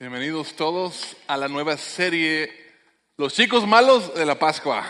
Bienvenidos 0.00 0.54
todos 0.54 1.14
a 1.26 1.36
la 1.36 1.46
nueva 1.46 1.76
serie 1.76 2.50
Los 3.18 3.34
chicos 3.34 3.66
malos 3.66 4.14
de 4.14 4.24
la 4.24 4.38
Pascua. 4.38 4.82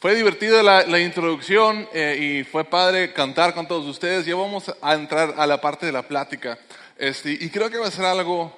Fue 0.00 0.16
divertida 0.16 0.60
la, 0.60 0.98
introducción 0.98 1.88
eh, 1.92 2.18
y 2.20 2.42
fue 2.42 2.64
padre 2.64 3.12
cantar 3.12 3.54
con 3.54 3.68
todos 3.68 3.86
ustedes. 3.86 4.26
Ya 4.26 4.34
vamos 4.34 4.74
a 4.82 4.94
entrar 4.94 5.36
a 5.38 5.46
la 5.46 5.60
parte 5.60 5.86
de 5.86 5.92
la 5.92 6.02
plática. 6.02 6.58
Este, 6.98 7.30
y 7.30 7.48
creo 7.48 7.70
que 7.70 7.78
va 7.78 7.86
a 7.86 7.92
ser 7.92 8.06
algo 8.06 8.52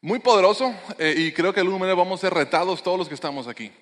muy 0.00 0.20
poderoso 0.20 0.72
eh, 0.96 1.12
y 1.16 1.32
creo 1.32 1.52
que 1.52 1.60
de 1.60 1.66
alguna 1.66 1.92
vamos 1.94 2.20
a 2.20 2.28
ser 2.28 2.34
retados 2.34 2.84
todos 2.84 2.98
los 2.98 3.08
que 3.08 3.16
estamos 3.16 3.48
aquí. 3.48 3.72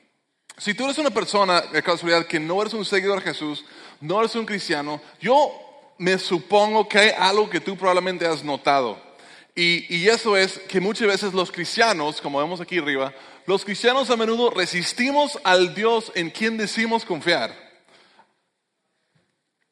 Si 0.57 0.73
tú 0.73 0.85
eres 0.85 0.97
una 0.97 1.11
persona, 1.11 1.61
de 1.61 1.83
casualidad, 1.83 2.25
que 2.25 2.41
no 2.41 2.63
eres 2.63 2.73
un 2.73 2.87
seguidor 2.87 3.19
de 3.19 3.27
Jesús, 3.27 3.67
no 4.01 4.19
eres 4.21 4.35
un 4.35 4.47
cristiano, 4.47 4.99
yo 5.21 5.53
me 5.99 6.17
supongo 6.17 6.89
que 6.89 7.01
hay 7.01 7.11
algo 7.19 7.51
que 7.51 7.61
tú 7.61 7.77
probablemente 7.77 8.27
has 8.27 8.43
notado. 8.43 9.10
Y, 9.63 10.09
eso 10.09 10.39
es 10.39 10.59
que 10.59 10.81
muchas 10.81 11.07
veces 11.07 11.35
los 11.35 11.53
cristianos, 11.53 12.23
como 12.23 12.39
vemos 12.39 12.63
aquí 12.63 12.79
arriba, 12.79 13.13
los 13.45 13.63
cristianos 13.63 14.09
a 14.09 14.17
menudo 14.17 14.49
resistimos 14.49 15.39
al 15.45 15.75
Dios 15.75 16.11
en 16.15 16.31
quien 16.31 16.57
decimos 16.57 17.05
confiar. 17.05 17.55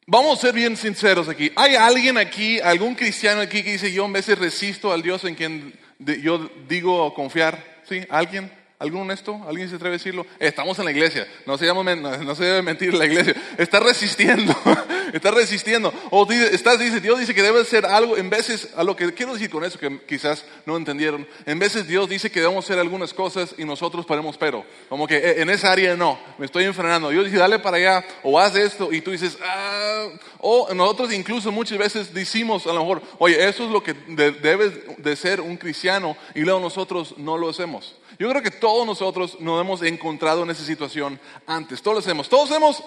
Vamos 0.07 0.39
a 0.39 0.43
ser 0.43 0.55
bien 0.55 0.77
sinceros 0.77 1.27
aquí. 1.31 1.51
¿Hay 1.57 1.75
alguien 1.75 2.19
aquí, 2.19 2.61
algún 2.61 2.95
cristiano 2.97 3.41
aquí 3.41 3.63
que 3.63 3.73
dice 3.73 3.91
yo 3.91 4.05
en 4.05 4.13
veces 4.13 4.39
resisto 4.39 4.93
al 4.93 5.01
Dios 5.01 5.25
en 5.25 5.35
quien 5.35 5.79
yo 5.99 6.51
digo 6.69 7.15
confiar? 7.15 7.83
¿Sí? 7.89 8.03
¿Alguien? 8.11 8.53
¿Algún 8.81 9.01
honesto? 9.01 9.41
¿Alguien 9.49 9.69
se 9.69 9.75
atreve 9.75 9.97
a 9.97 9.99
decirlo? 9.99 10.25
Estamos 10.39 10.79
en 10.79 10.85
la 10.85 10.93
iglesia. 10.93 11.27
No 11.47 11.59
se, 11.59 11.67
llama, 11.67 11.97
no 11.97 12.35
se 12.37 12.45
debe 12.45 12.63
mentir 12.63 12.91
en 12.91 12.99
la 13.01 13.07
iglesia. 13.07 13.35
Está 13.57 13.81
resistiendo. 13.81 14.55
está 15.13 15.33
resistiendo. 15.33 15.93
O 16.11 16.25
dice, 16.25 16.55
estás, 16.55 16.79
dice, 16.79 17.01
Dios 17.01 17.19
dice 17.19 17.35
que 17.35 17.43
debe 17.43 17.65
ser 17.65 17.87
algo. 17.87 18.17
En 18.17 18.31
veces, 18.31 18.69
a 18.77 18.85
lo 18.85 18.95
que 18.95 19.13
quiero 19.15 19.33
decir 19.33 19.51
con 19.51 19.65
eso, 19.65 19.81
que 19.81 20.01
quizás 20.07 20.45
no 20.65 20.77
entendieron. 20.77 21.27
En 21.45 21.59
veces 21.59 21.89
Dios 21.89 22.09
dice 22.09 22.31
que 22.31 22.39
debemos 22.39 22.65
hacer 22.65 22.79
algunas 22.79 23.13
cosas 23.13 23.53
y 23.59 23.65
nosotros 23.65 24.07
ponemos 24.07 24.39
pero. 24.39 24.65
Como 24.89 25.09
que 25.09 25.17
eh, 25.17 25.43
en 25.43 25.51
esa 25.51 25.73
área 25.73 25.97
no. 25.97 26.17
Me 26.39 26.47
estoy 26.47 26.63
enfrenando. 26.63 27.11
Dios 27.11 27.25
dice, 27.25 27.39
dale 27.39 27.59
para 27.59 27.79
allá. 27.79 28.05
O 28.23 28.39
haz 28.39 28.55
esto. 28.55 28.93
Y 28.93 29.01
tú 29.01 29.11
dices, 29.11 29.39
ah. 29.43 30.07
O 30.39 30.73
nosotros 30.73 31.13
incluso 31.13 31.51
muchas 31.51 31.79
veces 31.79 32.15
decimos 32.15 32.65
a 32.69 32.73
lo 32.73 32.83
mejor, 32.83 33.03
oye, 33.19 33.49
eso 33.49 33.65
es 33.65 33.73
lo 33.73 33.83
que 33.83 33.93
debe 33.93 34.95
de 34.99 35.17
ser 35.17 35.41
un 35.41 35.57
cristiano. 35.57 36.17
Y 36.37 36.43
luego 36.43 36.61
nosotros 36.61 37.15
no 37.17 37.37
lo 37.37 37.49
hacemos. 37.49 37.97
Yo 38.19 38.29
creo 38.29 38.43
que 38.43 38.51
todos 38.51 38.85
nosotros 38.85 39.39
nos 39.41 39.61
hemos 39.61 39.83
encontrado 39.83 40.43
en 40.43 40.51
esa 40.51 40.65
situación 40.65 41.21
antes. 41.47 41.81
Todos 41.81 41.95
lo 41.95 42.01
hacemos. 42.01 42.29
Todos 42.29 42.49
sabemos, 42.49 42.83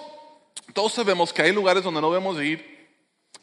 todos 0.74 0.92
sabemos 0.92 1.32
que 1.32 1.42
hay 1.42 1.52
lugares 1.52 1.82
donde 1.82 2.02
no 2.02 2.10
debemos 2.10 2.40
ir, 2.42 2.90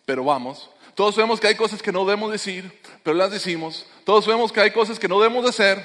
pero 0.05 0.23
vamos. 0.23 0.69
Todos 0.93 1.15
sabemos 1.15 1.39
que 1.39 1.47
hay 1.47 1.55
cosas 1.55 1.81
que 1.81 1.91
no 1.91 2.05
debemos 2.05 2.31
decir, 2.31 2.79
pero 3.03 3.15
las 3.15 3.31
decimos. 3.31 3.87
Todos 4.03 4.25
sabemos 4.25 4.51
que 4.51 4.61
hay 4.61 4.71
cosas 4.71 4.99
que 4.99 5.07
no 5.07 5.19
debemos 5.19 5.49
hacer 5.49 5.83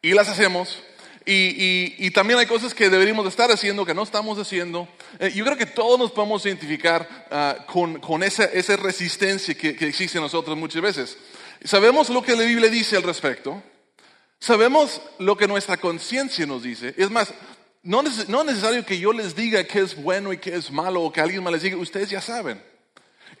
y 0.00 0.12
las 0.12 0.28
hacemos. 0.28 0.80
Y, 1.24 1.32
y, 1.32 1.94
y, 1.98 2.10
también 2.10 2.38
hay 2.38 2.46
cosas 2.46 2.74
que 2.74 2.90
deberíamos 2.90 3.26
estar 3.26 3.50
haciendo 3.50 3.86
que 3.86 3.94
no 3.94 4.02
estamos 4.02 4.38
haciendo. 4.38 4.88
Eh, 5.20 5.32
yo 5.34 5.44
creo 5.44 5.56
que 5.56 5.66
todos 5.66 5.98
nos 5.98 6.10
podemos 6.10 6.44
identificar 6.44 7.26
uh, 7.30 7.72
con, 7.72 8.00
con 8.00 8.24
esa, 8.24 8.44
esa, 8.44 8.76
resistencia 8.76 9.54
que, 9.54 9.76
que 9.76 9.86
existe 9.86 10.18
en 10.18 10.24
nosotros 10.24 10.56
muchas 10.56 10.82
veces. 10.82 11.16
Sabemos 11.64 12.10
lo 12.10 12.22
que 12.22 12.34
la 12.34 12.42
Biblia 12.42 12.68
dice 12.68 12.96
al 12.96 13.04
respecto. 13.04 13.62
Sabemos 14.42 15.00
lo 15.20 15.36
que 15.36 15.46
nuestra 15.46 15.76
conciencia 15.76 16.44
nos 16.46 16.64
dice. 16.64 16.92
Es 16.96 17.12
más, 17.12 17.32
no, 17.84 18.00
es 18.00 18.28
necesario 18.28 18.84
que 18.84 18.98
yo 18.98 19.12
les 19.12 19.36
diga 19.36 19.62
qué 19.62 19.78
es 19.78 19.94
bueno 19.94 20.32
y 20.32 20.38
qué 20.38 20.56
es 20.56 20.72
malo 20.72 21.00
o 21.00 21.12
que 21.12 21.20
alguien 21.20 21.44
me 21.44 21.52
les 21.52 21.62
diga, 21.62 21.76
ustedes 21.76 22.10
ya 22.10 22.20
saben. 22.20 22.60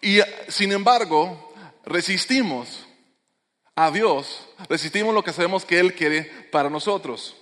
Y 0.00 0.20
sin 0.46 0.70
embargo, 0.70 1.52
resistimos 1.84 2.86
a 3.74 3.90
Dios, 3.90 4.48
resistimos 4.68 5.12
lo 5.12 5.24
que 5.24 5.32
sabemos 5.32 5.64
que 5.64 5.80
Él 5.80 5.92
quiere 5.92 6.22
para 6.52 6.70
nosotros. 6.70 7.34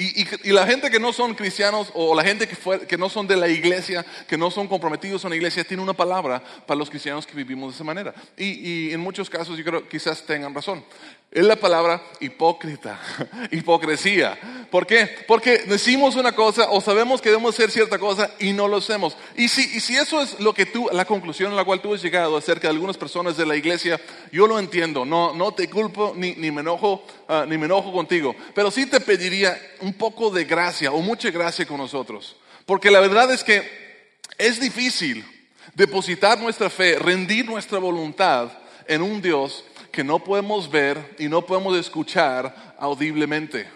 Y, 0.00 0.22
y, 0.22 0.26
y, 0.44 0.52
la 0.52 0.66
gente 0.66 0.90
que 0.90 0.98
no 0.98 1.12
son 1.12 1.34
cristianos 1.34 1.92
o 1.92 2.14
la 2.14 2.24
gente 2.24 2.48
que, 2.48 2.56
fue, 2.56 2.86
que, 2.86 2.96
no 2.96 3.10
son 3.10 3.26
de 3.26 3.36
la 3.36 3.48
iglesia, 3.48 4.02
que 4.26 4.38
no 4.38 4.50
son 4.50 4.66
comprometidos 4.66 5.24
en 5.24 5.30
la 5.30 5.36
iglesia, 5.36 5.62
tiene 5.62 5.82
una 5.82 5.92
palabra 5.92 6.42
para 6.66 6.78
los 6.78 6.88
cristianos 6.88 7.26
que 7.26 7.36
vivimos 7.36 7.72
de 7.72 7.74
esa 7.74 7.84
manera. 7.84 8.14
Y, 8.34 8.46
y 8.46 8.92
en 8.94 9.00
muchos 9.00 9.28
casos 9.28 9.58
yo 9.58 9.62
creo 9.62 9.82
que 9.82 9.90
quizás 9.90 10.24
tengan 10.24 10.54
razón. 10.54 10.82
Es 11.32 11.44
la 11.44 11.54
palabra 11.54 12.02
hipócrita, 12.18 12.98
hipocresía. 13.52 14.66
¿Por 14.68 14.84
qué? 14.84 15.08
Porque 15.28 15.58
decimos 15.58 16.16
una 16.16 16.32
cosa 16.32 16.68
o 16.70 16.80
sabemos 16.80 17.22
que 17.22 17.28
debemos 17.28 17.54
hacer 17.54 17.70
cierta 17.70 18.00
cosa 18.00 18.32
y 18.40 18.52
no 18.52 18.66
lo 18.66 18.78
hacemos. 18.78 19.16
Y 19.36 19.46
si, 19.46 19.60
y 19.76 19.78
si 19.78 19.94
eso 19.96 20.20
es 20.22 20.40
lo 20.40 20.52
que 20.52 20.66
tú, 20.66 20.88
la 20.92 21.04
conclusión 21.04 21.52
a 21.52 21.54
la 21.54 21.64
cual 21.64 21.80
tú 21.80 21.94
has 21.94 22.02
llegado 22.02 22.36
acerca 22.36 22.66
de 22.66 22.74
algunas 22.74 22.96
personas 22.96 23.36
de 23.36 23.46
la 23.46 23.54
iglesia, 23.54 24.00
yo 24.32 24.48
lo 24.48 24.58
entiendo. 24.58 25.04
No, 25.04 25.32
no 25.32 25.52
te 25.52 25.70
culpo 25.70 26.14
ni, 26.16 26.34
ni 26.34 26.50
me 26.50 26.62
enojo, 26.62 27.04
uh, 27.28 27.46
ni 27.46 27.56
me 27.56 27.66
enojo 27.66 27.92
contigo. 27.92 28.34
Pero 28.52 28.72
sí 28.72 28.86
te 28.86 28.98
pediría 28.98 29.56
un 29.82 29.89
poco 29.94 30.30
de 30.30 30.44
gracia 30.44 30.92
o 30.92 31.00
mucha 31.00 31.30
gracia 31.30 31.66
con 31.66 31.78
nosotros. 31.78 32.36
Porque 32.66 32.90
la 32.90 33.00
verdad 33.00 33.32
es 33.32 33.44
que 33.44 34.18
es 34.38 34.60
difícil 34.60 35.24
depositar 35.74 36.38
nuestra 36.38 36.70
fe, 36.70 36.98
rendir 36.98 37.46
nuestra 37.46 37.78
voluntad 37.78 38.50
en 38.86 39.02
un 39.02 39.20
Dios 39.20 39.64
que 39.92 40.04
no 40.04 40.22
podemos 40.22 40.70
ver 40.70 41.16
y 41.18 41.28
no 41.28 41.44
podemos 41.44 41.76
escuchar 41.76 42.74
audiblemente. 42.78 43.68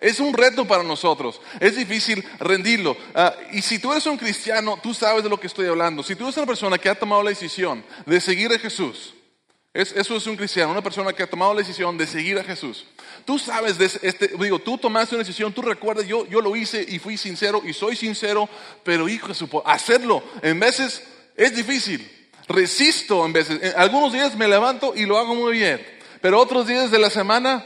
Es 0.00 0.18
un 0.18 0.34
reto 0.34 0.66
para 0.66 0.82
nosotros. 0.82 1.40
Es 1.60 1.76
difícil 1.76 2.24
rendirlo. 2.40 2.92
Uh, 3.14 3.56
y 3.56 3.62
si 3.62 3.78
tú 3.78 3.92
eres 3.92 4.04
un 4.06 4.18
cristiano, 4.18 4.78
tú 4.82 4.92
sabes 4.92 5.22
de 5.22 5.30
lo 5.30 5.38
que 5.38 5.46
estoy 5.46 5.66
hablando. 5.68 6.02
Si 6.02 6.16
tú 6.16 6.24
eres 6.24 6.36
una 6.36 6.46
persona 6.46 6.76
que 6.76 6.88
ha 6.88 6.94
tomado 6.96 7.22
la 7.22 7.30
decisión 7.30 7.84
de 8.04 8.20
seguir 8.20 8.52
a 8.52 8.58
Jesús, 8.58 9.14
es, 9.74 9.92
eso 9.92 10.16
es 10.16 10.26
un 10.26 10.36
cristiano, 10.36 10.70
una 10.70 10.82
persona 10.82 11.12
que 11.12 11.22
ha 11.22 11.30
tomado 11.30 11.54
la 11.54 11.60
decisión 11.60 11.96
de 11.96 12.06
seguir 12.06 12.38
a 12.38 12.44
Jesús. 12.44 12.84
Tú 13.24 13.38
sabes, 13.38 13.78
de 13.78 13.86
este, 13.86 14.28
digo, 14.38 14.58
tú 14.58 14.76
tomaste 14.76 15.14
una 15.14 15.24
decisión, 15.24 15.52
tú 15.52 15.62
recuerdas, 15.62 16.06
yo, 16.06 16.26
yo 16.26 16.40
lo 16.42 16.54
hice 16.54 16.84
y 16.86 16.98
fui 16.98 17.16
sincero 17.16 17.62
y 17.64 17.72
soy 17.72 17.96
sincero, 17.96 18.48
pero 18.84 19.08
hijo, 19.08 19.28
hacerlo 19.64 20.22
en 20.42 20.60
veces 20.60 21.02
es 21.36 21.56
difícil. 21.56 22.10
Resisto 22.48 23.24
en 23.24 23.32
veces. 23.32 23.74
Algunos 23.76 24.12
días 24.12 24.36
me 24.36 24.48
levanto 24.48 24.94
y 24.94 25.06
lo 25.06 25.16
hago 25.16 25.34
muy 25.34 25.52
bien, 25.52 25.80
pero 26.20 26.38
otros 26.38 26.66
días 26.66 26.90
de 26.90 26.98
la 26.98 27.08
semana, 27.08 27.64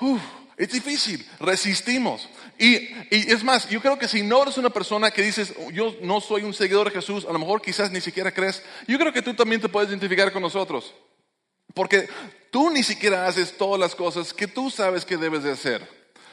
uf, 0.00 0.20
es 0.56 0.70
difícil. 0.70 1.26
Resistimos. 1.40 2.28
Y, 2.58 2.76
y, 3.10 3.32
es 3.32 3.42
más, 3.42 3.68
yo 3.68 3.80
creo 3.80 3.98
que 3.98 4.06
si 4.06 4.22
no 4.22 4.42
eres 4.42 4.58
una 4.58 4.70
persona 4.70 5.10
que 5.10 5.22
dices, 5.22 5.54
yo 5.72 5.96
no 6.02 6.20
soy 6.20 6.42
un 6.42 6.54
seguidor 6.54 6.88
de 6.88 7.00
Jesús, 7.00 7.24
a 7.28 7.32
lo 7.32 7.38
mejor 7.38 7.62
quizás 7.62 7.90
ni 7.90 8.00
siquiera 8.00 8.32
crees, 8.32 8.62
yo 8.86 8.98
creo 8.98 9.12
que 9.12 9.22
tú 9.22 9.34
también 9.34 9.60
te 9.60 9.68
puedes 9.68 9.88
identificar 9.88 10.30
con 10.32 10.42
nosotros. 10.42 10.92
Porque 11.78 12.08
tú 12.50 12.70
ni 12.70 12.82
siquiera 12.82 13.28
haces 13.28 13.56
todas 13.56 13.78
las 13.78 13.94
cosas 13.94 14.34
que 14.34 14.48
tú 14.48 14.68
sabes 14.68 15.04
que 15.04 15.16
debes 15.16 15.44
de 15.44 15.52
hacer. 15.52 15.88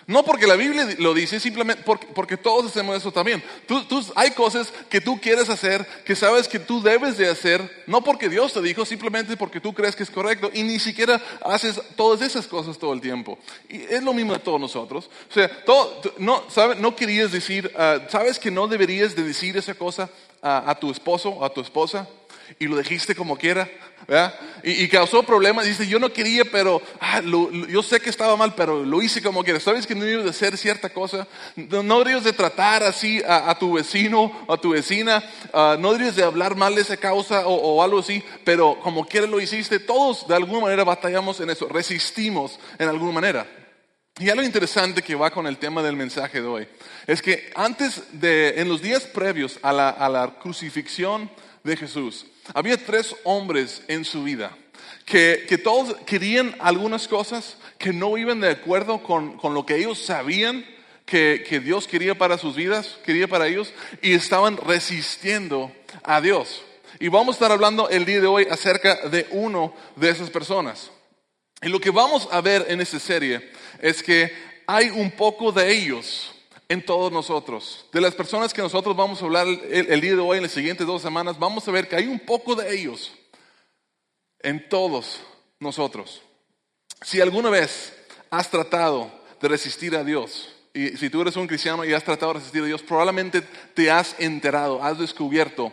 No 0.07 0.23
porque 0.23 0.47
la 0.47 0.55
Biblia 0.55 0.87
lo 0.97 1.13
dice, 1.13 1.39
simplemente 1.39 1.83
porque, 1.83 2.35
todos 2.35 2.65
hacemos 2.65 2.97
eso 2.97 3.11
también. 3.11 3.43
Tú, 3.67 3.83
tú, 3.83 4.03
hay 4.15 4.31
cosas 4.31 4.73
que 4.89 5.01
tú 5.01 5.21
quieres 5.21 5.47
hacer, 5.49 5.85
que 6.03 6.15
sabes 6.15 6.47
que 6.47 6.57
tú 6.57 6.81
debes 6.81 7.19
de 7.19 7.29
hacer, 7.29 7.83
no 7.85 8.03
porque 8.03 8.27
Dios 8.27 8.53
te 8.53 8.61
dijo, 8.63 8.85
simplemente 8.85 9.37
porque 9.37 9.61
tú 9.61 9.71
crees 9.71 9.95
que 9.95 10.01
es 10.01 10.09
correcto 10.09 10.49
y 10.51 10.63
ni 10.63 10.79
siquiera 10.79 11.21
haces 11.43 11.79
todas 11.95 12.23
esas 12.23 12.47
cosas 12.47 12.79
todo 12.79 12.93
el 12.93 13.01
tiempo. 13.01 13.37
Y 13.69 13.83
es 13.83 14.01
lo 14.01 14.15
mismo 14.15 14.33
de 14.33 14.39
todos 14.39 14.59
nosotros. 14.59 15.11
O 15.29 15.33
sea, 15.33 15.63
todo, 15.63 16.01
no, 16.17 16.43
¿sabes? 16.49 16.79
no 16.79 16.95
querías 16.95 17.31
decir, 17.31 17.71
uh, 17.75 18.09
¿sabes 18.09 18.39
que 18.39 18.49
no 18.49 18.67
deberías 18.67 19.15
de 19.15 19.21
decir 19.21 19.55
esa 19.57 19.75
cosa 19.75 20.09
a, 20.41 20.71
a 20.71 20.79
tu 20.79 20.89
esposo, 20.89 21.45
a 21.45 21.53
tu 21.53 21.61
esposa? 21.61 22.07
Y 22.57 22.67
lo 22.67 22.77
dijiste 22.77 23.15
como 23.15 23.37
quiera, 23.37 23.69
¿verdad? 24.07 24.33
Y, 24.63 24.83
y 24.83 24.87
causó 24.87 25.23
problemas. 25.23 25.65
Dice, 25.65 25.87
yo 25.87 25.99
no 25.99 26.11
quería, 26.11 26.45
pero 26.45 26.81
ah, 26.99 27.21
lo, 27.21 27.49
lo, 27.49 27.67
yo 27.67 27.83
sé 27.83 27.99
que 27.99 28.09
estaba 28.09 28.35
mal, 28.37 28.55
pero 28.55 28.83
lo 28.83 29.01
hice 29.01 29.21
como 29.21 29.43
quiera. 29.43 29.59
¿Sabes 29.59 29.85
que 29.85 29.95
no 29.95 30.05
debes 30.05 30.23
de 30.23 30.29
hacer 30.29 30.57
cierta 30.57 30.89
cosa? 30.89 31.27
No, 31.55 31.83
no 31.83 32.03
debes 32.03 32.23
de 32.23 32.33
tratar 32.33 32.83
así 32.83 33.21
a, 33.27 33.49
a, 33.49 33.59
tu 33.59 33.73
vecino, 33.73 34.45
a 34.47 34.57
tu 34.57 34.69
vecina. 34.69 35.23
Uh, 35.53 35.79
no 35.79 35.93
debes 35.93 36.15
de 36.15 36.23
hablar 36.23 36.55
mal 36.55 36.75
de 36.75 36.81
esa 36.81 36.97
causa 36.97 37.45
o, 37.45 37.53
o, 37.53 37.83
algo 37.83 37.99
así, 37.99 38.23
pero 38.43 38.79
como 38.81 39.05
quiera 39.05 39.27
lo 39.27 39.41
hiciste. 39.41 39.79
Todos 39.79 40.27
de 40.27 40.35
alguna 40.35 40.61
manera 40.61 40.83
batallamos 40.83 41.39
en 41.41 41.49
eso, 41.49 41.67
resistimos 41.67 42.59
en 42.79 42.87
alguna 42.87 43.11
manera. 43.11 43.45
Y 44.17 44.29
algo 44.29 44.43
interesante 44.43 45.01
que 45.01 45.13
va 45.13 45.29
con 45.29 45.45
el 45.45 45.57
tema 45.57 45.83
del 45.83 45.97
mensaje 45.97 46.41
de 46.41 46.47
hoy 46.47 46.67
es 47.05 47.21
que 47.21 47.51
antes 47.53 48.01
de, 48.13 48.61
en 48.61 48.69
los 48.69 48.81
días 48.81 49.03
previos 49.03 49.59
a 49.61 49.73
la, 49.73 49.89
a 49.89 50.07
la 50.07 50.39
crucifixión 50.39 51.29
de 51.65 51.75
Jesús, 51.75 52.25
había 52.53 52.77
tres 52.77 53.15
hombres 53.23 53.83
en 53.87 54.05
su 54.05 54.23
vida 54.23 54.55
que, 55.05 55.45
que, 55.47 55.57
todos 55.57 55.95
querían 56.05 56.55
algunas 56.59 57.07
cosas 57.07 57.57
que 57.77 57.93
no 57.93 58.17
iban 58.17 58.41
de 58.41 58.49
acuerdo 58.49 59.03
con, 59.03 59.37
con 59.37 59.53
lo 59.53 59.65
que 59.65 59.77
ellos 59.77 59.99
sabían 59.99 60.65
que, 61.05 61.45
que, 61.47 61.59
Dios 61.59 61.87
quería 61.87 62.17
para 62.17 62.37
sus 62.37 62.55
vidas, 62.55 62.97
quería 63.05 63.27
para 63.27 63.47
ellos, 63.47 63.71
y 64.01 64.13
estaban 64.13 64.57
resistiendo 64.57 65.71
a 66.03 66.21
Dios. 66.21 66.63
Y 66.99 67.09
vamos 67.09 67.35
a 67.35 67.37
estar 67.37 67.51
hablando 67.51 67.89
el 67.89 68.05
día 68.05 68.21
de 68.21 68.27
hoy 68.27 68.47
acerca 68.49 69.07
de 69.09 69.27
uno 69.31 69.75
de 69.95 70.09
esas 70.09 70.31
personas. 70.31 70.89
Y 71.61 71.69
lo 71.69 71.79
que 71.79 71.91
vamos 71.91 72.27
a 72.31 72.41
ver 72.41 72.65
en 72.69 72.81
esta 72.81 72.99
serie 72.99 73.51
es 73.81 74.01
que 74.01 74.31
hay 74.65 74.89
un 74.89 75.11
poco 75.11 75.51
de 75.51 75.71
ellos 75.71 76.34
en 76.69 76.83
todos 76.85 77.11
nosotros. 77.11 77.85
De 77.91 78.01
las 78.01 78.15
personas 78.15 78.53
que 78.53 78.61
nosotros 78.61 78.95
vamos 78.95 79.21
a 79.21 79.25
hablar 79.25 79.47
el, 79.47 80.01
día 80.01 80.15
de 80.15 80.19
hoy, 80.19 80.37
en 80.37 80.43
las 80.43 80.51
siguientes 80.51 80.85
dos 80.85 81.01
semanas, 81.01 81.37
vamos 81.37 81.67
a 81.67 81.71
ver 81.71 81.87
que 81.87 81.95
hay 81.95 82.07
un 82.07 82.19
poco 82.19 82.55
de 82.55 82.73
ellos 82.73 83.11
en 84.39 84.67
todos 84.69 85.21
nosotros. 85.59 86.21
Si 87.01 87.21
alguna 87.21 87.49
vez 87.49 87.93
has 88.29 88.49
tratado 88.49 89.11
de 89.41 89.47
resistir 89.47 89.95
a 89.95 90.03
Dios, 90.03 90.49
y 90.73 90.89
si 90.97 91.09
tú 91.09 91.21
eres 91.21 91.35
un 91.35 91.47
cristiano 91.47 91.85
y 91.85 91.93
has 91.93 92.03
tratado 92.03 92.33
de 92.33 92.39
resistir 92.39 92.63
a 92.63 92.65
Dios, 92.65 92.81
probablemente 92.81 93.41
te 93.73 93.89
has 93.89 94.15
enterado, 94.19 94.83
has 94.83 94.99
descubierto 94.99 95.71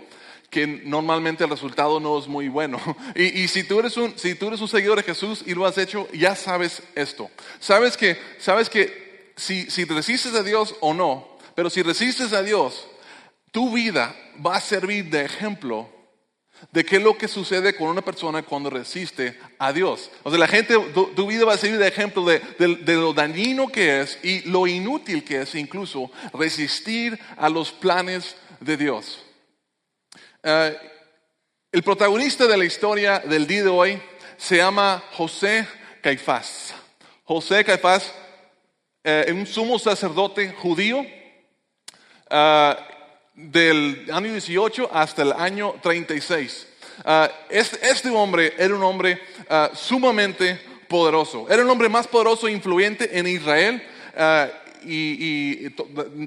que 0.53 0.67
normalmente 0.67 1.45
el 1.45 1.51
resultado 1.51 1.99
no 1.99 2.19
es 2.19 2.29
muy 2.29 2.49
bueno. 2.49 2.79
Y, 3.17 3.49
si, 3.49 3.65
tú 3.65 3.81
eres 3.81 3.97
un, 3.97 4.17
si 4.19 4.35
tú 4.35 4.49
eres 4.49 4.61
un 4.61 4.69
seguidor 4.69 4.99
de 4.99 5.03
Jesús 5.03 5.43
y 5.47 5.55
lo 5.55 5.65
has 5.65 5.79
hecho, 5.79 6.07
ya 6.13 6.37
sabes 6.37 6.83
esto. 6.95 7.31
Sabes 7.59 7.97
que, 7.97 8.19
sabes 8.39 8.69
que 8.69 9.12
si, 9.37 9.71
si 9.71 9.85
resistes 9.85 10.35
a 10.35 10.43
Dios 10.43 10.75
o 10.81 10.95
no, 10.95 11.39
pero 11.55 11.71
si 11.71 11.83
resistes 11.83 12.33
a 12.33 12.43
Dios, 12.43 12.87
tu 13.51 13.73
vida 13.73 14.15
va 14.45 14.57
a 14.57 14.61
servir 14.61 15.11
de 15.11 15.25
ejemplo 15.25 15.89
de 16.71 16.85
qué 16.85 16.97
es 16.97 17.03
lo 17.03 17.19
que 17.19 17.27
sucede 17.27 17.75
con 17.75 17.89
una 17.89 18.03
persona 18.03 18.43
cuando 18.43 18.71
resiste 18.71 19.39
a 19.59 19.73
Dios. 19.73 20.11
O 20.23 20.31
sea, 20.31 20.39
la 20.39 20.47
gente, 20.47 20.75
tu, 21.15 21.27
vida 21.27 21.45
va 21.45 21.55
a 21.55 21.59
servir 21.59 21.79
de 21.79 21.89
ejemplo 21.89 22.25
de, 22.25 22.41
lo 22.87 23.13
dañino 23.13 23.69
que 23.69 24.01
es 24.01 24.19
y 24.23 24.49
lo 24.49 24.67
inútil 24.67 25.25
que 25.25 25.43
es 25.43 25.55
incluso 25.55 26.11
resistir 26.33 27.19
a 27.37 27.49
los 27.49 27.73
planes 27.73 28.37
de 28.61 28.77
Dios. 28.77 29.25
Eh, 30.43 30.77
el 31.73 31.83
protagonista 31.83 32.47
de 32.47 32.57
la 32.57 32.65
historia 32.65 33.19
del 33.21 33.47
día 33.47 33.65
de 33.65 33.69
hoy 33.69 34.03
se 34.37 34.59
llama 34.59 35.03
José 35.13 35.67
Caifás. 36.01 36.75
José 37.25 37.65
Caifás, 37.65 38.13
eh, 39.05 39.33
un 39.33 39.47
sumo 39.47 39.79
sacerdote 39.79 40.53
judío, 40.53 41.05
eh, 42.31 42.77
del 43.35 44.09
año 44.13 44.31
18 44.31 44.91
hasta 44.93 45.23
el 45.23 45.33
año 45.33 45.75
36. 45.83 46.69
Ah, 47.05 47.31
este, 47.49 48.11
hombre 48.11 48.55
era 48.57 48.75
un 48.75 48.83
hombre 48.83 49.21
ah, 49.49 49.71
sumamente 49.75 50.61
poderoso. 50.89 51.47
Era 51.49 51.63
el 51.63 51.69
hombre 51.69 51.89
más 51.89 52.07
poderoso 52.07 52.47
e 52.47 52.53
influyente 52.53 53.19
en 53.19 53.27
Israel. 53.27 53.83
Ah, 54.17 54.49
y, 54.85 55.71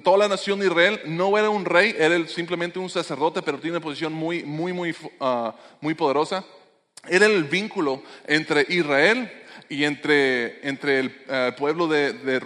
toda 0.01 0.18
la 0.18 0.27
nación 0.27 0.60
de 0.60 0.68
Israel 0.68 1.01
no 1.06 1.38
era 1.38 1.50
un 1.50 1.66
rey, 1.66 1.95
era 1.98 2.25
simplemente 2.27 2.80
un 2.80 2.89
sacerdote, 2.89 3.42
pero 3.42 3.60
tiene 3.60 3.77
una 3.77 3.83
posición 3.83 4.13
muy, 4.13 4.44
muy, 4.44 4.74
muy, 4.74 4.95
muy 5.81 5.94
poderosa. 5.94 6.44
Era 7.07 7.25
el 7.25 7.44
vínculo 7.44 8.01
entre 8.25 8.66
Israel 8.69 9.30
y 9.69 9.83
entre, 9.83 10.67
entre 10.67 11.00
el 11.00 11.15
eh, 11.27 11.51
pueblo 11.57 11.88
de, 11.88 12.13
de, 12.13 12.39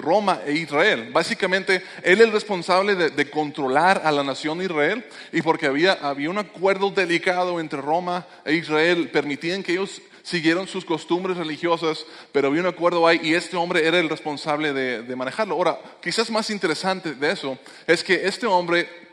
Roma 0.00 0.40
e 0.46 0.52
Israel. 0.52 1.10
Básicamente, 1.12 1.82
él 2.02 2.20
es 2.20 2.26
el 2.26 2.32
responsable 2.32 2.94
de, 2.94 3.10
de, 3.10 3.30
controlar 3.30 4.02
a 4.04 4.12
la 4.12 4.22
nación 4.22 4.58
de 4.58 4.66
Israel 4.66 5.04
y 5.32 5.42
porque 5.42 5.66
había, 5.66 5.92
había 5.94 6.30
un 6.30 6.38
acuerdo 6.38 6.90
delicado 6.90 7.60
entre 7.60 7.80
Roma 7.80 8.26
e 8.44 8.54
Israel, 8.54 9.08
permitían 9.10 9.62
que 9.62 9.72
ellos 9.72 10.00
siguieran 10.22 10.68
sus 10.68 10.84
costumbres 10.84 11.36
religiosas, 11.36 12.06
pero 12.32 12.48
había 12.48 12.60
un 12.60 12.66
acuerdo 12.66 13.06
ahí 13.06 13.20
y 13.22 13.34
este 13.34 13.56
hombre 13.56 13.86
era 13.86 13.98
el 13.98 14.08
responsable 14.08 14.72
de, 14.72 15.02
de 15.02 15.16
manejarlo. 15.16 15.54
Ahora, 15.54 15.78
quizás 16.02 16.30
más 16.30 16.50
interesante 16.50 17.14
de 17.14 17.32
eso 17.32 17.58
es 17.86 18.04
que 18.04 18.26
este 18.26 18.46
hombre 18.46 19.09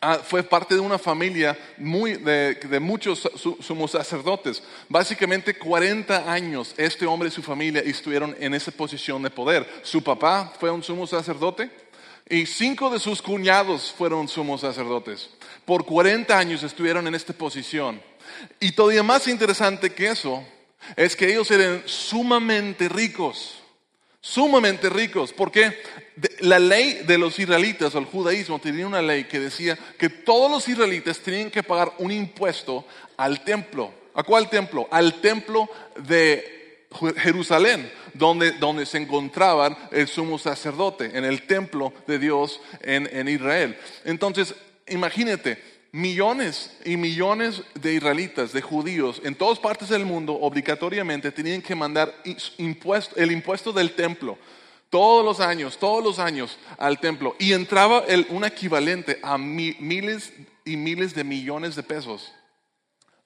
Ah, 0.00 0.18
fue 0.18 0.42
parte 0.42 0.74
de 0.74 0.80
una 0.80 0.98
familia 0.98 1.56
muy 1.76 2.14
de, 2.14 2.80
muchos 2.80 3.28
sumos 3.60 3.92
sacerdotes. 3.92 4.62
Básicamente 4.88 5.54
40 5.54 6.32
años 6.32 6.74
este 6.76 7.06
hombre 7.06 7.28
y 7.28 7.32
su 7.32 7.42
familia 7.42 7.82
estuvieron 7.84 8.36
en 8.38 8.54
esa 8.54 8.70
posición 8.70 9.22
de 9.22 9.30
poder. 9.30 9.66
Su 9.82 10.02
papá 10.02 10.52
fue 10.58 10.70
un 10.70 10.82
sumo 10.82 11.06
sacerdote 11.06 11.70
y 12.28 12.46
cinco 12.46 12.90
de 12.90 12.98
sus 12.98 13.22
cuñados 13.22 13.92
fueron 13.96 14.28
sumos 14.28 14.60
sacerdotes. 14.60 15.30
Por 15.64 15.84
40 15.84 16.36
años 16.36 16.62
estuvieron 16.62 17.06
en 17.06 17.14
esta 17.14 17.32
posición. 17.32 18.00
Y 18.60 18.72
todavía 18.72 19.02
más 19.02 19.26
interesante 19.28 19.92
que 19.92 20.10
eso 20.10 20.44
es 20.96 21.14
que 21.14 21.30
ellos 21.30 21.50
eran 21.50 21.82
sumamente 21.86 22.88
ricos 22.88 23.62
sumamente 24.22 24.88
ricos, 24.88 25.32
porque 25.32 25.82
la 26.40 26.58
ley 26.58 27.02
de 27.06 27.18
los 27.18 27.38
israelitas, 27.38 27.94
el 27.94 28.04
judaísmo, 28.04 28.58
tenía 28.58 28.86
una 28.86 29.02
ley 29.02 29.24
que 29.24 29.40
decía 29.40 29.78
que 29.98 30.10
todos 30.10 30.50
los 30.50 30.68
israelitas 30.68 31.18
tenían 31.20 31.50
que 31.50 31.62
pagar 31.62 31.92
un 31.98 32.10
impuesto 32.10 32.86
al 33.16 33.42
templo. 33.44 33.92
¿A 34.14 34.22
cuál 34.22 34.50
templo? 34.50 34.88
Al 34.90 35.20
templo 35.20 35.68
de 35.96 36.86
Jerusalén, 37.16 37.90
donde, 38.12 38.52
donde 38.52 38.84
se 38.84 38.98
encontraban 38.98 39.76
el 39.90 40.06
sumo 40.06 40.38
sacerdote, 40.38 41.16
en 41.16 41.24
el 41.24 41.46
templo 41.46 41.94
de 42.06 42.18
Dios 42.18 42.60
en, 42.82 43.08
en 43.10 43.28
Israel. 43.28 43.78
Entonces, 44.04 44.54
imagínate, 44.88 45.58
millones 45.92 46.76
y 46.84 46.98
millones 46.98 47.62
de 47.74 47.94
israelitas, 47.94 48.52
de 48.52 48.60
judíos, 48.60 49.22
en 49.24 49.34
todas 49.34 49.58
partes 49.58 49.88
del 49.88 50.04
mundo, 50.04 50.34
obligatoriamente 50.34 51.32
tenían 51.32 51.62
que 51.62 51.74
mandar 51.74 52.14
el 52.24 53.32
impuesto 53.32 53.72
del 53.72 53.92
templo 53.92 54.36
todos 54.92 55.24
los 55.24 55.40
años, 55.40 55.78
todos 55.78 56.04
los 56.04 56.18
años 56.18 56.58
al 56.76 57.00
templo. 57.00 57.34
Y 57.38 57.54
entraba 57.54 58.04
un 58.28 58.44
equivalente 58.44 59.18
a 59.22 59.38
miles 59.38 60.34
y 60.66 60.76
miles 60.76 61.14
de 61.14 61.24
millones 61.24 61.74
de 61.76 61.82
pesos. 61.82 62.30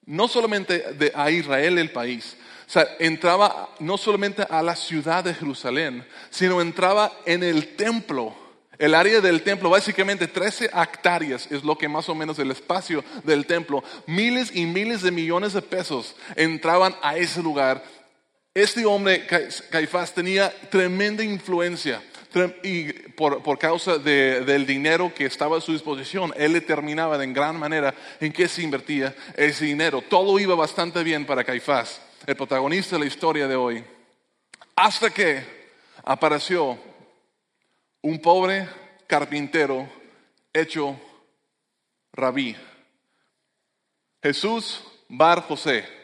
No 0.05 0.29
solamente 0.29 1.11
a 1.13 1.29
Israel 1.29 1.77
el 1.77 1.91
país, 1.91 2.37
o 2.65 2.71
sea, 2.71 2.87
entraba 2.99 3.69
no 3.79 3.97
solamente 3.97 4.43
a 4.49 4.61
la 4.61 4.77
ciudad 4.77 5.25
de 5.25 5.33
Jerusalén, 5.33 6.07
sino 6.29 6.61
entraba 6.61 7.11
en 7.25 7.43
el 7.43 7.75
templo 7.75 8.33
el 8.79 8.93
área 8.93 9.21
del 9.21 9.41
templo, 9.41 9.71
básicamente 9.71 10.27
13 10.27 10.65
hectáreas 10.65 11.47
es 11.49 11.63
lo 11.63 11.77
que 11.77 11.89
más 11.89 12.09
o 12.09 12.15
menos 12.15 12.37
el 12.37 12.51
espacio 12.51 13.03
del 13.23 13.47
templo. 13.47 13.83
Miles 14.05 14.55
y 14.55 14.67
miles 14.67 15.01
de 15.01 15.09
millones 15.09 15.53
de 15.53 15.63
pesos 15.63 16.15
entraban 16.35 16.95
a 17.01 17.17
ese 17.17 17.41
lugar. 17.41 17.83
Este 18.57 18.87
hombre, 18.87 19.27
Caifás, 19.69 20.15
tenía 20.15 20.51
tremenda 20.71 21.23
influencia 21.23 22.01
y 22.63 22.91
por, 22.91 23.59
causa 23.59 23.99
del 23.99 24.65
dinero 24.65 25.13
que 25.13 25.27
estaba 25.27 25.59
a 25.59 25.61
su 25.61 25.73
disposición, 25.73 26.33
él 26.35 26.53
determinaba 26.53 27.23
en 27.23 27.33
gran 27.33 27.59
manera 27.59 27.93
en 28.19 28.33
qué 28.33 28.47
se 28.47 28.63
invertía 28.63 29.15
ese 29.35 29.65
dinero. 29.65 30.01
Todo 30.01 30.39
iba 30.39 30.55
bastante 30.55 31.03
bien 31.03 31.23
para 31.23 31.43
Caifás, 31.43 32.01
el 32.25 32.35
protagonista 32.35 32.95
de 32.95 33.01
la 33.01 33.05
historia 33.05 33.47
de 33.47 33.55
hoy. 33.55 33.83
Hasta 34.75 35.11
que 35.11 35.43
apareció 36.03 36.79
un 38.01 38.19
pobre 38.19 38.67
carpintero 39.05 39.87
hecho 40.51 40.99
rabí. 42.11 42.55
Jesús 44.23 44.83
Bar 45.09 45.43
José. 45.43 45.96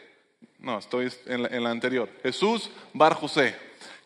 No, 0.64 0.78
estoy 0.78 1.12
en 1.26 1.62
la, 1.62 1.70
anterior. 1.70 2.08
Jesús 2.22 2.70
Bar 2.94 3.12
José. 3.12 3.54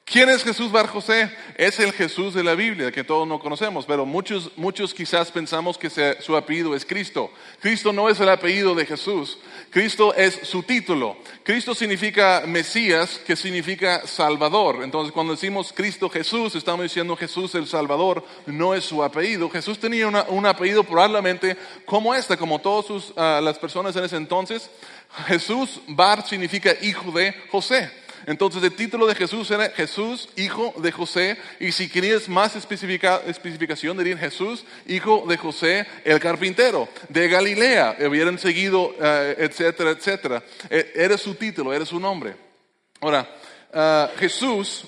¿Quién 0.04 0.28
es 0.28 0.42
Jesús 0.42 0.72
Bar 0.72 0.88
José? 0.88 1.30
Es 1.54 1.78
el 1.78 1.92
Jesús 1.92 2.34
de 2.34 2.42
la 2.42 2.56
Biblia, 2.56 2.90
que 2.90 3.04
todos 3.04 3.28
no 3.28 3.38
conocemos, 3.38 3.84
pero 3.86 4.04
muchos, 4.04 4.50
muchos 4.56 4.92
quizás 4.92 5.30
pensamos 5.30 5.78
que 5.78 5.88
su 6.20 6.36
apellido 6.36 6.74
es 6.74 6.84
Cristo. 6.84 7.30
Cristo 7.60 7.92
no 7.92 8.08
es 8.08 8.18
el 8.18 8.28
apellido 8.28 8.74
de 8.74 8.86
Jesús, 8.86 9.38
Cristo 9.70 10.14
es 10.14 10.40
su 10.42 10.64
título. 10.64 11.18
Cristo 11.44 11.74
significa 11.76 12.42
Mesías, 12.46 13.20
que 13.24 13.36
significa 13.36 14.04
Salvador. 14.06 14.80
Entonces, 14.82 15.12
cuando 15.12 15.34
decimos 15.34 15.72
Cristo 15.72 16.08
Jesús, 16.08 16.56
estamos 16.56 16.82
diciendo 16.84 17.14
Jesús 17.14 17.54
el 17.54 17.68
Salvador, 17.68 18.24
no 18.46 18.74
es 18.74 18.84
su 18.84 19.04
apellido. 19.04 19.48
Jesús 19.50 19.78
tenía 19.78 20.08
un 20.08 20.46
apellido 20.46 20.82
probablemente 20.82 21.56
como 21.84 22.14
este, 22.14 22.36
como 22.36 22.58
todas 22.58 23.12
ah, 23.16 23.40
las 23.44 23.58
personas 23.58 23.94
en 23.94 24.04
ese 24.04 24.16
entonces. 24.16 24.70
Jesús 25.26 25.80
Bar 25.88 26.26
significa 26.26 26.74
hijo 26.80 27.10
de 27.12 27.32
José. 27.50 27.90
Entonces 28.26 28.62
el 28.62 28.74
título 28.74 29.06
de 29.06 29.14
Jesús 29.14 29.50
era 29.50 29.70
Jesús, 29.70 30.28
hijo 30.36 30.74
de 30.76 30.92
José. 30.92 31.38
Y 31.60 31.72
si 31.72 31.88
querías 31.88 32.28
más 32.28 32.56
especificación, 32.56 33.96
dirían 33.96 34.18
Jesús, 34.18 34.66
hijo 34.86 35.24
de 35.26 35.38
José, 35.38 35.86
el 36.04 36.20
carpintero, 36.20 36.88
de 37.08 37.26
Galilea. 37.28 37.96
Hubieran 38.06 38.38
seguido, 38.38 38.94
eh, 39.00 39.34
etcétera, 39.38 39.92
etcétera. 39.92 40.42
E, 40.68 40.92
era 40.94 41.16
su 41.16 41.36
título, 41.36 41.72
era 41.72 41.86
su 41.86 41.98
nombre. 41.98 42.36
Ahora, 43.00 43.26
eh, 43.72 44.08
Jesús, 44.18 44.84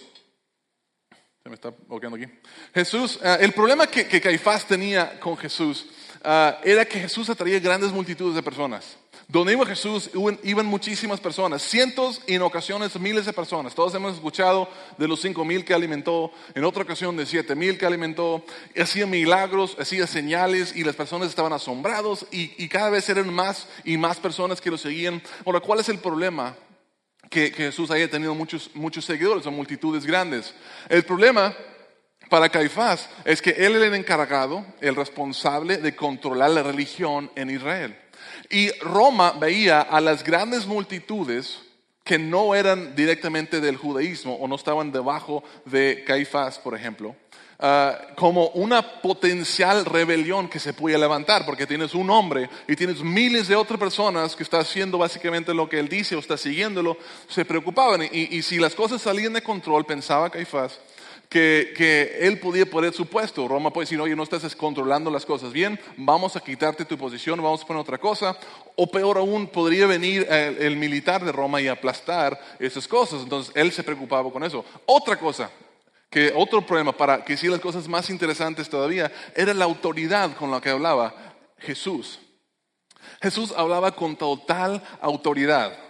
se 1.42 1.48
me 1.48 1.54
está 1.54 1.72
bloqueando 1.88 2.18
aquí. 2.18 2.26
Jesús, 2.74 3.18
eh, 3.22 3.38
el 3.40 3.52
problema 3.52 3.86
que, 3.86 4.06
que, 4.06 4.20
Caifás 4.20 4.66
tenía 4.66 5.18
con 5.18 5.36
Jesús 5.38 5.86
era 6.22 6.84
que 6.84 7.00
Jesús 7.00 7.30
atraía 7.30 7.58
grandes 7.58 7.90
multitudes 7.90 8.34
de 8.34 8.42
personas. 8.42 8.98
Donde 9.30 9.52
iba 9.52 9.64
Jesús 9.64 10.10
iban 10.42 10.66
muchísimas 10.66 11.20
personas, 11.20 11.62
cientos 11.62 12.20
y 12.26 12.34
en 12.34 12.42
ocasiones 12.42 12.98
miles 12.98 13.26
de 13.26 13.32
personas. 13.32 13.76
Todos 13.76 13.94
hemos 13.94 14.14
escuchado 14.14 14.68
de 14.98 15.06
los 15.06 15.20
cinco 15.20 15.44
mil 15.44 15.64
que 15.64 15.72
alimentó, 15.72 16.32
en 16.52 16.64
otra 16.64 16.82
ocasión 16.82 17.16
de 17.16 17.24
siete 17.24 17.54
mil 17.54 17.78
que 17.78 17.86
alimentó, 17.86 18.44
hacía 18.76 19.06
milagros, 19.06 19.76
hacía 19.78 20.08
señales 20.08 20.74
y 20.74 20.82
las 20.82 20.96
personas 20.96 21.28
estaban 21.28 21.52
asombrados 21.52 22.26
y, 22.32 22.66
cada 22.66 22.90
vez 22.90 23.08
eran 23.08 23.32
más 23.32 23.68
y 23.84 23.96
más 23.96 24.18
personas 24.18 24.60
que 24.60 24.70
lo 24.70 24.76
seguían. 24.76 25.22
Ahora, 25.46 25.60
¿cuál 25.60 25.78
es 25.78 25.88
el 25.88 26.00
problema? 26.00 26.56
Que, 27.28 27.52
Jesús 27.52 27.92
haya 27.92 28.10
tenido 28.10 28.34
muchos, 28.34 28.72
muchos 28.74 29.04
seguidores 29.04 29.46
o 29.46 29.52
multitudes 29.52 30.06
grandes. 30.06 30.56
El 30.88 31.04
problema 31.04 31.54
para 32.28 32.48
Caifás 32.48 33.08
es 33.24 33.40
que 33.40 33.50
él 33.50 33.76
era 33.76 33.86
el 33.86 33.94
encargado, 33.94 34.66
el 34.80 34.96
responsable 34.96 35.76
de 35.76 35.94
controlar 35.94 36.50
la 36.50 36.64
religión 36.64 37.30
en 37.36 37.50
Israel. 37.50 37.99
Y 38.50 38.70
Roma 38.80 39.32
veía 39.38 39.80
a 39.80 40.00
las 40.00 40.24
grandes 40.24 40.66
multitudes 40.66 41.60
que 42.02 42.18
no 42.18 42.56
eran 42.56 42.96
directamente 42.96 43.60
del 43.60 43.76
judaísmo 43.76 44.34
o 44.34 44.48
no 44.48 44.56
estaban 44.56 44.90
debajo 44.90 45.44
de 45.64 46.02
Caifás, 46.04 46.58
por 46.58 46.74
ejemplo, 46.74 47.14
ah, 47.60 47.96
como 48.16 48.48
una 48.48 49.00
potencial 49.00 49.84
rebelión 49.84 50.48
que 50.48 50.58
se 50.58 50.72
puede 50.72 50.98
levantar, 50.98 51.46
porque 51.46 51.68
tienes 51.68 51.94
un 51.94 52.10
hombre 52.10 52.50
y 52.66 52.74
tienes 52.74 53.04
miles 53.04 53.46
de 53.46 53.54
otras 53.54 53.78
personas 53.78 54.34
que 54.34 54.42
están 54.42 54.62
haciendo 54.62 54.98
básicamente 54.98 55.54
lo 55.54 55.68
que 55.68 55.78
él 55.78 55.88
dice 55.88 56.16
o 56.16 56.18
está 56.18 56.36
siguiéndolo, 56.36 56.96
se 57.28 57.44
preocupaban. 57.44 58.02
Y 58.10 58.42
si 58.42 58.58
las 58.58 58.74
cosas 58.74 59.00
salían 59.00 59.32
de 59.32 59.42
control, 59.42 59.86
pensaba 59.86 60.30
Caifás, 60.30 60.80
que, 61.30 61.72
que, 61.76 62.18
él 62.26 62.38
podía 62.38 62.66
poner 62.66 62.92
su 62.92 63.06
puesto. 63.06 63.48
Roma 63.48 63.72
puede 63.72 63.84
decir, 63.84 64.00
oye, 64.00 64.14
no 64.14 64.24
estás 64.24 64.54
controlando 64.54 65.10
las 65.10 65.24
cosas 65.24 65.52
bien, 65.52 65.80
vamos 65.96 66.36
a 66.36 66.40
quitarte 66.40 66.84
tu 66.84 66.98
posición, 66.98 67.42
vamos 67.42 67.62
a 67.62 67.66
poner 67.66 67.80
otra 67.80 67.96
cosa. 67.96 68.36
O 68.76 68.90
peor 68.90 69.16
aún, 69.16 69.46
podría 69.46 69.86
venir 69.86 70.26
el, 70.28 70.58
el 70.58 70.76
militar 70.76 71.24
de 71.24 71.32
Roma 71.32 71.60
y 71.62 71.68
aplastar 71.68 72.38
esas 72.58 72.86
cosas. 72.86 73.22
Entonces, 73.22 73.52
él 73.54 73.72
se 73.72 73.84
preocupaba 73.84 74.30
con 74.30 74.44
eso. 74.44 74.64
Otra 74.84 75.16
cosa, 75.16 75.50
que 76.10 76.32
otro 76.34 76.66
problema 76.66 76.92
para 76.92 77.24
que 77.24 77.34
hiciera 77.34 77.54
las 77.54 77.62
cosas 77.62 77.86
más 77.86 78.10
interesantes 78.10 78.68
todavía, 78.68 79.10
era 79.34 79.54
la 79.54 79.64
autoridad 79.64 80.36
con 80.36 80.50
la 80.50 80.60
que 80.60 80.70
hablaba 80.70 81.14
Jesús. 81.58 82.18
Jesús 83.22 83.54
hablaba 83.56 83.92
con 83.92 84.16
total 84.16 84.82
autoridad. 85.00 85.89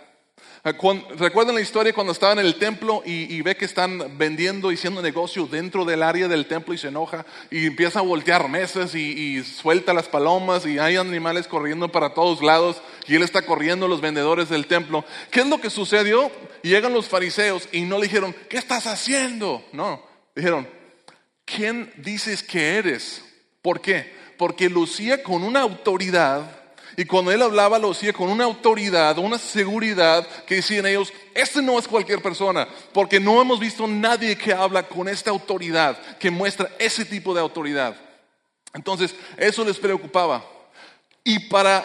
Ah, 0.63 0.73
¿Recuerdan 1.17 1.55
la 1.55 1.63
historia 1.63 1.95
cuando 1.95 2.13
estaba 2.13 2.35
en 2.35 2.41
el 2.41 2.57
templo 2.57 3.03
y, 3.07 3.41
ve 3.41 3.57
que 3.57 3.65
están 3.65 4.19
vendiendo 4.19 4.71
y 4.71 4.75
haciendo 4.75 5.01
negocio 5.01 5.47
dentro 5.47 5.87
del 5.87 6.03
área 6.03 6.29
del 6.29 6.47
templo 6.47 6.75
y 6.75 6.79
se 6.79 6.89
enoja 6.89 7.25
y 7.51 7.67
empieza 7.67 8.01
a 8.01 8.03
voltear 8.03 8.47
mesas 8.51 8.95
y, 8.95 9.43
suelta 9.43 9.95
las 9.95 10.09
palomas 10.09 10.67
y 10.67 10.79
hay 10.79 10.97
animales 10.97 11.47
corriendo 11.47 11.91
para 11.91 12.13
todos 12.13 12.43
lados 12.43 12.83
y 13.07 13.15
él 13.15 13.23
está 13.23 13.41
corriendo 13.41 13.89
los 13.89 14.03
vendedores 14.03 14.51
del 14.51 14.67
templo? 14.67 15.03
¿Qué 15.31 15.41
es 15.41 15.47
lo 15.47 15.63
que 15.63 15.71
sucedió? 15.71 16.31
Llegan 16.63 16.93
los 16.93 17.09
fariseos 17.09 17.67
y 17.73 17.83
no 17.83 17.97
le 17.97 18.05
dijeron, 18.05 18.37
¿qué 18.51 18.59
estás 18.59 18.87
haciendo? 18.87 19.65
No, 19.73 20.05
dijeron, 20.37 20.69
¿quién 21.47 21.91
dices 21.97 22.43
que 22.43 22.77
eres? 22.77 23.25
¿Por 23.63 23.81
qué? 23.81 24.13
Porque 24.37 24.69
lucía 24.69 25.23
con 25.23 25.43
una 25.43 25.61
autoridad 25.61 26.60
y 26.97 27.05
cuando 27.05 27.31
él 27.31 27.43
hablaba 27.43 27.79
lo 27.79 27.91
hacía 27.91 28.13
con 28.13 28.29
una 28.29 28.45
autoridad, 28.45 29.19
una 29.19 29.39
seguridad 29.39 30.27
que 30.45 30.57
decían 30.57 30.87
ellos, 30.87 31.13
este 31.35 31.63
no 31.63 31.79
es 31.79 31.87
cualquier 31.87 32.23
persona, 32.23 32.69
porque 32.93 33.21
no 33.21 33.41
hemos 33.41 33.61
visto 33.61 33.87
nadie 33.87 34.37
que 34.37 34.53
habla 34.53 34.83
con 34.83 35.09
esta 35.09 35.31
autoridad, 35.31 35.99
que 36.19 36.31
muestra 36.31 36.71
ese 36.79 37.05
tipo 37.05 37.35
de 37.35 37.41
autoridad. 37.41 37.97
Entonces, 38.73 39.15
eso 39.37 39.65
les 39.65 39.79
preocupaba. 39.79 40.45
Y 41.25 41.39
para 41.49 41.85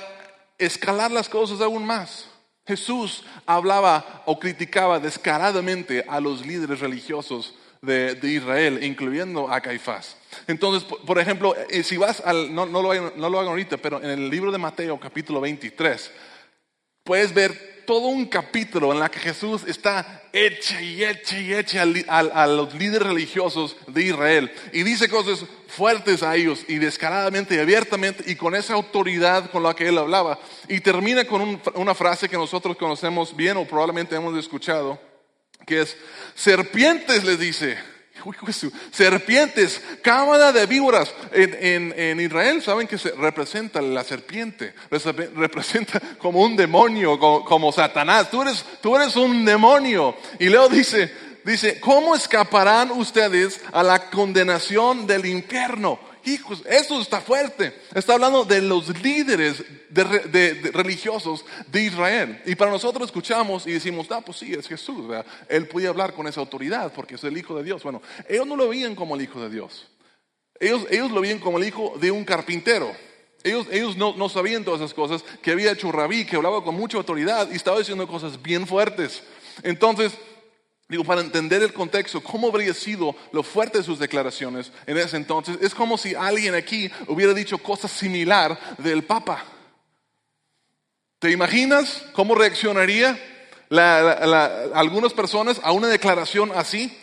escalar 0.57 1.11
las 1.11 1.29
cosas 1.29 1.61
aún 1.61 1.85
más, 1.85 2.25
Jesús 2.65 3.23
hablaba 3.45 4.23
o 4.25 4.39
criticaba 4.39 4.99
descaradamente 4.99 6.03
a 6.07 6.19
los 6.19 6.45
líderes 6.45 6.79
religiosos 6.79 7.53
de, 7.85 8.19
Israel, 8.23 8.83
incluyendo 8.83 9.51
a 9.51 9.61
Caifás. 9.61 10.17
Entonces, 10.47 10.83
por 10.83 11.19
ejemplo, 11.19 11.55
eh, 11.69 11.83
si 11.83 11.97
vas 11.97 12.21
al, 12.21 12.53
no, 12.53 12.65
lo, 12.65 13.11
no 13.11 13.29
lo 13.29 13.39
hagan 13.39 13.51
ahorita, 13.51 13.77
pero 13.77 14.01
en 14.01 14.09
el 14.09 14.29
libro 14.29 14.51
de 14.51 14.57
Mateo 14.57 14.99
capítulo 14.99 15.39
23, 15.41 16.11
puedes 17.03 17.33
ver 17.33 17.75
todo 17.85 18.07
un 18.07 18.25
capítulo 18.25 18.91
en 18.91 18.99
la 18.99 19.09
que 19.09 19.19
Jesús 19.19 19.63
está 19.67 20.23
hecha 20.33 20.81
y 20.81 21.03
hecha 21.03 21.39
y 21.39 21.53
hecha 21.53 21.83
a, 22.07 22.47
los 22.47 22.73
líderes 22.73 23.07
religiosos 23.07 23.77
de 23.87 24.03
Israel 24.03 24.51
y 24.73 24.83
dice 24.83 25.07
cosas 25.07 25.45
fuertes 25.67 26.23
a 26.23 26.35
ellos 26.35 26.65
y 26.67 26.77
descaradamente 26.77 27.55
y 27.55 27.59
abiertamente 27.59 28.23
y 28.27 28.35
con 28.35 28.55
esa 28.55 28.73
autoridad 28.73 29.49
con 29.51 29.63
la 29.63 29.75
que 29.75 29.87
él 29.87 29.97
hablaba. 29.97 30.39
Y 30.67 30.79
termina 30.79 31.25
con 31.25 31.61
una 31.75 31.95
frase 31.95 32.27
que 32.27 32.37
nosotros 32.37 32.75
conocemos 32.75 33.35
bien 33.35 33.57
o 33.57 33.65
probablemente 33.65 34.15
hemos 34.15 34.37
escuchado 34.37 34.99
que 35.65 35.81
es 35.81 35.97
serpientes, 36.35 37.23
les 37.23 37.39
dice. 37.39 37.77
Serpientes, 38.91 39.81
cámara 40.01 40.51
de 40.51 40.65
víboras. 40.65 41.13
En, 41.31 42.19
Israel 42.19 42.61
saben 42.61 42.87
que 42.87 42.97
se 42.97 43.11
representa 43.11 43.81
la 43.81 44.03
serpiente, 44.03 44.73
representa 45.35 45.99
como 46.17 46.41
un 46.41 46.55
demonio, 46.55 47.19
como, 47.19 47.71
Satanás. 47.71 48.31
Tú 48.31 48.41
eres, 48.41 48.65
tú 48.81 48.95
eres 48.95 49.15
un 49.15 49.45
demonio. 49.45 50.15
Y 50.39 50.49
luego 50.49 50.69
dice, 50.69 51.11
dice, 51.43 51.79
¿cómo 51.79 52.15
escaparán 52.15 52.91
ustedes 52.91 53.61
a 53.71 53.83
la 53.83 54.09
condenación 54.09 55.05
del 55.05 55.25
infierno? 55.25 55.99
Hijos, 56.27 56.63
eso 56.65 57.01
está 57.01 57.21
fuerte. 57.21 57.73
Está 57.93 58.13
hablando 58.13 58.45
de 58.45 58.61
los 58.61 59.01
líderes 59.01 59.63
de, 59.89 60.71
religiosos 60.73 61.45
de 61.67 61.83
Israel. 61.83 62.41
Y 62.45 62.55
para 62.55 62.71
nosotros 62.71 63.07
escuchamos 63.07 63.67
y 63.67 63.71
decimos, 63.71 64.07
ah, 64.11 64.21
pues 64.21 64.37
sí, 64.37 64.53
es 64.53 64.67
Jesús. 64.67 65.05
Él 65.49 65.67
podía 65.67 65.89
hablar 65.89 66.13
con 66.13 66.27
esa 66.27 66.39
autoridad 66.39 66.91
porque 66.93 67.15
es 67.15 67.23
el 67.23 67.37
Hijo 67.37 67.55
de 67.57 67.63
Dios. 67.63 67.83
Bueno, 67.83 68.01
ellos 68.27 68.47
no 68.47 68.55
lo 68.55 68.69
veían 68.69 68.95
como 68.95 69.15
el 69.15 69.21
Hijo 69.21 69.41
de 69.41 69.49
Dios. 69.49 69.87
Ellos, 70.59 70.87
ellos 70.89 71.11
lo 71.11 71.21
veían 71.21 71.39
como 71.39 71.57
el 71.57 71.65
hijo 71.65 71.95
de 71.99 72.11
un 72.11 72.23
carpintero. 72.23 72.91
Ellos, 73.43 73.67
ellos 73.71 73.97
no, 73.97 74.15
no, 74.15 74.29
sabían 74.29 74.63
todas 74.63 74.81
esas 74.81 74.93
cosas, 74.93 75.23
que 75.41 75.51
había 75.51 75.71
hecho 75.71 75.91
rabí, 75.91 76.25
que 76.25 76.35
hablaba 76.35 76.63
con 76.63 76.75
mucha 76.75 76.97
autoridad 76.97 77.49
y 77.51 77.55
estaba 77.55 77.77
diciendo 77.77 78.07
cosas 78.07 78.41
bien 78.41 78.65
fuertes. 78.65 79.21
Entonces, 79.63 80.13
Digo, 80.87 81.03
para 81.03 81.21
entender 81.21 81.63
el 81.63 81.73
contexto, 81.73 82.21
cómo 82.21 82.49
habría 82.49 82.73
sido 82.73 83.15
lo 83.31 83.41
fuerte 83.41 83.79
de 83.79 83.83
sus 83.83 83.97
declaraciones 83.97 84.71
en 84.85 84.97
ese 84.97 85.17
entonces, 85.17 85.57
es 85.61 85.73
como 85.73 85.97
si 85.97 86.13
alguien 86.13 86.53
aquí 86.53 86.91
hubiera 87.07 87.33
dicho 87.33 87.57
cosas 87.57 87.91
similar 87.91 88.59
del 88.77 89.03
Papa. 89.03 89.43
¿Te 91.17 91.31
imaginas 91.31 92.03
cómo 92.13 92.35
reaccionaría 92.35 93.19
algunas 93.71 95.13
personas 95.13 95.59
a 95.63 95.71
una 95.71 95.87
declaración 95.87 96.51
así? 96.53 96.95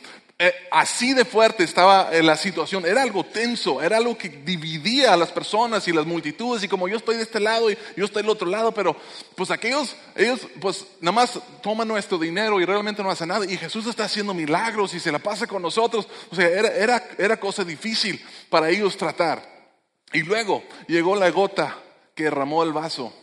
Eh, 0.45 0.53
así 0.73 1.15
de 1.15 1.25
fuerte 1.25 1.63
estaba 1.63 2.09
eh, 2.11 2.21
la 2.21 2.37
situación, 2.37 2.85
era 2.85 3.01
algo 3.01 3.23
tenso, 3.23 3.81
era 3.81 3.99
algo 3.99 4.19
que 4.19 4.29
dividía 4.29 5.13
a 5.13 5.17
las 5.17 5.31
personas 5.31 5.87
y 5.87 5.93
las 5.93 6.05
multitudes 6.05 6.65
y 6.65 6.69
como 6.69 6.89
yo 6.89 6.97
estoy 6.97 7.15
de 7.15 7.23
este 7.23 7.39
lado 7.39 7.71
y 7.71 7.79
yo 7.97 8.05
estoy 8.05 8.23
del 8.23 8.31
otro 8.31 8.49
lado, 8.49 8.75
pero 8.75 8.97
pues 9.37 9.53
aquellos, 9.53 9.95
ellos 10.17 10.41
pues 10.61 10.85
nada 11.01 11.13
más 11.13 11.39
toman 11.63 11.87
nuestro 11.87 12.19
dinero 12.19 12.61
y 12.61 12.65
realmente 12.65 13.05
no 13.05 13.11
hacen 13.13 13.29
nada 13.29 13.47
y 13.47 13.57
Jesús 13.57 13.87
está 13.87 14.07
haciendo 14.07 14.35
milagros 14.35 14.93
y 14.95 14.99
se 14.99 15.13
la 15.13 15.21
pasa 15.21 15.47
con 15.47 15.63
nosotros, 15.63 16.09
o 16.29 16.35
sea, 16.35 16.49
era, 16.49 16.75
era, 16.75 17.09
era 17.19 17.39
cosa 17.39 17.63
difícil 17.63 18.21
para 18.51 18.69
ellos 18.69 18.97
tratar. 18.97 19.49
Y 20.13 20.25
luego 20.25 20.65
llegó 20.89 21.15
la 21.15 21.31
gota 21.31 21.79
que 22.17 22.25
derramó 22.25 22.65
el 22.65 22.73
vaso 22.73 23.15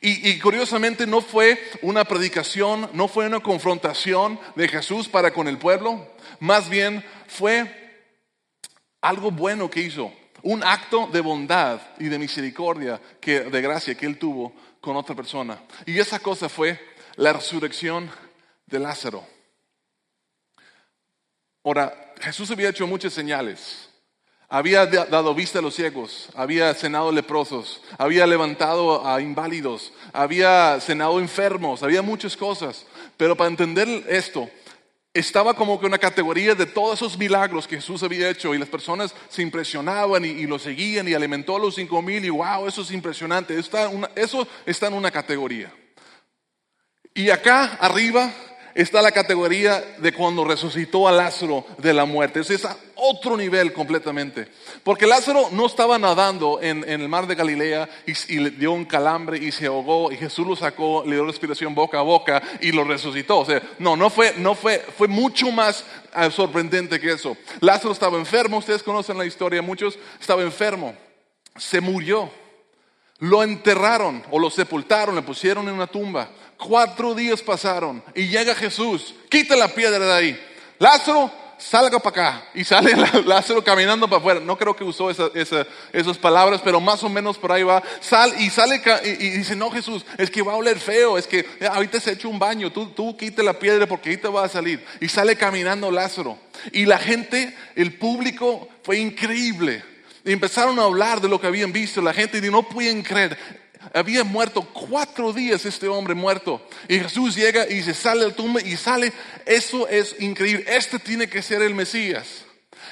y, 0.00 0.38
curiosamente 0.38 1.06
no 1.06 1.20
fue 1.20 1.58
una 1.80 2.04
predicación, 2.04 2.90
no 2.92 3.08
fue 3.08 3.26
una 3.26 3.40
confrontación 3.40 4.38
de 4.54 4.68
Jesús 4.68 5.08
para 5.08 5.32
con 5.32 5.48
el 5.48 5.58
pueblo, 5.58 6.14
más 6.40 6.68
bien 6.68 7.02
fue 7.26 8.10
algo 9.00 9.30
bueno 9.30 9.70
que 9.70 9.80
hizo, 9.80 10.12
un 10.42 10.62
acto 10.62 11.08
de 11.10 11.20
bondad 11.20 11.80
y 11.98 12.08
de 12.08 12.18
misericordia, 12.18 13.00
de 13.22 13.62
gracia 13.62 13.94
que 13.94 14.06
él 14.06 14.18
tuvo 14.18 14.52
con 14.80 14.96
otra 14.96 15.14
persona. 15.14 15.62
Y 15.86 15.98
esa 15.98 16.18
cosa 16.18 16.50
fue 16.50 16.78
la 17.16 17.32
resurrección 17.32 18.10
de 18.66 18.78
Lázaro. 18.78 19.26
Ahora, 21.64 22.12
Jesús 22.20 22.50
había 22.50 22.68
hecho 22.68 22.86
muchas 22.86 23.14
señales. 23.14 23.88
Había 24.48 24.86
dado 24.86 25.34
vista 25.34 25.58
a 25.58 25.62
los 25.62 25.74
ciegos, 25.74 26.28
había 26.34 26.72
cenado 26.74 27.10
leprosos, 27.10 27.80
había 27.98 28.26
levantado 28.26 29.06
a 29.06 29.20
inválidos, 29.20 29.92
había 30.12 30.78
cenado 30.80 31.18
enfermos, 31.18 31.82
había 31.82 32.02
muchas 32.02 32.36
cosas. 32.36 32.86
Pero 33.16 33.36
para 33.36 33.50
entender 33.50 33.88
esto, 34.08 34.48
estaba 35.14 35.54
como 35.54 35.78
que 35.80 35.86
una 35.86 35.98
categoría 35.98 36.54
de 36.54 36.66
todos 36.66 36.98
esos 36.98 37.16
milagros 37.16 37.68
que 37.68 37.76
Jesús 37.76 38.02
había 38.02 38.28
hecho 38.28 38.54
y 38.54 38.58
las 38.58 38.68
personas 38.68 39.14
se 39.28 39.42
impresionaban 39.42 40.24
y, 40.24 40.46
lo 40.46 40.58
seguían 40.58 41.08
y 41.08 41.14
alimentó 41.14 41.56
a 41.56 41.60
los 41.60 41.76
cinco 41.76 42.02
mil 42.02 42.24
y 42.24 42.30
wow, 42.30 42.66
eso 42.66 42.82
es 42.82 42.90
impresionante. 42.90 43.58
eso 43.58 44.48
está 44.66 44.86
en 44.88 44.94
una 44.94 45.10
categoría. 45.10 45.72
Y 47.14 47.30
acá 47.30 47.78
arriba 47.80 48.32
está 48.74 49.00
la 49.00 49.12
categoría 49.12 49.82
de 49.98 50.12
cuando 50.12 50.44
resucitó 50.44 51.06
a 51.06 51.12
Lázaro 51.12 51.64
de 51.78 51.92
la 51.92 52.04
muerte. 52.04 52.40
Es 52.40 52.66
otro 52.96 53.36
nivel 53.36 53.72
completamente. 53.72 54.48
Porque 54.82 55.06
Lázaro 55.06 55.48
no 55.52 55.66
estaba 55.66 55.98
nadando 55.98 56.60
en, 56.60 56.88
el 56.88 57.08
mar 57.08 57.26
de 57.26 57.34
Galilea 57.34 57.88
y, 58.28 58.38
le 58.38 58.50
dio 58.50 58.72
un 58.72 58.84
calambre 58.84 59.38
y 59.38 59.52
se 59.52 59.66
ahogó 59.66 60.10
y 60.10 60.16
Jesús 60.16 60.46
lo 60.46 60.56
sacó, 60.56 61.04
le 61.06 61.16
dio 61.16 61.24
respiración 61.24 61.74
boca 61.74 61.98
a 61.98 62.02
boca 62.02 62.42
y 62.60 62.72
lo 62.72 62.84
resucitó. 62.84 63.38
O 63.38 63.44
sea, 63.44 63.62
no, 63.78 63.96
no 63.96 64.10
fue, 64.10 64.34
no 64.38 64.54
fue, 64.54 64.78
fue 64.96 65.08
mucho 65.08 65.50
más 65.50 65.84
eh, 66.16 66.30
sorprendente 66.30 67.00
que 67.00 67.12
eso. 67.12 67.36
Lázaro 67.60 67.92
estaba 67.92 68.18
enfermo, 68.18 68.58
ustedes 68.58 68.82
conocen 68.82 69.18
la 69.18 69.26
historia, 69.26 69.62
muchos 69.62 69.98
estaba 70.20 70.42
enfermo, 70.42 70.94
se 71.56 71.80
murió. 71.80 72.30
Lo 73.20 73.42
enterraron 73.42 74.22
o 74.30 74.38
lo 74.38 74.50
sepultaron, 74.50 75.14
le 75.14 75.22
pusieron 75.22 75.68
en 75.68 75.74
una 75.74 75.86
tumba. 75.86 76.28
Cuatro 76.58 77.14
días 77.14 77.42
pasaron 77.42 78.02
y 78.14 78.28
llega 78.28 78.54
Jesús, 78.54 79.14
quita 79.28 79.56
la 79.56 79.68
piedra 79.68 79.98
de 79.98 80.12
ahí. 80.12 80.40
Lázaro, 80.78 81.30
salga 81.58 81.98
para 81.98 82.10
acá. 82.10 82.48
Y 82.54 82.64
sale 82.64 82.94
Lázaro 83.24 83.62
caminando 83.62 84.08
para 84.08 84.18
afuera. 84.18 84.40
No 84.40 84.56
creo 84.56 84.74
que 84.74 84.84
usó 84.84 85.10
esas 85.10 86.18
palabras, 86.18 86.60
pero 86.62 86.80
más 86.80 87.02
o 87.02 87.08
menos 87.08 87.38
por 87.38 87.52
ahí 87.52 87.62
va. 87.62 87.82
Sal, 88.00 88.34
y 88.38 88.50
sale 88.50 88.82
y, 89.04 89.30
dice, 89.30 89.56
no 89.56 89.70
Jesús, 89.70 90.04
es 90.18 90.30
que 90.30 90.42
va 90.42 90.52
a 90.52 90.56
oler 90.56 90.78
feo, 90.78 91.18
es 91.18 91.26
que 91.26 91.40
eh, 91.40 91.66
ahorita 91.70 92.00
se 92.00 92.10
ha 92.10 92.12
hecho 92.14 92.28
un 92.28 92.38
baño, 92.38 92.70
tú, 92.70 92.86
tú 92.88 93.16
quite 93.16 93.42
la 93.42 93.58
piedra 93.58 93.86
porque 93.86 94.10
ahorita 94.10 94.30
va 94.30 94.44
a 94.44 94.48
salir. 94.48 94.84
Y 95.00 95.08
sale 95.08 95.36
caminando 95.36 95.90
Lázaro. 95.90 96.38
Y 96.72 96.86
la 96.86 96.98
gente, 96.98 97.54
el 97.76 97.94
público, 97.94 98.68
fue 98.82 98.98
increíble. 98.98 99.82
Y 100.24 100.32
empezaron 100.32 100.78
a 100.78 100.84
hablar 100.84 101.20
de 101.20 101.28
lo 101.28 101.40
que 101.40 101.46
habían 101.46 101.72
visto. 101.72 102.00
La 102.00 102.14
gente 102.14 102.38
y 102.38 102.50
no 102.50 102.62
pueden 102.62 103.02
creer. 103.02 103.63
Había 103.92 104.24
muerto 104.24 104.62
cuatro 104.62 105.32
días 105.32 105.64
este 105.64 105.88
hombre 105.88 106.14
muerto. 106.14 106.66
Y 106.88 106.98
Jesús 106.98 107.34
llega 107.34 107.68
y 107.68 107.82
se 107.82 107.94
sale 107.94 108.22
del 108.22 108.34
tumba 108.34 108.60
y 108.62 108.76
sale. 108.76 109.12
Eso 109.44 109.88
es 109.88 110.16
increíble. 110.20 110.64
Este 110.66 110.98
tiene 110.98 111.28
que 111.28 111.42
ser 111.42 111.62
el 111.62 111.74
Mesías. 111.74 112.44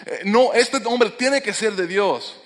Eh, 0.06 0.20
no, 0.25 0.52
este 0.52 0.78
hombre 0.84 1.11
tiene 1.11 1.42
que 1.42 1.54
ser 1.54 1.72
de 1.75 1.87
Dios. 1.87 2.37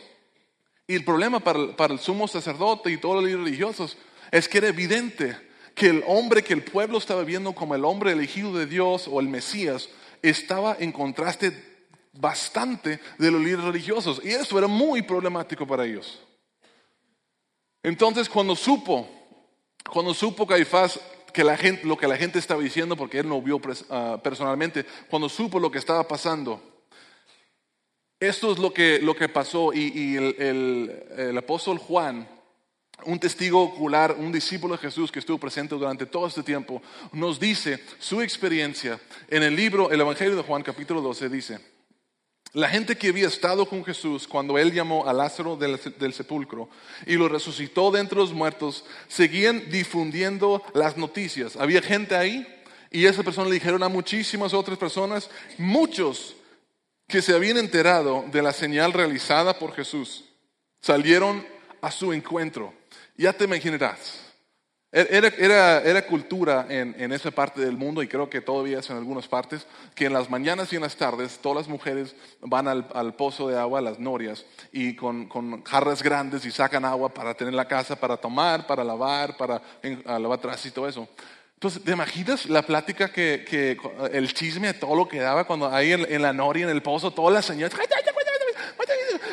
Y 0.87 0.95
el 0.95 1.05
problema 1.05 1.41
para, 1.41 1.77
para 1.77 1.95
el 1.95 2.01
sumo 2.01 2.29
sacerdote 2.29 2.91
y 2.91 2.99
todos 2.99 3.23
los 3.23 3.33
religiosos 3.33 3.97
es 4.31 4.49
que 4.49 4.59
era 4.59 4.69
evidente 4.69 5.37
que 5.75 5.89
el 5.89 6.05
hombre 6.07 6.43
que 6.43 6.55
el 6.55 6.63
pueblo 6.63 6.99
estaba 6.99 7.25
viendo 7.25 7.53
como 7.53 7.75
el 7.75 7.85
hombre 7.85 8.13
elegido 8.13 8.53
de 8.55 8.67
Dios 8.67 9.09
o 9.09 9.21
el 9.21 9.29
Mesías 9.29 9.89
estaba 10.23 10.77
en 10.79 10.93
contraste 10.93 11.53
bastante 12.13 13.01
de 13.19 13.31
los 13.31 13.41
líderes 13.41 13.65
religiosos. 13.65 14.21
Y 14.25 14.31
eso 14.31 14.59
era 14.59 14.67
muy 14.67 15.03
problemático 15.03 15.67
para 15.67 15.85
ellos. 15.85 16.26
Entonces 17.87 18.29
cuando 18.29 18.57
supo, 18.57 19.09
cuando 19.89 20.13
supo 20.13 20.45
Caifás 20.45 20.99
que 21.33 21.45
lo 21.85 21.97
que 21.97 22.09
la 22.09 22.17
gente 22.17 22.41
estaba 22.41 22.61
diciendo, 22.61 22.97
porque 22.97 23.21
él 23.21 23.29
no 23.29 23.41
vio 23.41 23.61
ah, 23.91 24.19
personalmente, 24.21 24.85
cuando 25.09 25.29
supo 25.29 25.61
lo 25.61 25.71
que 25.71 25.79
estaba 25.79 26.03
pasando, 26.03 26.61
esto 28.19 28.51
es 28.51 28.59
lo 28.59 28.75
que, 28.75 28.99
lo 28.99 29.15
que 29.15 29.29
pasó. 29.29 29.73
Y, 29.73 30.17
el, 30.17 31.39
apóstol 31.39 31.79
Juan, 31.79 32.29
un 33.05 33.21
testigo 33.21 33.63
ocular, 33.63 34.17
un 34.19 34.33
discípulo 34.33 34.75
de 34.75 34.83
Jesús 34.83 35.13
que 35.13 35.21
estuvo 35.21 35.39
presente 35.39 35.77
durante 35.77 36.07
todo 36.07 36.27
este 36.27 36.43
tiempo, 36.43 36.83
nos 37.13 37.39
dice 37.39 37.79
su 38.01 38.21
experiencia 38.21 38.99
en 39.29 39.45
el 39.45 39.55
libro, 39.55 39.93
el 39.93 40.01
Evangelio 40.01 40.35
de 40.35 40.43
Juan 40.43 40.65
capítulo 40.65 41.01
12, 41.03 41.29
dice, 41.29 41.76
la 42.53 42.69
gente 42.69 42.97
que 42.97 43.09
había 43.09 43.29
estado 43.29 43.69
con 43.69 43.85
Jesús 43.85 44.27
cuando 44.27 44.59
él 44.59 44.73
llamó 44.73 45.07
a 45.07 45.13
Lázaro 45.13 45.57
del, 45.57 46.13
sepulcro 46.13 46.69
y 47.07 47.17
lo 47.17 47.29
resucitó 47.29 47.91
de 47.91 48.01
entre 48.01 48.19
los 48.19 48.33
muertos, 48.33 48.85
seguían 49.09 49.71
difundiendo 49.71 50.63
las 50.73 50.97
noticias. 50.97 51.57
Había 51.57 51.83
gente 51.83 52.17
ahí 52.17 52.47
y 52.91 53.07
esa 53.07 53.23
persona 53.23 53.49
le 53.49 53.55
dijeron 53.55 53.83
a 53.83 53.89
muchísimas 53.89 54.55
otras 54.55 54.79
personas, 54.79 55.29
muchos 55.59 56.37
que 57.07 57.23
se 57.23 57.35
habían 57.35 57.59
enterado 57.59 58.25
de 58.33 58.43
la 58.43 58.53
señal 58.53 58.93
realizada 58.93 59.59
por 59.59 59.75
Jesús, 59.75 60.25
salieron 60.81 61.47
a 61.81 61.91
su 61.91 62.13
encuentro. 62.13 62.73
Ya 63.17 63.33
te 63.33 63.45
imaginarás. 63.45 64.26
Era, 64.99 66.07
cultura 66.07 66.65
en, 66.71 67.13
esa 67.13 67.31
parte 67.31 67.61
del 67.61 67.77
mundo, 67.77 68.03
y 68.03 68.09
creo 68.09 68.31
que 68.31 68.41
todavía 68.41 68.79
es 68.79 68.89
en 68.89 68.97
algunas 68.97 69.29
partes, 69.29 69.67
que 69.95 70.07
en 70.07 70.15
las 70.15 70.31
mañanas 70.31 70.73
y 70.73 70.77
en 70.77 70.83
las 70.83 70.97
tardes 70.97 71.39
todas 71.39 71.59
las 71.59 71.69
mujeres 71.69 72.17
van 72.41 72.67
al, 72.67 73.15
pozo 73.15 73.47
de 73.49 73.59
agua, 73.59 73.81
a 73.81 73.83
las 73.83 73.99
norias, 73.99 74.47
y 74.73 74.95
con, 74.95 75.29
jarras 75.65 76.03
grandes 76.03 76.47
y 76.47 76.51
sacan 76.51 76.87
agua 76.87 77.11
para 77.11 77.35
tener 77.35 77.53
la 77.53 77.69
casa, 77.69 77.95
para 77.95 78.17
tomar, 78.17 78.67
para 78.67 78.83
lavar, 78.83 79.37
para 79.37 79.61
lavar 80.07 80.39
atrás 80.39 80.65
y 80.65 80.71
todo 80.71 80.89
eso. 80.89 81.07
Entonces, 81.53 81.83
¿te 81.85 81.93
imaginas 81.93 82.47
la 82.47 82.63
plática 82.63 83.13
que, 83.13 83.77
el 84.13 84.33
chisme, 84.33 84.73
todo 84.73 84.97
lo 84.97 85.07
que 85.09 85.21
daba 85.21 85.45
cuando 85.45 85.71
ahí 85.71 85.93
en, 85.93 86.23
la 86.23 86.33
noria, 86.33 86.65
en 86.65 86.71
el 86.71 86.81
pozo, 86.81 87.11
todas 87.11 87.35
las 87.35 87.45
señoras, 87.45 87.79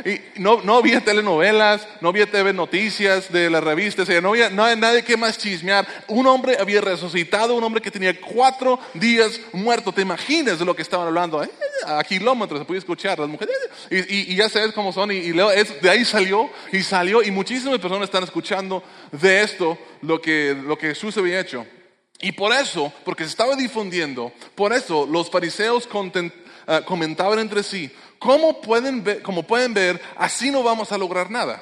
y 0.05 0.19
no, 0.39 0.59
había 0.75 1.01
telenovelas, 1.01 1.87
no 2.01 2.09
había 2.09 2.29
TV 2.29 2.51
noticias 2.51 3.31
de 3.31 3.49
las 3.49 3.63
revistas, 3.63 4.09
no 4.21 4.29
había, 4.29 4.49
no 4.49 4.75
nadie 4.75 5.03
que 5.03 5.15
más 5.15 5.37
chismear. 5.37 5.87
Un 6.07 6.27
hombre 6.27 6.57
había 6.59 6.81
resucitado, 6.81 7.55
un 7.55 7.63
hombre 7.63 7.81
que 7.81 7.91
tenía 7.91 8.19
cuatro 8.19 8.79
días 8.93 9.39
muerto. 9.53 9.93
¿Te 9.93 10.01
imaginas 10.01 10.59
de 10.59 10.65
lo 10.65 10.75
que 10.75 10.81
estaban 10.81 11.07
hablando? 11.07 11.41
A 11.85 12.03
kilómetros 12.03 12.59
se 12.59 12.65
podía 12.65 12.79
escuchar 12.79 13.17
las 13.19 13.29
mujeres. 13.29 13.55
Y, 13.89 14.35
ya 14.35 14.49
sabes 14.49 14.73
cómo 14.73 14.91
son. 14.91 15.11
Y, 15.11 15.31
de 15.31 15.89
ahí 15.89 16.03
salió 16.03 16.49
y 16.71 16.81
salió. 16.81 17.23
Y 17.23 17.31
muchísimas 17.31 17.79
personas 17.79 18.05
están 18.05 18.23
escuchando 18.23 18.83
de 19.11 19.41
esto 19.41 19.77
lo 20.01 20.21
que, 20.21 20.55
lo 20.65 20.77
que 20.77 20.89
Jesús 20.89 21.17
había 21.17 21.39
hecho. 21.39 21.65
Y 22.19 22.31
por 22.31 22.53
eso, 22.53 22.91
porque 23.03 23.23
se 23.23 23.31
estaba 23.31 23.55
difundiendo, 23.55 24.31
por 24.55 24.71
eso 24.73 25.05
los 25.05 25.29
fariseos 25.29 25.87
eh, 26.67 26.81
comentaban 26.85 27.39
entre 27.39 27.63
sí, 27.63 27.91
como 28.23 28.61
pueden 28.61 29.03
ver, 29.03 29.21
como 29.21 29.43
pueden 29.43 29.73
ver, 29.73 30.01
así 30.15 30.49
no 30.49 30.63
vamos 30.63 30.93
a 30.93 30.97
lograr 30.97 31.29
nada. 31.29 31.61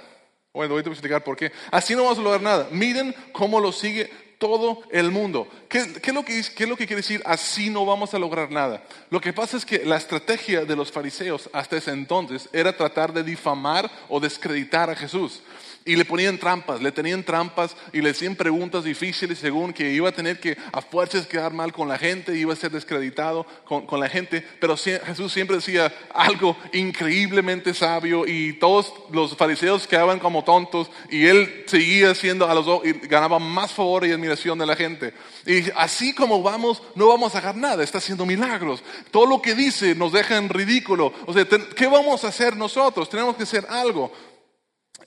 Bueno, 0.54 0.76
voy 0.76 0.84
a 0.86 0.90
explicar 0.90 1.24
por 1.24 1.36
qué. 1.36 1.52
Así 1.72 1.96
no 1.96 2.04
vamos 2.04 2.20
a 2.20 2.22
lograr 2.22 2.42
nada. 2.42 2.68
Miren 2.72 3.16
cómo 3.32 3.60
lo 3.60 3.72
sigue 3.72 4.12
todo 4.38 4.80
el 4.92 5.10
mundo. 5.10 5.48
¿Qué, 5.68 5.80
es 5.80 6.14
lo 6.14 6.24
que, 6.24 6.44
¿Qué, 6.56 6.64
es 6.64 6.70
lo 6.70 6.78
que, 6.78 6.86
quiere 6.86 7.02
decir? 7.02 7.24
Así 7.26 7.72
no 7.72 7.84
vamos 7.84 8.14
a 8.14 8.20
lograr 8.20 8.52
nada. 8.52 8.84
Lo 9.10 9.20
que 9.20 9.34
pasa 9.34 9.58
es 9.58 9.66
que 9.66 9.86
la 9.86 9.98
estrategia 9.98 10.64
de 10.64 10.76
los 10.76 10.92
fariseos 10.92 11.50
hasta 11.52 11.78
ese 11.78 11.92
entonces 11.92 12.48
era 12.54 12.78
tratar 12.78 13.12
de 13.12 13.24
difamar 13.24 13.90
o 14.08 14.20
descreditar 14.20 14.90
a 14.92 14.96
Jesús. 14.96 15.42
Y 15.84 15.96
le 15.96 16.06
ponían 16.06 16.38
trampas, 16.38 16.80
le 16.80 16.92
tenían 16.92 17.24
trampas 17.24 17.76
y 17.92 18.02
le 18.02 18.12
hacían 18.12 18.36
preguntas 18.36 18.84
difíciles 18.84 19.40
según 19.40 19.74
que 19.74 19.92
iba 19.92 20.10
a 20.10 20.12
tener 20.12 20.40
que 20.40 20.56
a 20.72 20.82
fuerzas 20.82 21.26
quedar 21.26 21.54
mal 21.54 21.74
con 21.74 21.88
la 21.88 21.98
gente, 21.98 22.38
iba 22.38 22.54
a 22.54 22.56
ser 22.56 22.72
descreditado 22.72 23.48
con, 23.66 24.00
la 24.00 24.08
gente. 24.08 24.46
Pero 24.60 24.78
Jesús 24.78 25.34
siempre 25.34 25.56
decía 25.56 25.92
algo 26.14 26.56
increíblemente 26.74 27.74
sabio 27.74 28.28
y 28.28 28.54
todos 28.54 28.94
los 29.12 29.36
fariseos 29.36 29.88
quedaban 29.88 30.20
como 30.20 30.44
tontos 30.44 30.92
y 31.10 31.26
él 31.26 31.64
seguía 31.66 32.14
siendo 32.14 32.48
a 32.48 32.54
los 32.54 32.86
y 32.86 32.94
ganaba 33.08 33.40
más 33.40 33.72
favor 33.72 34.06
y 34.06 34.12
admiración 34.12 34.60
de 34.60 34.68
la 34.68 34.76
gente. 34.76 35.14
Y 35.48 35.72
así 35.76 36.14
como 36.14 36.44
vamos, 36.44 36.84
no 36.94 37.08
vamos 37.08 37.34
a 37.34 37.40
hacer 37.40 37.56
nada, 37.56 37.84
está 37.84 37.98
haciendo 37.98 38.26
milagros. 38.26 38.84
Todo 39.10 39.26
lo 39.26 39.42
que 39.42 39.56
dice 39.56 39.96
nos 39.96 40.12
deja 40.12 40.38
en 40.38 40.50
ridículo. 40.50 41.12
O 41.26 41.34
sea, 41.34 41.46
¿qué 41.76 41.88
vamos 41.88 42.24
a 42.24 42.28
hacer 42.28 42.56
nosotros? 42.56 43.10
Tenemos 43.10 43.36
que 43.36 43.44
hacer 43.44 43.66
algo. 43.68 44.12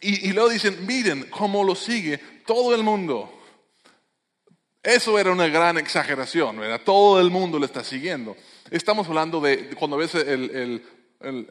Y, 0.06 0.32
luego 0.34 0.50
dicen, 0.50 0.84
miren 0.86 1.24
cómo 1.30 1.64
lo 1.64 1.74
sigue 1.74 2.18
todo 2.46 2.74
el 2.74 2.82
mundo. 2.82 3.32
Eso 4.82 5.18
era 5.18 5.32
una 5.32 5.48
gran 5.48 5.78
exageración, 5.78 6.58
¿verdad? 6.58 6.82
Todo 6.84 7.18
el 7.22 7.30
mundo 7.30 7.58
le 7.58 7.64
está 7.64 7.82
siguiendo. 7.82 8.36
Estamos 8.70 9.08
hablando 9.08 9.40
de, 9.40 9.70
cuando 9.70 9.96
ves 9.96 10.14
el, 10.14 10.84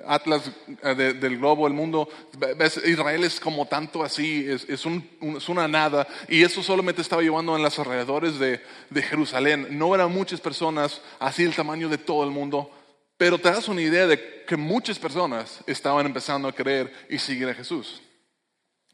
atlas 0.05 0.51
eh, 0.83 0.93
del 0.93 1.39
globo, 1.39 1.65
el 1.65 1.73
mundo, 1.73 2.07
ves, 2.55 2.79
Israel 2.85 3.23
es 3.23 3.39
como 3.39 3.65
tanto 3.65 4.03
así, 4.03 4.45
es, 4.47 4.69
es, 4.69 4.85
una 4.85 5.67
nada, 5.67 6.07
y 6.29 6.43
eso 6.43 6.61
solamente 6.61 7.01
estaba 7.01 7.23
llevando 7.23 7.55
en 7.55 7.63
los 7.63 7.79
alrededores 7.79 8.37
de, 8.37 8.61
de, 8.91 9.01
Jerusalén. 9.01 9.65
No 9.71 9.95
eran 9.95 10.13
muchas 10.13 10.39
personas 10.39 11.01
así 11.17 11.41
el 11.41 11.55
tamaño 11.55 11.89
de 11.89 11.97
todo 11.97 12.23
el 12.23 12.29
mundo, 12.29 12.69
pero 13.17 13.39
te 13.39 13.49
das 13.49 13.67
una 13.67 13.81
idea 13.81 14.05
de 14.05 14.43
que 14.45 14.57
muchas 14.57 14.99
personas 14.99 15.61
estaban 15.65 16.05
empezando 16.05 16.47
a 16.47 16.53
creer 16.53 16.93
y 17.09 17.17
seguir 17.17 17.49
a 17.49 17.55
Jesús. 17.55 17.99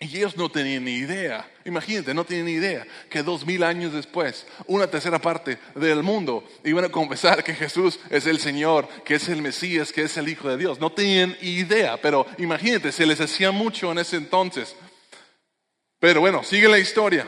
Y 0.02 0.18
ellos 0.18 0.38
no 0.38 0.50
tenían 0.50 0.86
ni 0.86 0.94
idea, 0.94 1.46
imagínate, 1.66 2.14
no 2.14 2.24
tenían 2.24 2.46
ni 2.46 2.54
idea 2.54 2.88
que 3.10 3.22
dos 3.22 3.46
mil 3.46 3.64
años 3.64 3.92
después, 3.92 4.48
una 4.66 4.88
tercera 4.88 5.20
parte 5.20 5.60
del 5.76 6.04
mundo 6.04 6.48
iban 6.64 6.86
a 6.86 6.90
confesar 6.90 7.44
que 7.44 7.54
Jesús 7.54 8.00
es 8.10 8.26
el 8.26 8.40
Señor, 8.40 8.88
que 9.04 9.16
es 9.16 9.28
el 9.28 9.42
Mesías, 9.42 9.92
que 9.92 10.04
es 10.04 10.16
el 10.16 10.30
Hijo 10.30 10.48
de 10.48 10.56
Dios. 10.56 10.80
No 10.80 10.90
tenían 10.90 11.36
idea, 11.42 12.02
pero 12.02 12.26
imagínate, 12.38 12.94
se 12.94 13.06
les 13.06 13.20
hacía 13.20 13.52
mucho 13.52 13.92
en 13.92 14.00
ese 14.00 14.16
entonces. 14.16 14.74
Pero 16.00 16.22
bueno, 16.22 16.46
sigue 16.46 16.70
la 16.70 16.80
historia. 16.80 17.28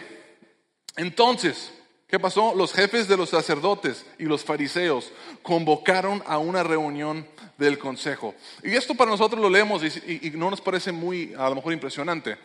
Entonces, 0.95 1.73
¿qué 2.12 2.19
pasó? 2.19 2.54
Los 2.54 2.74
jefes 2.74 3.08
de 3.08 3.15
los 3.15 3.30
sacerdotes 3.30 4.06
y 4.19 4.26
los 4.26 4.43
fariseos 4.43 5.12
convocaron 5.41 6.21
a 6.28 6.38
una 6.38 6.62
reunión 6.62 7.26
del 7.58 7.80
consejo. 7.80 8.36
Y 8.63 8.76
esto 8.76 8.93
para 8.93 9.10
nosotros 9.10 9.41
lo 9.41 9.50
leemos 9.50 9.82
y, 9.84 10.32
no 10.32 10.50
nos 10.50 10.60
parece 10.60 10.91
muy, 10.91 11.34
a 11.38 11.47
lo 11.47 11.56
mejor, 11.56 11.71
impresionante, 11.71 12.38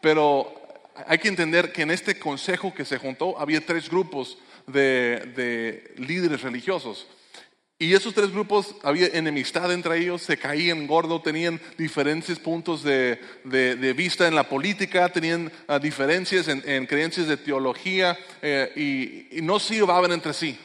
pero 0.00 0.52
hay 1.06 1.18
que 1.18 1.28
entender 1.28 1.72
que 1.72 1.82
en 1.82 1.90
este 1.90 2.18
consejo 2.18 2.74
que 2.74 2.84
se 2.84 2.98
juntó 2.98 3.38
había 3.38 3.64
tres 3.64 3.88
grupos 3.88 4.36
de, 4.66 5.94
líderes 5.96 6.42
religiosos. 6.42 7.06
Y 7.84 7.92
esos 7.92 8.14
tres 8.14 8.30
grupos 8.30 8.74
había 8.82 9.08
enemistad 9.08 9.70
entre 9.70 9.98
ellos, 9.98 10.22
se 10.22 10.38
caían 10.38 10.86
gordo, 10.86 11.20
tenían 11.20 11.60
diferentes 11.76 12.38
puntos 12.38 12.82
de, 12.82 13.18
vista 13.94 14.26
en 14.26 14.34
la 14.34 14.48
política, 14.48 15.10
tenían 15.10 15.52
ah, 15.68 15.78
diferencias 15.78 16.48
en, 16.48 16.86
creencias 16.86 17.28
de 17.28 17.36
teología 17.36 18.18
eh, 18.40 19.28
y, 19.30 19.42
no 19.42 19.58
se 19.58 19.74
llevaban 19.74 20.12
entre 20.12 20.32
sí. 20.32 20.58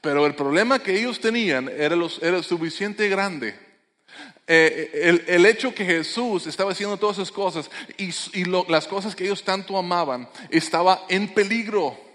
Pero 0.00 0.26
el 0.26 0.34
problema 0.34 0.80
que 0.80 0.98
ellos 0.98 1.20
tenían 1.20 1.68
era, 1.68 1.94
los, 1.94 2.20
era 2.20 2.42
suficiente 2.42 3.08
grande. 3.08 3.54
Eh, 4.48 5.22
el, 5.28 5.46
hecho 5.46 5.72
que 5.72 5.84
Jesús 5.84 6.48
estaba 6.48 6.72
haciendo 6.72 6.96
todas 6.96 7.18
esas 7.18 7.30
cosas 7.30 7.70
y, 7.96 8.10
las 8.68 8.88
cosas 8.88 9.14
que 9.14 9.22
ellos 9.22 9.44
tanto 9.44 9.78
amaban 9.78 10.28
estaba 10.50 11.04
en 11.08 11.28
peligro. 11.32 12.09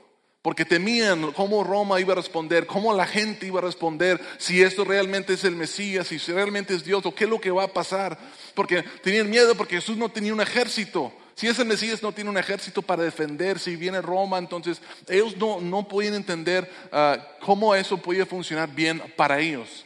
Porque 0.45 0.63
temían 0.63 1.31
cómo 1.31 1.63
Roma 1.63 1.99
iba 1.99 2.13
a 2.13 2.17
responder, 2.17 2.67
cómo 2.67 2.93
la 2.93 3.07
gente 3.07 3.47
iba 3.47 3.57
a 3.57 3.63
responder, 3.63 4.21
si 4.37 4.61
esto 4.61 4.85
realmente 4.85 5.33
es 5.33 5.43
el 5.43 5.55
Mesías, 5.55 6.05
si 6.05 6.19
realmente 6.19 6.75
es 6.75 6.83
Dios, 6.83 7.03
o 7.03 7.15
qué 7.15 7.23
es 7.23 7.29
lo 7.31 7.41
que 7.41 7.49
va 7.49 7.63
a 7.63 7.73
pasar. 7.73 8.15
Porque 8.53 8.83
tenían 9.01 9.27
miedo 9.27 9.55
porque 9.55 9.77
Jesús 9.77 9.97
no 9.97 10.07
tenía 10.07 10.31
un 10.31 10.41
ejército. 10.41 11.11
Si 11.33 11.47
ese 11.47 11.65
Mesías 11.65 12.03
no 12.03 12.11
tiene 12.11 12.29
un 12.29 12.37
ejército 12.37 12.83
para 12.83 13.01
defender, 13.01 13.57
si 13.57 13.75
viene 13.75 14.03
Roma, 14.03 14.37
entonces 14.37 14.83
ellos 15.07 15.35
no, 15.35 15.59
no 15.59 15.87
podían 15.87 16.13
entender 16.13 16.71
ah, 16.91 17.17
cómo 17.41 17.73
eso 17.73 17.97
podía 17.97 18.27
funcionar 18.27 18.69
bien 18.69 19.01
para 19.15 19.39
ellos. 19.39 19.83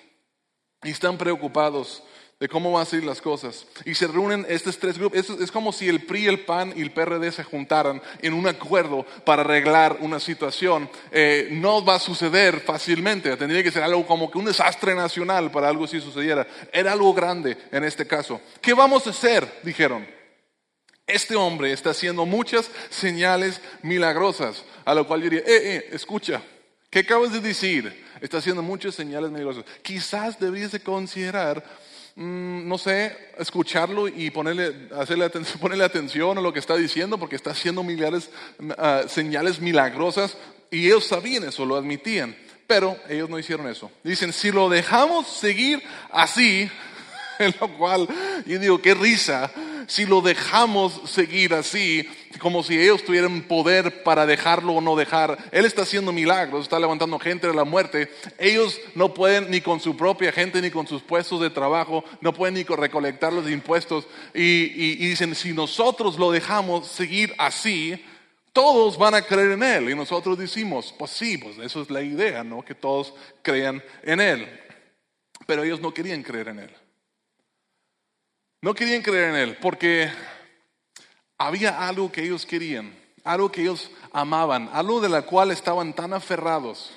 Y 0.83 0.89
están 0.89 1.17
preocupados 1.17 2.03
de 2.39 2.47
cómo 2.47 2.71
van 2.71 2.83
a 2.83 2.85
ser 2.85 3.03
las 3.03 3.21
cosas. 3.21 3.65
Y 3.83 3.95
se 3.95 4.07
reúnen 4.07 4.45
estos 4.47 4.79
tres 4.79 4.97
grupos. 4.97 5.29
Es, 5.41 5.51
como 5.51 5.73
si 5.73 5.89
el 5.89 6.05
PRI, 6.05 6.27
el 6.27 6.39
PAN 6.45 6.73
y 6.75 6.81
el 6.81 6.91
PRD 6.91 7.31
se 7.31 7.43
juntaran 7.43 8.01
en 8.21 8.33
un 8.33 8.47
acuerdo 8.47 9.05
para 9.25 9.41
arreglar 9.41 9.97
una 9.99 10.21
situación. 10.21 10.89
Eh, 11.11 11.49
no 11.51 11.83
va 11.83 11.95
a 11.95 11.99
suceder 11.99 12.61
fácilmente. 12.61 13.35
Tendría 13.35 13.61
que 13.61 13.71
ser 13.71 13.83
algo 13.83 14.07
como 14.07 14.31
que 14.31 14.37
un 14.37 14.45
desastre 14.45 14.95
nacional 14.95 15.51
para 15.51 15.67
algo 15.67 15.85
si 15.85 15.99
sucediera. 15.99 16.47
Era 16.71 16.93
algo 16.93 17.13
grande 17.13 17.57
en 17.71 17.83
este 17.83 18.07
caso. 18.07 18.39
¿Qué 18.61 18.73
vamos 18.73 19.05
a 19.05 19.09
hacer? 19.09 19.59
Dijeron. 19.63 20.07
Este 21.05 21.35
hombre 21.35 21.73
está 21.73 21.89
haciendo 21.89 22.25
muchas 22.25 22.69
señales 22.89 23.59
milagrosas. 23.81 24.63
A 24.85 24.93
lo 24.93 25.07
cual 25.07 25.23
yo 25.23 25.29
diría, 25.29 25.39
eh, 25.45 25.75
eh, 25.75 25.89
escucha, 25.91 26.41
¿qué 26.89 26.99
acabas 26.99 27.33
de 27.33 27.39
decir? 27.41 28.05
Está 28.21 28.37
haciendo 28.37 28.61
muchas 28.61 28.95
señales 28.95 29.31
milagrosas. 29.31 29.65
Quizás 29.81 30.39
deberías 30.39 30.71
de 30.71 30.79
considerar 30.81 31.65
Mm, 32.21 32.67
no 32.67 32.77
sé, 32.77 33.15
escucharlo 33.37 34.09
y 34.09 34.29
ponerle, 34.29 34.89
hacerle 34.93 35.29
ponerle 35.61 35.85
atención 35.85 36.37
a 36.37 36.41
lo 36.41 36.51
que 36.51 36.59
está 36.59 36.75
diciendo 36.75 37.17
porque 37.17 37.37
está 37.37 37.51
haciendo 37.51 37.81
millares, 37.81 38.29
ah, 38.77 39.03
señales 39.07 39.61
milagrosas 39.61 40.35
y 40.69 40.87
ellos 40.87 41.05
sabían 41.05 41.45
eso, 41.45 41.65
lo 41.65 41.77
admitían, 41.77 42.35
pero 42.67 42.97
ellos 43.07 43.29
no 43.29 43.39
hicieron 43.39 43.69
eso. 43.69 43.89
Dicen, 44.03 44.33
si 44.33 44.51
lo 44.51 44.67
dejamos 44.67 45.27
seguir 45.27 45.81
así, 46.11 46.69
en 47.39 47.55
lo 47.57 47.77
cual 47.77 48.05
yo 48.45 48.59
digo, 48.59 48.81
qué 48.81 48.95
risa, 48.95 49.49
si 49.87 50.05
lo 50.05 50.19
dejamos 50.19 51.09
seguir 51.09 51.53
así, 51.53 52.05
como 52.37 52.61
si 52.61 52.79
ellos 52.79 53.03
tuvieran 53.03 53.41
poder 53.43 54.03
para 54.03 54.25
dejarlo 54.25 54.73
o 54.73 54.81
no 54.81 54.95
dejar. 54.95 55.37
Él 55.51 55.65
está 55.65 55.81
haciendo 55.81 56.11
milagros, 56.11 56.63
está 56.63 56.79
levantando 56.79 57.17
gente 57.17 57.47
de 57.47 57.53
la 57.53 57.63
muerte. 57.63 58.11
Ellos 58.37 58.79
no 58.93 59.13
pueden 59.13 59.49
ni 59.49 59.61
con 59.61 59.79
su 59.79 59.97
propia 59.97 60.31
gente, 60.31 60.61
ni 60.61 60.69
con 60.69 60.87
sus 60.87 61.01
puestos 61.01 61.41
de 61.41 61.49
trabajo, 61.49 62.03
no 62.21 62.33
pueden 62.33 62.55
ni 62.55 62.63
recolectar 62.63 63.33
los 63.33 63.49
impuestos. 63.49 64.07
Y, 64.33 64.95
dicen, 65.07 65.33
si 65.33 65.53
nosotros 65.53 66.19
lo 66.19 66.31
dejamos 66.31 66.87
seguir 66.87 67.33
así, 67.37 68.03
todos 68.53 68.97
van 68.97 69.15
a 69.15 69.21
creer 69.21 69.51
en 69.51 69.63
Él. 69.63 69.89
Y 69.89 69.95
nosotros 69.95 70.37
decimos, 70.37 70.93
pues 70.97 71.11
sí, 71.11 71.37
pues 71.37 71.57
eso 71.57 71.81
es 71.81 71.89
la 71.89 72.01
idea, 72.01 72.43
¿no? 72.43 72.61
Que 72.61 72.75
todos 72.75 73.13
crean 73.41 73.83
en 74.03 74.21
Él. 74.21 74.47
Pero 75.47 75.63
ellos 75.63 75.81
no 75.81 75.93
querían 75.93 76.21
creer 76.21 76.49
en 76.49 76.59
Él. 76.59 76.75
No 78.61 78.73
querían 78.73 79.01
creer 79.01 79.29
en 79.29 79.35
Él 79.35 79.57
porque 79.61 80.11
había 81.39 81.87
algo 81.87 82.11
que 82.11 82.23
ellos 82.23 82.45
querían, 82.45 82.93
algo 83.23 83.51
que 83.51 83.61
ellos 83.61 83.89
amaban, 84.11 84.69
algo 84.73 84.99
de 84.99 85.09
la 85.09 85.23
cual 85.23 85.51
estaban 85.51 85.93
tan 85.93 86.13
aferrados. 86.13 86.91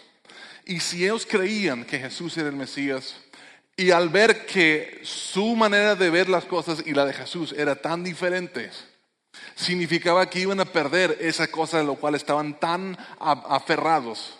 Y 0.66 0.80
si 0.80 1.04
ellos 1.04 1.24
creían 1.24 1.84
que 1.84 1.98
Jesús 1.98 2.36
era 2.36 2.48
el 2.48 2.56
Mesías, 2.56 3.16
y 3.76 3.90
al 3.92 4.10
ver 4.10 4.44
que 4.44 5.00
su 5.04 5.56
manera 5.56 5.94
de 5.94 6.10
ver 6.10 6.28
las 6.28 6.44
cosas 6.44 6.82
y 6.84 6.92
la 6.92 7.06
de 7.06 7.14
Jesús 7.14 7.54
era 7.56 7.76
tan 7.76 8.04
diferentes, 8.04 8.84
significaba 9.54 10.28
que 10.28 10.40
iban 10.40 10.60
a 10.60 10.64
perder 10.64 11.16
esa 11.20 11.46
cosa 11.48 11.78
de 11.78 11.84
lo 11.84 11.94
cual 11.94 12.16
estaban 12.16 12.58
tan 12.58 12.98
aferrados, 13.18 14.38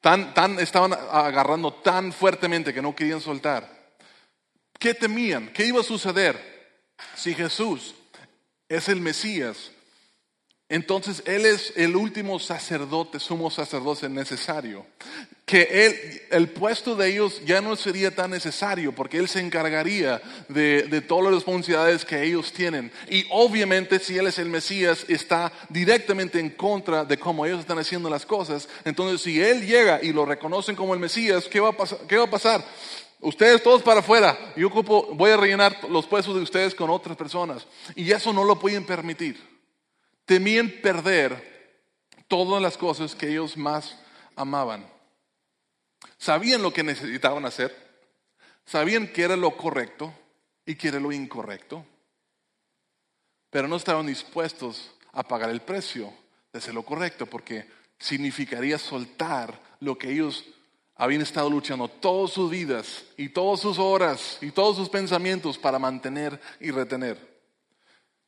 tan, 0.00 0.34
tan, 0.34 0.58
estaban 0.58 0.92
agarrando 0.92 1.72
tan 1.72 2.12
fuertemente 2.12 2.74
que 2.74 2.82
no 2.82 2.94
querían 2.94 3.20
soltar. 3.20 3.74
¿Qué 4.78 4.94
temían? 4.94 5.48
¿Qué 5.52 5.64
iba 5.64 5.80
a 5.80 5.84
suceder 5.84 6.56
si 7.14 7.34
Jesús 7.34 7.94
es 8.68 8.88
el 8.88 9.00
Mesías? 9.00 9.70
Entonces 10.68 11.22
Él 11.26 11.46
es 11.46 11.72
el 11.76 11.94
último 11.94 12.40
sacerdote, 12.40 13.20
sumo 13.20 13.50
sacerdote 13.50 14.08
necesario. 14.08 14.84
Que 15.44 15.86
él, 15.86 16.22
el 16.32 16.48
puesto 16.48 16.96
de 16.96 17.08
ellos 17.08 17.40
ya 17.46 17.60
no 17.60 17.76
sería 17.76 18.12
tan 18.12 18.32
necesario 18.32 18.92
porque 18.92 19.18
Él 19.18 19.28
se 19.28 19.38
encargaría 19.38 20.20
de, 20.48 20.82
de, 20.82 21.00
todas 21.00 21.26
las 21.26 21.34
responsabilidades 21.34 22.04
que 22.04 22.20
ellos 22.20 22.52
tienen. 22.52 22.90
Y 23.08 23.26
obviamente 23.30 24.00
si 24.00 24.18
Él 24.18 24.26
es 24.26 24.40
el 24.40 24.48
Mesías 24.48 25.04
está 25.06 25.52
directamente 25.68 26.40
en 26.40 26.50
contra 26.50 27.04
de 27.04 27.16
cómo 27.16 27.46
ellos 27.46 27.60
están 27.60 27.78
haciendo 27.78 28.10
las 28.10 28.26
cosas. 28.26 28.68
Entonces 28.84 29.20
si 29.20 29.40
Él 29.40 29.64
llega 29.64 30.02
y 30.02 30.12
lo 30.12 30.26
reconocen 30.26 30.74
como 30.74 30.94
el 30.94 31.00
Mesías, 31.00 31.44
¿qué 31.44 31.60
va 31.60 31.68
a 31.68 31.76
pasar? 31.76 32.00
¿Qué 32.08 32.16
va 32.16 32.24
a 32.24 32.30
pasar? 32.30 32.64
Ustedes 33.20 33.62
todos 33.62 33.82
para 33.82 34.00
afuera. 34.00 34.52
Yo 34.56 34.68
ocupo, 34.68 35.08
voy 35.14 35.30
a 35.30 35.36
rellenar 35.36 35.88
los 35.88 36.06
puestos 36.06 36.34
de 36.34 36.42
ustedes 36.42 36.74
con 36.74 36.90
otras 36.90 37.16
personas. 37.16 37.66
Y 37.94 38.10
eso 38.12 38.32
no 38.32 38.44
lo 38.44 38.58
pueden 38.58 38.84
permitir. 38.84 39.42
Temían 40.24 40.70
perder 40.82 41.56
todas 42.28 42.60
las 42.60 42.76
cosas 42.76 43.14
que 43.14 43.28
ellos 43.28 43.56
más 43.56 43.98
amaban. 44.34 44.86
Sabían 46.18 46.62
lo 46.62 46.72
que 46.72 46.82
necesitaban 46.82 47.44
hacer. 47.46 47.74
Sabían 48.64 49.08
que 49.08 49.22
era 49.22 49.36
lo 49.36 49.56
correcto 49.56 50.12
y 50.64 50.74
que 50.74 50.88
era 50.88 51.00
lo 51.00 51.12
incorrecto. 51.12 51.86
Pero 53.50 53.68
no 53.68 53.76
estaban 53.76 54.06
dispuestos 54.06 54.90
a 55.12 55.22
pagar 55.22 55.50
el 55.50 55.62
precio 55.62 56.12
de 56.52 56.58
hacer 56.58 56.74
lo 56.74 56.82
correcto 56.82 57.26
porque 57.26 57.66
significaría 57.98 58.78
soltar 58.78 59.58
lo 59.80 59.96
que 59.96 60.10
ellos 60.10 60.44
habían 60.96 61.22
estado 61.22 61.50
luchando 61.50 61.88
todas 61.88 62.32
sus 62.32 62.50
vidas 62.50 63.04
y 63.16 63.28
todas 63.28 63.60
sus 63.60 63.78
horas 63.78 64.38
y 64.40 64.50
todos 64.50 64.76
sus 64.76 64.88
pensamientos 64.88 65.58
para 65.58 65.78
mantener 65.78 66.40
y 66.60 66.70
retener. 66.70 67.36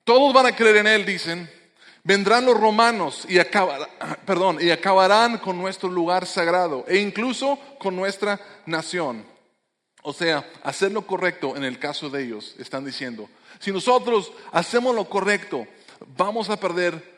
Todos 0.05 0.33
van 0.33 0.47
a 0.47 0.57
creer 0.57 0.77
en 0.79 0.87
Él, 0.87 1.07
dicen. 1.07 1.51
Vendrán 2.05 2.47
los 2.47 2.59
romanos 2.59 3.27
y, 3.29 3.39
perdón, 4.25 4.59
y 4.61 4.71
acabarán 4.71 5.39
con 5.39 5.59
nuestro 5.59 5.91
lugar 5.91 6.27
sagrado 6.27 6.85
e 6.89 6.99
incluso 6.99 7.59
con 7.79 7.97
nuestra 7.97 8.41
nación. 8.67 9.27
O 10.03 10.13
sea, 10.13 10.49
hacer 10.63 10.93
lo 10.93 11.07
correcto 11.07 11.57
en 11.57 11.65
el 11.65 11.79
caso 11.79 12.09
de 12.09 12.25
ellos, 12.25 12.55
están 12.59 12.85
diciendo. 12.85 13.29
Si 13.59 13.73
nosotros 13.73 14.33
hacemos 14.53 14.95
lo 14.95 15.09
correcto, 15.09 15.67
vamos 16.17 16.49
a 16.49 16.59
perder 16.59 17.18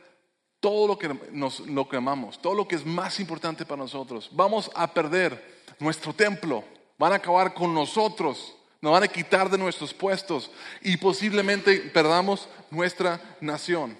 todo 0.60 0.86
lo 0.86 0.98
que 0.98 1.08
nos 1.32 1.60
lo 1.60 1.88
amamos, 1.92 2.40
todo 2.40 2.54
lo 2.54 2.68
que 2.68 2.76
es 2.76 2.84
más 2.84 3.18
importante 3.18 3.64
para 3.64 3.82
nosotros. 3.82 4.28
Vamos 4.32 4.70
a 4.74 4.92
perder 4.92 5.62
nuestro 5.78 6.12
templo, 6.12 6.62
van 6.98 7.12
a 7.12 7.16
acabar 7.16 7.54
con 7.54 7.74
nosotros, 7.74 8.54
nos 8.82 8.92
van 8.92 9.02
a 9.02 9.08
quitar 9.08 9.48
de 9.50 9.58
nuestros 9.58 9.94
puestos 9.94 10.50
y 10.82 10.98
posiblemente 10.98 11.78
perdamos 11.92 12.48
nuestra 12.70 13.36
nación. 13.40 13.98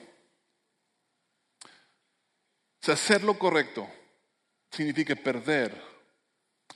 hacer 2.87 3.23
lo 3.23 3.38
correcto 3.38 3.88
significa 4.70 5.14
perder 5.14 5.81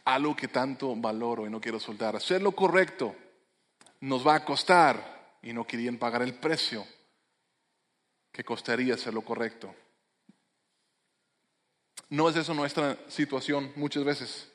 algo 0.05 0.37
que 0.37 0.49
tanto 0.49 0.95
valoro 0.97 1.47
y 1.47 1.51
no 1.51 1.61
quiero 1.61 1.81
soltar. 1.81 2.17
Hacer 2.17 2.41
lo 2.41 2.53
correcto 2.53 3.15
nos 4.01 4.27
va 4.27 4.37
a 4.37 4.45
costar 4.45 5.39
y 5.43 5.53
no 5.53 5.67
querían 5.67 5.99
pagar 5.99 6.23
el 6.23 6.35
precio 6.35 6.87
que 8.35 8.45
costaría 8.45 8.95
hacer 8.95 9.15
lo 9.15 9.23
correcto. 9.23 9.73
No 12.11 12.29
es 12.29 12.35
eso 12.35 12.53
nuestra 12.53 12.99
situación 13.09 13.73
muchas 13.77 14.03
veces. 14.03 14.49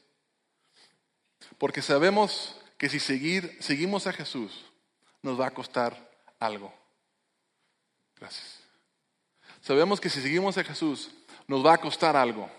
Porque 1.58 1.82
sabemos 1.82 2.58
que 2.78 2.89
si 2.89 3.00
seguir, 3.00 3.58
seguimos 3.62 4.06
a 4.06 4.12
Jesús 4.12 4.65
nos 5.22 5.39
va 5.39 5.48
a 5.48 5.54
costar 5.54 6.12
algo. 6.39 6.74
Gracias. 8.20 8.60
Sabemos 9.62 10.02
que 10.02 10.10
si 10.10 10.22
seguimos 10.22 10.58
a 10.58 10.63
Jesús 10.65 11.12
nos 11.48 11.65
va 11.65 11.76
a 11.76 11.82
costar 11.82 12.18
algo. 12.18 12.52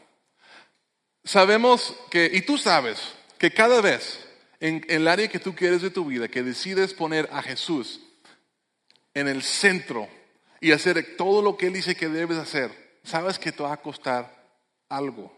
Sabemos 1.23 1.95
que, 2.11 2.31
y 2.33 2.41
tú 2.41 2.57
sabes, 2.57 2.99
que 3.37 3.53
cada 3.53 3.83
vez 3.83 4.27
en, 4.59 4.77
en 4.89 5.03
el 5.03 5.09
área 5.09 5.29
que 5.29 5.39
tú 5.39 5.55
quieres 5.55 5.83
de 5.83 5.91
tu 5.91 6.07
vida, 6.07 6.29
que 6.29 6.43
decides 6.43 6.95
poner 6.95 7.29
a 7.31 7.43
Jesús 7.43 8.01
en 9.13 9.29
el 9.29 9.43
centro 9.43 10.09
y 10.61 10.73
hacer 10.73 11.17
todo 11.17 11.41
lo 11.41 11.57
que 11.57 11.69
Él 11.69 11.73
dice 11.73 11.97
que 11.97 12.09
debes 12.09 12.39
hacer, 12.39 13.01
sabes 13.03 13.39
que 13.39 13.51
te 13.51 13.63
va 13.63 13.73
a 13.73 13.81
costar 13.81 14.31
algo. 14.89 15.35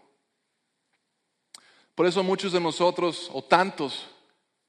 Por 1.95 2.05
eso 2.05 2.23
muchos 2.23 2.51
de 2.51 2.59
nosotros, 2.59 3.29
o 3.33 3.43
tantos 3.43 4.07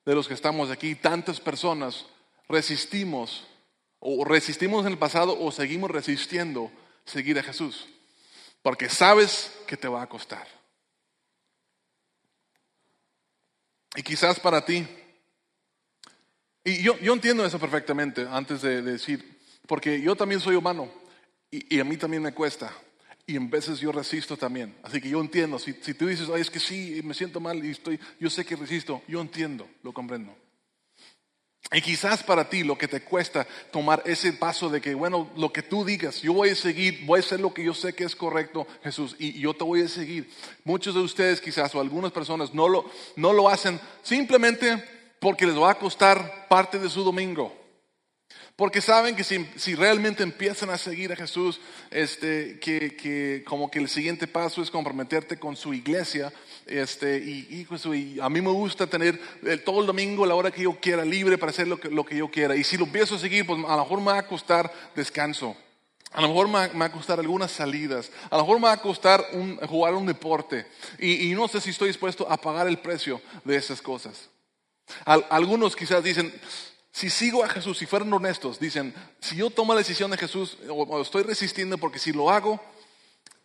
de 0.05 0.15
los 0.15 0.29
que 0.29 0.35
estamos 0.35 0.71
aquí, 0.71 0.95
tantas 0.95 1.41
personas, 1.41 2.07
resistimos, 2.49 3.45
o 3.99 4.25
resistimos 4.25 4.87
en 4.87 4.93
el 4.93 4.99
pasado, 4.99 5.37
o 5.41 5.51
seguimos 5.51 5.91
resistiendo 5.91 6.71
seguir 7.05 7.39
a 7.39 7.43
Jesús, 7.43 7.89
porque 8.63 8.89
sabes 8.89 9.53
que 9.67 9.77
te 9.77 9.89
va 9.89 10.03
a 10.03 10.09
costar. 10.09 10.47
Y 13.97 14.03
quizás 14.03 14.39
para 14.39 14.65
ti, 14.65 14.87
y 16.65 16.83
yo, 16.83 16.99
yo 16.99 17.13
entiendo 17.13 17.45
eso 17.45 17.59
perfectamente 17.59 18.27
antes 18.31 18.63
de 18.63 18.83
decir, 18.83 19.34
porque 19.67 20.01
yo 20.01 20.15
también 20.15 20.41
soy 20.41 20.57
humano 20.57 20.89
y, 21.51 21.79
a 21.79 21.85
mí 21.85 21.97
también 21.97 22.23
me 22.23 22.35
cuesta. 22.35 22.73
Y 23.27 23.37
en 23.37 23.49
veces 23.49 23.81
yo 23.81 23.91
resisto 23.91 24.37
también. 24.37 24.77
Así 24.83 25.01
que 25.01 25.09
yo 25.09 25.21
entiendo. 25.21 25.59
Si, 25.59 25.73
si 25.81 25.95
tú 25.95 26.07
dices, 26.07 26.29
Ay, 26.33 26.43
es 26.43 26.51
que 26.51 26.61
sí, 26.61 27.01
me 27.05 27.15
siento 27.15 27.41
mal 27.41 27.65
y 27.65 27.71
estoy, 27.71 27.99
yo 28.21 28.29
sé 28.29 28.45
que 28.45 28.57
resisto, 28.57 29.03
yo 29.09 29.21
entiendo, 29.21 29.67
lo 29.83 29.93
comprendo. 29.93 30.37
Y 31.73 31.81
quizás 31.81 32.23
para 32.23 32.49
ti 32.49 32.63
lo 32.63 32.77
que 32.77 32.87
te 32.87 33.03
cuesta 33.03 33.47
tomar 33.73 34.03
ese 34.05 34.35
paso 34.35 34.69
de 34.69 34.81
que, 34.81 34.95
bueno, 34.95 35.31
lo 35.37 35.53
que 35.53 35.63
tú 35.63 35.85
digas, 35.85 36.21
yo 36.21 36.35
voy 36.35 36.51
a 36.51 36.55
seguir, 36.55 37.05
voy 37.07 37.19
a 37.19 37.21
hacer 37.21 37.41
lo 37.41 37.55
que 37.55 37.65
yo 37.65 37.73
sé 37.73 37.95
que 37.95 38.05
es 38.05 38.15
correcto, 38.15 38.67
Jesús, 38.83 39.17
y 39.19 39.41
yo 39.41 39.55
te 39.55 39.65
voy 39.65 39.83
a 39.83 39.89
seguir. 39.89 40.31
Muchos 40.63 40.95
de 40.95 41.01
ustedes 41.01 41.41
quizás 41.41 41.75
o 41.75 41.81
algunas 41.81 42.13
personas 42.13 42.53
no 42.53 42.69
lo, 42.69 42.91
no 43.17 43.33
lo 43.33 43.49
hacen 43.49 43.81
simplemente 44.03 44.85
porque 45.19 45.47
les 45.47 45.59
va 45.59 45.71
a 45.71 45.79
costar 45.79 46.47
parte 46.49 46.79
de 46.79 46.91
su 46.91 47.03
domingo. 47.03 47.64
Porque 48.57 48.81
saben 48.81 49.17
que 49.17 49.25
si, 49.25 49.75
realmente 49.75 50.23
empiezan 50.23 50.71
a 50.71 50.79
seguir 50.79 51.13
a 51.13 51.17
Jesús, 51.17 51.61
este, 51.91 52.61
que, 52.61 53.43
como 53.45 53.69
que 53.69 53.81
el 53.81 53.89
siguiente 53.89 54.29
paso 54.29 54.63
es 54.63 54.71
comprometerte 54.71 55.39
con 55.39 55.57
su 55.57 55.75
iglesia. 55.75 56.33
Este, 56.65 57.19
y, 57.19 57.67
a 58.23 58.29
mí 58.29 58.41
me 58.41 58.51
gusta 58.51 58.87
tener 58.87 59.21
todo 59.65 59.81
el 59.81 59.87
domingo 59.87 60.25
la 60.25 60.37
hora 60.37 60.53
que 60.53 60.63
yo 60.63 60.79
quiera 60.81 61.05
libre 61.05 61.37
para 61.37 61.51
hacer 61.51 61.67
lo 61.67 61.81
que, 61.81 61.91
lo 61.91 62.05
que 62.07 62.17
yo 62.17 62.31
quiera. 62.31 62.55
Y 62.55 62.63
si 62.63 62.77
lo 62.77 62.85
empiezo 62.85 63.17
a 63.17 63.19
seguir, 63.19 63.45
pues 63.45 63.59
a 63.59 63.77
lo 63.77 63.83
mejor 63.83 63.99
me 63.99 64.13
va 64.13 64.19
a 64.19 64.27
costar 64.29 64.73
descanso. 64.95 65.57
A 66.13 66.21
lo 66.21 66.29
mejor 66.29 66.47
me 66.47 66.79
va 66.79 66.85
a 66.87 66.93
costar 66.93 67.19
algunas 67.19 67.51
salidas. 67.51 68.13
A 68.31 68.37
lo 68.37 68.45
mejor 68.45 68.61
me 68.61 68.69
va 68.69 68.73
a 68.73 68.81
costar 68.81 69.27
jugar 69.67 69.95
un 69.95 70.07
deporte. 70.07 70.65
Y, 71.01 71.29
y, 71.29 71.35
no 71.35 71.49
sé 71.49 71.61
si 71.61 71.71
estoy 71.71 71.89
dispuesto 71.89 72.31
a 72.31 72.37
pagar 72.37 72.69
el 72.69 72.79
precio 72.79 73.21
de 73.45 73.57
esas 73.57 73.83
cosas. 73.83 74.31
algunos 75.05 75.75
quizás 75.75 76.05
dicen, 76.05 76.33
si 76.95 77.11
sigo 77.11 77.43
a 77.43 77.49
Jesús, 77.49 77.77
si 77.77 77.87
fueron 77.87 78.13
honestos, 78.13 78.61
dicen, 78.61 78.95
si 79.19 79.35
yo 79.35 79.51
tomo 79.51 79.75
la 79.75 79.81
decisión 79.81 80.13
de 80.13 80.17
Jesús, 80.17 80.57
o, 80.69 81.03
estoy 81.03 81.25
resistiendo 81.25 81.77
porque 81.77 81.99
si 81.99 82.13
lo 82.13 82.31
hago, 82.31 82.63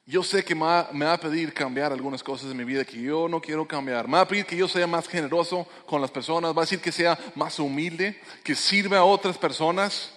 yo 0.05 0.21
sé 0.21 0.45
que 0.45 0.53
me 0.53 0.65
va, 0.65 1.13
a 1.13 1.19
pedir 1.19 1.51
cambiar 1.51 1.91
algunas 1.91 2.21
cosas 2.21 2.51
en 2.51 2.57
mi 2.57 2.63
vida 2.63 2.85
que 2.85 3.01
yo 3.01 3.27
no 3.27 3.41
quiero 3.41 3.67
cambiar. 3.67 4.07
Me 4.07 4.17
va 4.17 4.21
a 4.21 4.27
pedir 4.27 4.45
que 4.45 4.55
yo 4.55 4.67
sea 4.67 4.85
más 4.85 5.07
generoso 5.07 5.67
con 5.87 5.99
las 5.99 6.11
personas, 6.11 6.55
va 6.55 6.61
a 6.61 6.65
decir 6.65 6.79
que 6.79 6.91
sea 6.91 7.17
más 7.33 7.57
humilde, 7.57 8.21
que 8.43 8.53
sirva 8.53 8.99
a 8.99 9.03
otras 9.03 9.35
personas. 9.35 10.11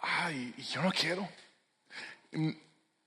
Ay, 0.00 0.52
yo 0.72 0.82
no 0.82 0.90
quiero. 0.90 1.28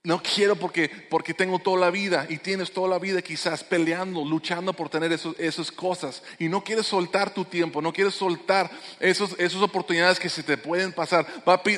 No 0.02 0.22
quiero 0.22 0.56
porque, 0.56 0.88
porque 0.88 1.34
tengo 1.34 1.58
toda 1.58 1.78
la 1.78 1.90
vida 1.90 2.24
y 2.30 2.38
tienes 2.38 2.72
toda 2.72 2.88
la 2.88 2.98
vida 2.98 3.20
quizás 3.20 3.62
peleando, 3.62 4.24
luchando 4.24 4.72
por 4.72 4.88
tener 4.88 5.12
esas 5.12 5.70
cosas. 5.70 6.22
Y 6.38 6.48
no 6.48 6.64
quieres 6.64 6.86
soltar 6.86 7.34
tu 7.34 7.44
tiempo, 7.44 7.82
no 7.82 7.92
quieres 7.92 8.14
soltar 8.14 8.70
esos, 8.98 9.38
esas 9.38 9.60
oportunidades 9.60 10.18
que 10.18 10.30
se 10.30 10.42
te 10.42 10.56
pueden 10.56 10.94
pasar. 10.94 11.26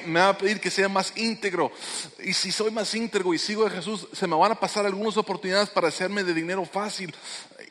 me 0.06 0.20
va 0.20 0.28
a 0.28 0.38
pedir 0.38 0.60
que 0.60 0.70
sea 0.70 0.88
más 0.88 1.12
íntegro. 1.16 1.72
Y 2.22 2.32
si 2.32 2.52
soy 2.52 2.70
más 2.70 2.94
íntegro 2.94 3.34
y 3.34 3.38
sigo 3.38 3.66
a 3.66 3.70
Jesús, 3.70 4.06
se 4.12 4.28
me 4.28 4.36
van 4.36 4.52
a 4.52 4.60
pasar 4.60 4.86
algunas 4.86 5.16
oportunidades 5.16 5.70
para 5.70 5.88
hacerme 5.88 6.22
de 6.22 6.32
dinero 6.32 6.64
fácil. 6.64 7.12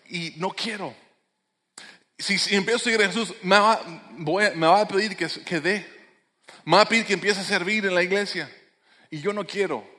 Y 0.09 0.33
no 0.35 0.49
quiero. 0.49 0.93
Si, 2.19 2.33
empiezo 2.53 2.75
a 2.77 2.83
seguir 2.83 3.01
a 3.01 3.07
Jesús, 3.07 3.33
me 3.41 3.57
va, 3.57 3.81
me 4.17 4.67
va 4.67 4.81
a 4.81 4.87
pedir 4.87 5.15
que, 5.15 5.27
que 5.45 5.61
dé, 5.61 5.87
me 6.65 6.75
va 6.75 6.81
a 6.81 6.89
pedir 6.89 7.05
que 7.05 7.13
empiece 7.13 7.39
a 7.39 7.45
servir 7.45 7.85
en 7.85 7.95
la 7.95 8.03
iglesia. 8.03 8.51
Y 9.09 9.21
yo 9.21 9.31
no 9.31 9.47
quiero 9.47 9.90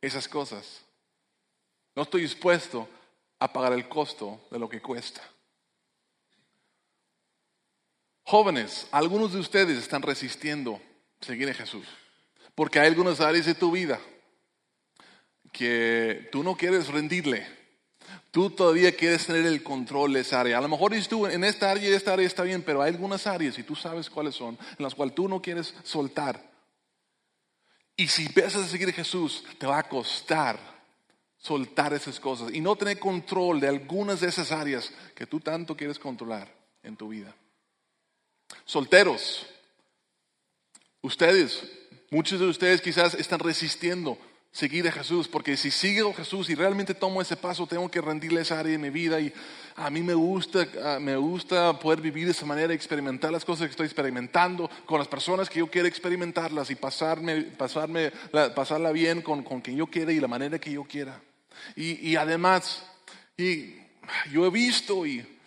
esas 0.00 0.28
cosas. 0.28 0.82
No 1.94 2.02
estoy 2.02 2.22
dispuesto 2.22 2.88
a 3.38 3.52
pagar 3.52 3.72
el 3.72 3.88
costo 3.88 4.40
de 4.50 4.58
lo 4.58 4.68
que 4.68 4.80
cuesta. 4.80 5.22
Jóvenes, 8.24 8.86
algunos 8.92 9.32
de 9.32 9.40
ustedes 9.40 9.78
están 9.78 10.02
resistiendo 10.02 10.80
seguir 11.20 11.48
a 11.50 11.54
Jesús, 11.54 11.86
porque 12.54 12.78
hay 12.78 12.86
algunas 12.86 13.20
áreas 13.20 13.46
de 13.46 13.54
tu 13.54 13.72
vida 13.72 14.00
que 15.52 16.28
tú 16.30 16.42
no 16.42 16.56
quieres 16.56 16.88
rendirle. 16.88 17.46
Tú 18.30 18.50
todavía 18.50 18.94
quieres 18.94 19.26
tener 19.26 19.44
el 19.46 19.62
control 19.64 20.12
de 20.12 20.20
esa 20.20 20.40
área. 20.40 20.58
A 20.58 20.60
lo 20.60 20.68
mejor 20.68 20.92
dices 20.92 21.08
tú, 21.08 21.26
en 21.26 21.42
esta 21.42 21.70
área 21.70 21.88
y 21.88 21.92
esta 21.92 22.12
área 22.12 22.26
está 22.26 22.44
bien, 22.44 22.62
pero 22.62 22.82
hay 22.82 22.92
algunas 22.92 23.26
áreas, 23.26 23.58
y 23.58 23.64
tú 23.64 23.74
sabes 23.74 24.08
cuáles 24.08 24.36
son, 24.36 24.56
en 24.78 24.82
las 24.84 24.94
cuales 24.94 25.14
tú 25.14 25.28
no 25.28 25.42
quieres 25.42 25.74
soltar. 25.82 26.49
Y 28.00 28.08
si 28.08 28.24
empiezas 28.24 28.64
a 28.64 28.66
seguir 28.66 28.88
a 28.88 28.92
Jesús, 28.92 29.44
te 29.58 29.66
va 29.66 29.78
a 29.78 29.82
costar 29.86 30.58
soltar 31.36 31.92
esas 31.92 32.18
cosas 32.18 32.50
y 32.50 32.58
no 32.58 32.74
tener 32.74 32.98
control 32.98 33.60
de 33.60 33.68
algunas 33.68 34.20
de 34.20 34.28
esas 34.28 34.52
áreas 34.52 34.90
que 35.14 35.26
tú 35.26 35.38
tanto 35.38 35.76
quieres 35.76 35.98
controlar 35.98 36.50
en 36.82 36.96
tu 36.96 37.10
vida. 37.10 37.36
Solteros, 38.64 39.46
ustedes, 41.02 41.62
muchos 42.10 42.40
de 42.40 42.46
ustedes 42.46 42.80
quizás 42.80 43.12
están 43.12 43.40
resistiendo 43.40 44.16
seguir 44.52 44.86
a 44.88 44.92
Jesús, 44.92 45.28
porque 45.28 45.56
si 45.56 45.70
sigo 45.70 46.10
a 46.10 46.14
Jesús 46.14 46.50
y 46.50 46.54
realmente 46.54 46.94
tomo 46.94 47.22
ese 47.22 47.36
paso, 47.36 47.66
tengo 47.66 47.88
que 47.90 48.00
rendirle 48.00 48.40
esa 48.40 48.58
área 48.58 48.72
de 48.72 48.78
mi 48.78 48.90
vida 48.90 49.20
y 49.20 49.32
a 49.76 49.90
mí 49.90 50.02
me 50.02 50.14
gusta, 50.14 50.66
me 51.00 51.16
gusta 51.16 51.78
poder 51.78 52.00
vivir 52.00 52.26
de 52.26 52.32
esa 52.32 52.46
manera, 52.46 52.74
experimentar 52.74 53.30
las 53.30 53.44
cosas 53.44 53.66
que 53.66 53.70
estoy 53.70 53.86
experimentando 53.86 54.68
con 54.86 54.98
las 54.98 55.08
personas 55.08 55.48
que 55.48 55.60
yo 55.60 55.68
quiero 55.68 55.86
experimentarlas 55.86 56.70
y 56.70 56.74
pasarme, 56.74 57.42
pasarme, 57.42 58.10
pasarla 58.54 58.90
bien 58.90 59.22
con, 59.22 59.42
con 59.42 59.60
quien 59.60 59.76
yo 59.76 59.86
quiera 59.86 60.12
y 60.12 60.20
la 60.20 60.28
manera 60.28 60.58
que 60.58 60.72
yo 60.72 60.84
quiera. 60.84 61.20
Y, 61.76 62.10
y 62.10 62.16
además, 62.16 62.84
y 63.36 63.76
yo 64.32 64.46
he 64.46 64.50
visto 64.50 65.06
y 65.06 65.39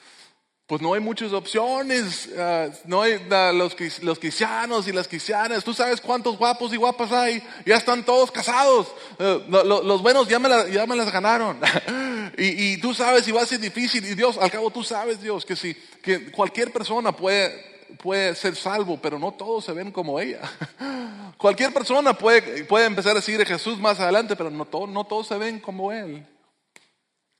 pues 0.65 0.81
no 0.81 0.93
hay 0.93 1.01
muchas 1.01 1.33
opciones, 1.33 2.29
ah, 2.37 2.69
no 2.85 3.01
hay 3.01 3.19
los, 3.53 3.75
los, 4.01 4.19
cristianos 4.19 4.87
y 4.87 4.93
las 4.93 5.09
cristianas, 5.09 5.63
tú 5.63 5.73
sabes 5.73 5.99
cuántos 5.99 6.37
guapos 6.37 6.73
y 6.73 6.77
guapas 6.77 7.11
hay, 7.11 7.43
ya 7.65 7.75
están 7.75 8.03
todos 8.05 8.31
casados, 8.31 8.87
eh, 9.19 9.45
los 9.49 10.01
buenos 10.01 10.27
ya 10.29 10.39
me, 10.39 10.49
ya 10.71 10.87
me 10.87 10.95
las 10.95 11.11
ganaron, 11.11 11.59
y, 12.37 12.77
tú 12.77 12.93
sabes 12.93 13.27
y 13.27 13.31
va 13.31 13.41
a 13.41 13.45
ser 13.45 13.59
difícil, 13.59 14.05
y 14.05 14.15
Dios, 14.15 14.37
al 14.37 14.49
cabo 14.49 14.71
tú 14.71 14.83
sabes 14.83 15.21
Dios 15.21 15.45
que 15.45 15.57
si, 15.57 15.73
que 16.01 16.31
cualquier 16.31 16.71
persona 16.71 17.13
puede, 17.13 17.73
puede 18.01 18.33
ser 18.33 18.55
salvo, 18.55 18.97
pero 19.01 19.19
no 19.19 19.33
todos 19.33 19.65
se 19.65 19.73
ven 19.73 19.91
como 19.91 20.17
ella. 20.17 20.39
cualquier 21.37 21.73
persona 21.73 22.17
puede, 22.17 22.63
puede 22.63 22.85
empezar 22.85 23.17
a 23.17 23.21
seguir 23.21 23.41
a 23.41 23.45
Jesús 23.45 23.79
más 23.79 23.99
adelante, 23.99 24.37
pero 24.37 24.49
no, 24.49 24.65
no 24.87 25.03
todos 25.03 25.27
se 25.27 25.37
ven 25.37 25.59
como 25.59 25.91
Él. 25.91 26.25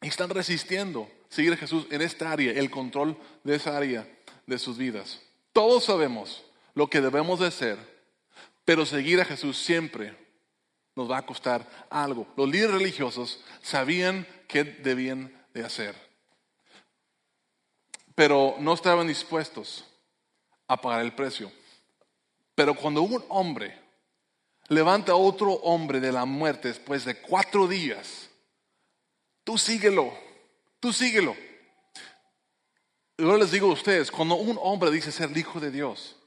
Y 0.02 0.08
están 0.10 0.30
resistiendo 0.30 1.08
seguir 1.34 1.54
a 1.54 1.58
Jesús 1.58 1.86
en 1.90 2.02
esta 2.02 2.32
área, 2.32 2.52
el 2.52 2.70
control 2.70 3.18
de 3.44 3.56
esa 3.56 3.76
área 3.76 4.08
de 4.46 4.60
sus 4.60 4.78
vidas. 4.78 5.22
Todos 5.52 5.86
sabemos 5.86 6.44
lo 6.74 6.88
que 6.88 7.02
debemos 7.02 7.40
de 7.40 7.48
hacer, 7.48 7.78
pero 8.66 8.86
seguir 8.86 9.20
a 9.20 9.26
Jesús 9.26 9.58
siempre 9.58 10.18
nos 10.96 11.10
va 11.10 11.18
a 11.18 11.26
costar 11.26 11.68
algo. 11.90 12.28
Los 12.38 12.50
líderes 12.50 12.76
religiosos 12.76 13.44
sabían 13.62 14.28
qué 14.48 14.64
debían 14.64 15.46
de 15.54 15.64
hacer, 15.64 15.96
pero 18.16 18.56
no 18.60 18.74
estaban 18.74 19.08
dispuestos 19.08 19.86
a 20.68 20.80
pagar 20.80 21.02
el 21.02 21.14
precio. 21.14 21.52
Pero 22.56 22.76
cuando 22.76 23.02
un 23.02 23.24
hombre 23.30 23.80
levanta 24.68 25.14
a 25.14 25.16
otro 25.16 25.52
hombre 25.54 26.00
de 26.00 26.12
la 26.12 26.26
muerte 26.26 26.68
después 26.68 27.06
de 27.06 27.20
cuatro 27.20 27.68
días, 27.68 28.30
Tú 29.44 29.58
síguelo, 29.58 30.14
tú 30.84 30.92
síguelo. 30.92 31.34
Yo 33.18 33.38
les 33.38 33.52
digo 33.52 33.70
a 33.70 33.74
ustedes, 33.74 34.12
cuando 34.12 34.36
un 34.36 34.60
hombre 34.62 34.92
dice 34.92 35.14
ser 35.14 35.30
el 35.30 35.38
hijo 35.38 35.62
de 35.62 35.72
Dios 35.72 36.18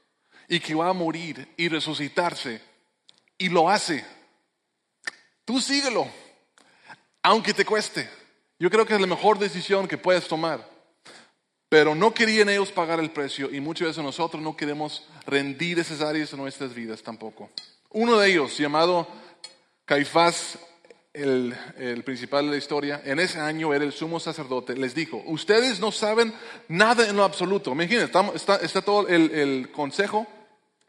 y 0.47 0.59
que 0.59 0.73
va 0.73 0.89
a 0.89 0.93
morir 0.93 1.47
y 1.57 1.69
resucitarse 1.69 2.59
y 3.37 3.49
lo 3.49 3.69
hace, 3.69 4.03
tú 5.45 5.61
síguelo, 5.61 6.07
aunque 7.21 7.53
te 7.53 7.65
cueste. 7.65 8.09
Yo 8.57 8.71
creo 8.71 8.83
que 8.83 8.95
es 8.95 8.99
la 8.99 9.05
mejor 9.05 9.37
decisión 9.37 9.87
que 9.87 9.99
puedes 9.99 10.27
tomar. 10.27 10.67
Pero 11.69 11.93
no 11.93 12.11
querían 12.11 12.49
ellos 12.49 12.71
pagar 12.71 12.99
el 12.99 13.11
precio 13.11 13.53
y 13.53 13.59
muchas 13.59 13.89
veces 13.89 14.03
nosotros 14.03 14.41
no 14.41 14.57
queremos 14.57 15.07
rendir 15.27 15.77
esas 15.77 16.01
áreas 16.01 16.31
de 16.31 16.37
nuestras 16.37 16.73
vidas 16.73 17.03
tampoco. 17.03 17.51
Uno 17.91 18.17
de 18.17 18.31
ellos, 18.31 18.57
llamado 18.57 19.07
Caifás 19.85 20.57
el, 21.17 22.03
principal 22.03 22.45
de 22.45 22.51
la 22.51 22.57
historia, 22.57 23.01
en 23.03 23.19
ese 23.19 23.39
año 23.39 23.73
era 23.73 23.83
el 23.83 23.91
sumo 23.91 24.19
sacerdote, 24.19 24.75
les 24.75 24.93
dijo, 24.93 25.21
ustedes 25.25 25.79
no 25.79 25.91
saben 25.91 26.33
nada 26.67 27.07
en 27.09 27.15
lo 27.15 27.23
absoluto. 27.23 27.71
Imagínense, 27.71 28.11
está, 28.35 28.57
está, 28.57 28.81
todo 28.81 29.07
el, 29.07 29.31
el 29.31 29.71
consejo, 29.71 30.27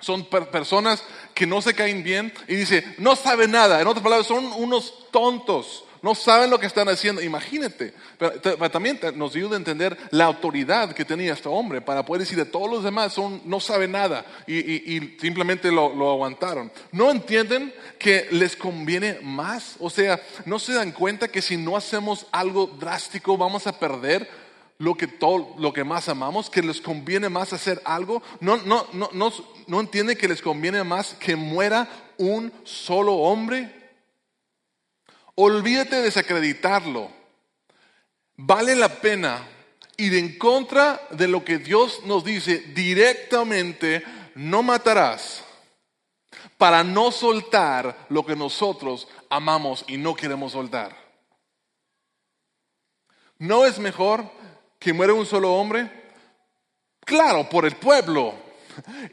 son 0.00 0.26
personas 0.26 1.02
que 1.34 1.46
no 1.46 1.60
se 1.60 1.74
caen 1.74 2.04
bien 2.04 2.32
y 2.46 2.54
dice, 2.54 2.84
no 2.98 3.16
saben 3.16 3.50
nada. 3.50 3.80
En 3.80 3.88
otras 3.88 4.02
palabras, 4.02 4.26
son 4.26 4.44
unos 4.52 5.08
tontos 5.10 5.84
no 6.02 6.14
saben 6.14 6.50
lo 6.50 6.58
que 6.58 6.66
están 6.66 6.88
haciendo. 6.88 7.22
Imagínate. 7.22 7.94
Pero, 8.18 8.70
también 8.70 9.00
nos 9.14 9.34
ayuda 9.34 9.54
a 9.54 9.58
entender 9.58 9.96
la 10.10 10.24
autoridad 10.24 10.92
que 10.92 11.04
tenía 11.04 11.32
este 11.32 11.48
hombre 11.48 11.80
para 11.80 12.04
poder 12.04 12.20
decir 12.20 12.38
de 12.38 12.44
todos 12.44 12.70
los 12.70 12.84
demás 12.84 13.12
son, 13.12 13.40
no 13.44 13.60
saben 13.60 13.92
nada 13.92 14.24
y, 14.46 15.16
simplemente 15.20 15.70
lo, 15.70 16.10
aguantaron. 16.10 16.70
¿No 16.92 17.10
entienden 17.10 17.72
que 17.98 18.28
les 18.30 18.56
conviene 18.56 19.18
más? 19.22 19.76
O 19.78 19.90
sea, 19.90 20.20
¿no 20.44 20.58
se 20.58 20.74
dan 20.74 20.92
cuenta 20.92 21.28
que 21.28 21.42
si 21.42 21.56
no 21.56 21.76
hacemos 21.76 22.26
algo 22.32 22.66
drástico 22.66 23.36
vamos 23.36 23.66
a 23.66 23.78
perder? 23.78 24.48
lo 24.80 24.94
que 24.94 25.08
todo 25.08 25.56
lo 25.58 25.72
que 25.72 25.82
más 25.82 26.08
amamos, 26.08 26.50
que 26.50 26.62
les 26.62 26.80
conviene 26.80 27.28
más 27.28 27.52
hacer 27.52 27.82
algo, 27.84 28.22
no, 28.38 28.58
no, 28.58 28.86
no, 28.92 29.10
no, 29.12 29.32
no 29.66 29.80
entienden 29.80 30.16
que 30.16 30.28
les 30.28 30.40
conviene 30.40 30.84
más 30.84 31.14
que 31.14 31.34
muera 31.34 31.88
un 32.16 32.52
solo 32.62 33.14
hombre 33.14 33.77
olvídate 35.40 35.96
de 35.96 36.02
desacreditarlo. 36.02 37.10
Vale 38.36 38.74
la 38.74 38.88
pena 38.88 39.46
ir 39.96 40.14
en 40.14 40.36
contra 40.36 41.00
de 41.10 41.28
lo 41.28 41.44
que 41.44 41.58
Dios 41.58 42.04
nos 42.04 42.24
dice 42.24 42.58
directamente, 42.74 44.02
no 44.34 44.62
matarás, 44.62 45.44
para 46.56 46.82
no 46.82 47.12
soltar 47.12 48.06
lo 48.08 48.26
que 48.26 48.34
nosotros 48.34 49.06
amamos 49.30 49.84
y 49.86 49.96
no 49.96 50.14
queremos 50.14 50.52
soltar. 50.52 50.96
¿No 53.38 53.64
es 53.64 53.78
mejor 53.78 54.28
que 54.80 54.92
muera 54.92 55.14
un 55.14 55.26
solo 55.26 55.54
hombre? 55.54 55.88
Claro, 57.04 57.48
por 57.48 57.64
el 57.64 57.76
pueblo. 57.76 58.34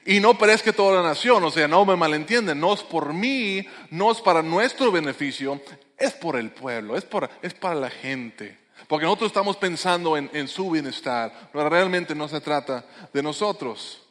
Y 0.06 0.20
no 0.20 0.38
perezca 0.38 0.74
toda 0.74 1.02
la 1.02 1.08
nación, 1.08 1.44
o 1.44 1.50
sea, 1.50 1.68
no 1.68 1.86
me 1.86 1.96
malentienden, 1.96 2.60
no 2.60 2.74
es 2.74 2.84
por 2.84 3.14
mí, 3.14 3.66
no 3.90 4.12
es 4.12 4.22
para 4.22 4.44
nuestro 4.44 4.92
beneficio, 4.92 5.60
es 5.97 6.13
por 6.13 6.36
el 6.36 6.51
pueblo, 6.51 6.95
es, 6.97 7.05
es 7.41 7.53
para 7.53 7.75
la 7.75 7.89
gente. 7.89 8.58
Porque 8.88 9.05
nosotros 9.05 9.29
estamos 9.29 9.58
pensando 9.58 10.17
en, 10.17 10.29
en 10.34 10.47
su 10.47 10.69
bienestar, 10.69 11.49
pero 11.51 11.69
realmente 11.69 12.13
no 12.13 12.27
se 12.27 12.41
trata 12.41 12.86
de 13.13 13.23
nosotros. 13.23 14.01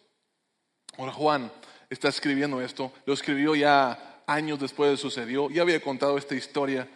Ahora 0.96 1.12
Juan 1.12 1.52
está 1.90 2.08
escribiendo 2.08 2.60
esto, 2.60 2.92
lo 3.06 3.14
escribió 3.14 3.54
ya 3.54 4.22
años 4.26 4.58
después 4.58 4.90
de 4.90 4.96
sucedió, 4.96 5.50
ya 5.50 5.62
había 5.62 5.80
contado 5.80 6.16
esta 6.16 6.34
historia 6.34 6.88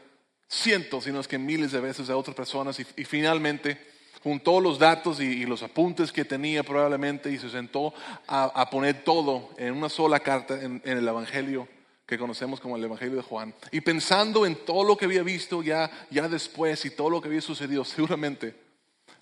cientos, 0.48 1.04
sino 1.04 1.20
es 1.20 1.28
que 1.28 1.38
miles 1.38 1.72
de 1.72 1.80
veces 1.80 2.08
a 2.10 2.16
otras 2.16 2.34
personas 2.34 2.78
y, 2.80 3.04
finalmente 3.04 3.86
juntó 4.22 4.60
los 4.60 4.78
datos 4.78 5.20
y, 5.20 5.44
los 5.44 5.62
apuntes 5.62 6.10
que 6.10 6.24
tenía 6.24 6.62
probablemente 6.62 7.30
y 7.30 7.38
se 7.38 7.50
sentó 7.50 7.94
a, 8.26 8.68
poner 8.70 9.04
todo 9.04 9.50
en 9.58 9.74
una 9.74 9.88
sola 9.88 10.20
carta 10.20 10.60
en, 10.60 10.80
el 10.84 11.06
Evangelio 11.06 11.68
que 12.08 12.18
conocemos 12.18 12.58
como 12.58 12.76
el 12.76 12.82
Evangelio 12.82 13.16
de 13.16 13.22
Juan. 13.22 13.54
Y 13.70 13.82
pensando 13.82 14.46
en 14.46 14.56
todo 14.64 14.82
lo 14.82 14.96
que 14.96 15.04
había 15.04 15.22
visto 15.22 15.62
ya, 15.62 16.08
ya 16.10 16.26
después 16.26 16.84
y 16.84 16.90
todo 16.90 17.10
lo 17.10 17.20
que 17.20 17.28
había 17.28 17.40
sucedido, 17.40 17.84
seguramente 17.84 18.56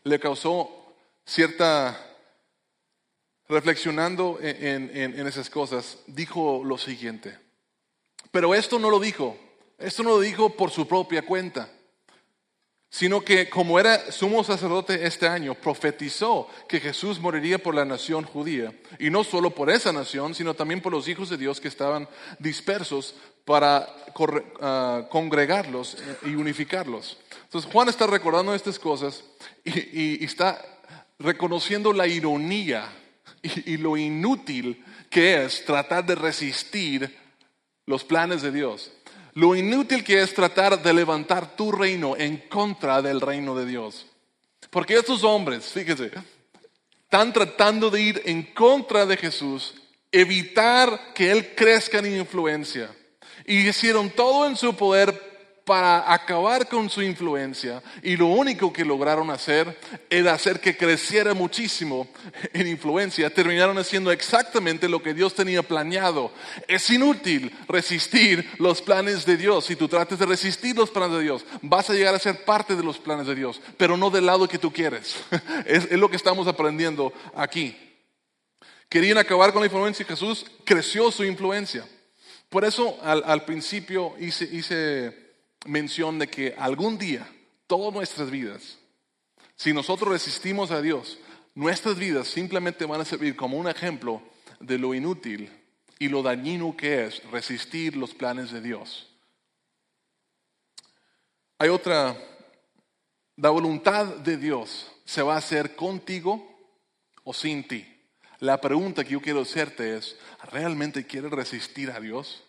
le 0.05 0.19
causó 0.19 0.95
cierta, 1.27 2.01
reflexionando 3.49 4.39
en, 4.41 4.91
en 4.95 5.27
esas 5.27 5.51
cosas, 5.51 5.99
dijo 6.07 6.63
lo 6.65 6.79
siguiente. 6.79 7.37
Pero 8.31 8.55
esto 8.55 8.79
no 8.79 8.89
lo 8.89 9.01
dijo 9.01 9.37
esto 9.79 10.03
no 10.03 10.11
lo 10.11 10.21
dijo 10.21 10.51
por 10.51 10.71
su 10.71 10.89
propia 10.89 11.23
cuenta, 11.23 11.69
sino 12.89 13.21
que 13.21 13.51
como 13.51 13.79
era 13.79 14.11
sumo 14.13 14.45
sacerdote 14.45 15.07
este 15.07 15.29
año, 15.29 15.55
profetizó 15.55 16.49
que 16.69 16.81
Jesús 16.81 17.21
moriría 17.21 17.59
por 17.59 17.75
la 17.75 17.85
nación 17.85 18.25
judía. 18.25 18.73
Y 18.99 19.11
no 19.11 19.25
solo 19.25 19.51
por 19.51 19.71
esa 19.71 19.93
nación, 19.93 20.35
sino 20.35 20.55
también 20.55 20.81
por 20.81 20.93
los 20.93 21.09
hijos 21.09 21.29
de 21.29 21.37
Dios 21.37 21.61
que 21.61 21.69
estaban 21.69 22.09
dispersos 22.39 23.15
para 23.45 23.87
ah, 24.61 25.07
congregarlos 25.11 25.99
y 26.25 26.35
unificarlos. 26.35 27.19
Entonces 27.45 27.71
Juan 27.71 27.89
está 27.89 28.07
recordando 28.07 28.55
estas 28.55 28.79
cosas 28.79 29.25
y, 29.65 30.25
está 30.25 30.65
reconociendo 31.19 31.93
la 31.93 32.07
ironía 32.07 32.93
y 33.43 33.77
lo 33.77 33.97
inútil 33.97 34.85
que 35.11 35.45
es 35.45 35.65
tratar 35.65 36.05
de 36.05 36.15
resistir 36.15 37.17
los 37.87 38.05
planes 38.05 38.43
de 38.43 38.53
Dios 38.53 38.93
lo 39.37 39.55
inútil 39.55 40.03
que 40.03 40.23
es 40.23 40.33
tratar 40.33 40.83
de 40.83 40.95
levantar 40.95 41.57
tu 41.57 41.71
reino 41.71 42.17
en 42.17 42.39
contra 42.49 43.03
del 43.03 43.21
reino 43.21 43.55
de 43.55 43.67
Dios. 43.67 44.07
Porque 44.71 44.95
estos 44.95 45.25
hombres, 45.25 45.67
fíjese, 45.67 46.11
están 47.03 47.35
tratando 47.35 47.91
de 47.91 48.01
ir 48.01 48.23
en 48.25 48.43
contra 48.55 49.05
de 49.05 49.15
Jesús, 49.19 49.75
evitar 50.11 51.13
que 51.15 51.31
Él 51.31 51.55
crezca 51.55 51.99
en 51.99 52.17
influencia. 52.17 52.91
Y 53.45 53.69
hicieron 53.69 54.09
todo 54.09 54.47
en 54.47 54.57
su 54.57 54.75
poder 54.75 55.26
para 55.67 56.13
acabar 56.15 56.69
con 56.69 56.89
su 56.89 57.03
influencia 57.03 57.83
y 58.01 58.17
lo 58.17 58.29
único 58.29 58.73
que 58.73 58.85
lograron 58.85 59.31
hacer 59.31 59.77
era 60.09 60.33
hacer 60.33 60.61
que 60.61 60.77
creciera 60.77 61.35
muchísimo 61.35 62.07
en 62.53 62.69
influencia. 62.69 63.35
Terminaron 63.35 63.77
haciendo 63.77 64.13
exactamente 64.13 64.89
lo 64.89 65.03
que 65.03 65.13
Dios 65.13 65.35
tenía 65.35 65.65
planeado. 65.65 66.31
Es 66.69 66.89
inútil 66.89 67.53
resistir 67.67 68.49
los 68.59 68.81
planes 68.81 69.27
de 69.27 69.37
Dios. 69.37 69.65
Si 69.65 69.75
tú 69.75 69.89
trates 69.89 70.21
de 70.21 70.27
resistir 70.27 70.77
los 70.77 70.91
planes 70.91 71.17
de 71.17 71.25
Dios, 71.25 71.45
vas 71.63 71.91
a 71.91 71.95
llegar 71.95 72.15
a 72.15 72.21
ser 72.21 72.45
parte 72.45 72.77
de 72.77 72.85
los 72.85 72.99
planes 72.99 73.27
de 73.27 73.35
Dios, 73.35 73.61
pero 73.77 73.97
no 73.97 74.09
del 74.09 74.27
lado 74.27 74.47
que 74.47 74.59
tú 74.59 74.73
quieres. 74.73 75.17
Es, 75.67 75.91
lo 75.91 76.09
que 76.09 76.17
estamos 76.17 76.47
aprendiendo 76.47 77.13
aquí. 77.35 77.77
Querían 78.89 79.19
acabar 79.19 79.53
con 79.53 79.63
la 79.63 79.67
influencia 79.67 80.05
y 80.05 80.07
Jesús 80.07 80.47
creció 80.65 81.11
su 81.11 81.25
influencia. 81.25 81.85
Por 82.49 82.65
eso 82.65 83.01
al, 83.03 83.45
principio 83.45 84.15
hice, 84.21 84.45
hice 84.45 85.26
mención 85.67 86.19
de 86.19 86.29
que 86.29 86.55
algún 86.59 86.99
día, 86.99 87.29
todas 87.67 87.93
nuestras 87.93 88.31
vidas, 88.31 88.79
si 89.57 89.73
nosotros 89.73 90.11
resistimos 90.11 90.71
a 90.71 90.83
Dios, 90.83 91.19
nuestras 91.55 91.97
vidas 91.97 92.29
simplemente 92.29 92.85
van 92.85 93.01
a 93.01 93.05
servir 93.05 93.37
como 93.37 93.57
un 93.57 93.69
ejemplo 93.69 94.23
de 94.61 94.79
lo 94.79 94.95
inútil 94.95 95.51
y 95.99 96.09
lo 96.09 96.23
dañino 96.23 96.77
que 96.77 97.05
es 97.05 97.23
resistir 97.31 97.97
los 97.97 98.15
planes 98.15 98.51
de 98.53 98.61
Dios. 98.61 99.09
Hay 101.59 101.71
otra, 101.71 102.17
la 103.37 103.51
voluntad 103.51 104.05
de 104.07 104.37
Dios 104.37 104.93
se 105.07 105.23
va 105.23 105.35
a 105.35 105.39
hacer 105.39 105.75
contigo 105.75 106.47
o 107.25 107.33
sin 107.33 107.67
ti. 107.67 107.87
La 108.41 108.61
pregunta 108.61 109.03
que 109.03 109.13
yo 109.13 109.23
quiero 109.23 109.41
hacerte 109.41 109.97
es, 109.97 110.17
¿realmente 110.53 111.07
quieres 111.07 111.31
resistir 111.31 111.91
a 111.91 112.01
Dios? 112.01 112.45